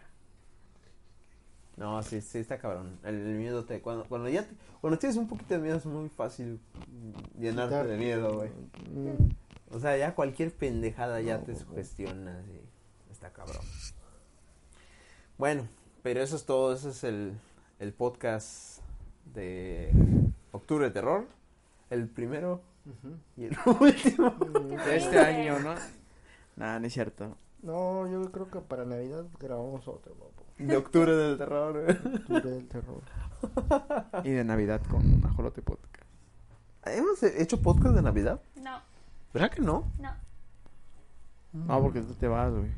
[1.78, 3.00] No, sí, sí está cabrón.
[3.04, 5.86] El, el miedo te cuando cuando ya te- cuando tienes un poquito de miedo es
[5.86, 6.60] muy fácil
[7.40, 8.50] llenarte Quitar- de miedo, güey.
[8.94, 9.30] Mm,
[9.76, 11.64] O sea, ya cualquier pendejada ya No, te güey.
[11.66, 12.62] sugestionas y
[13.12, 13.64] está cabrón.
[15.38, 15.68] Bueno,
[16.04, 17.34] pero eso es todo, ese es el,
[17.80, 18.82] el podcast
[19.34, 19.92] de
[20.52, 21.28] Octubre de Terror.
[21.90, 22.62] El primero
[23.38, 24.32] y el último.
[24.86, 25.76] De este año, ¿no?
[26.56, 27.36] Nah, no es cierto.
[27.64, 30.44] No, yo creo que para Navidad grabamos otro, papu.
[30.58, 31.74] De Octubre del Terror.
[31.74, 32.16] güey.
[32.16, 33.02] Octubre del terror.
[34.24, 36.06] Y de Navidad con Ajolote Podcast.
[36.86, 38.42] ¿Hemos hecho podcast de Navidad?
[38.56, 38.80] No,
[39.34, 39.92] ¿Verdad que no?
[40.00, 40.12] no.
[41.54, 42.72] No, porque tú te vas, güey.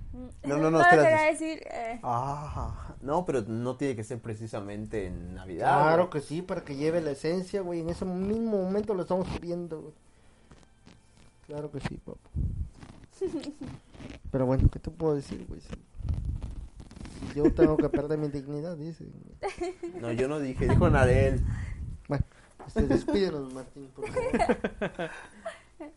[0.44, 1.10] No, no, no, Solo espérate.
[1.10, 5.68] quería decir, eh, Ah, no, pero no tiene que ser precisamente en Navidad.
[5.84, 6.22] Claro güey.
[6.22, 7.82] que sí, para que lleve la esencia, güey.
[7.82, 9.94] En ese mismo momento lo estamos subiendo, güey.
[11.48, 12.18] Claro que sí, papu.
[14.32, 15.62] Pero bueno, ¿qué te puedo decir, güey?
[17.36, 19.06] Yo tengo que perder mi dignidad, dice.
[20.02, 21.42] No, yo no dije, dijo Narel.
[22.08, 22.26] Bueno,
[22.68, 25.10] este, despídenos, Martín, por favor.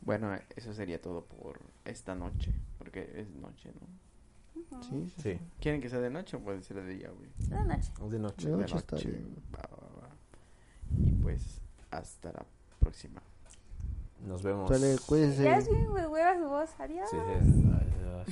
[0.00, 2.52] Bueno, eso sería todo por esta noche.
[2.78, 3.86] Porque es noche, ¿no?
[4.82, 5.22] Sí, sí.
[5.22, 7.30] Sí, ¿Quieren que sea de noche o puede ser de día, güey?
[7.38, 7.92] de noche.
[8.10, 8.46] de noche.
[8.48, 9.36] De De noche está bien.
[9.54, 10.08] Va, va, va.
[10.96, 11.60] Y pues,
[11.90, 12.44] hasta la
[12.80, 13.22] próxima.
[14.26, 14.68] Nos vemos.
[14.68, 15.44] Sale, cuídense.
[15.44, 16.70] Ya es bien, güey, hueva su voz.
[16.78, 17.08] Adiós.
[17.10, 17.70] Sí, sí.
[17.70, 18.26] Adiós.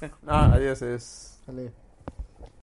[0.00, 0.06] sí.
[0.22, 1.38] No, adiós es.
[1.44, 1.72] Sale.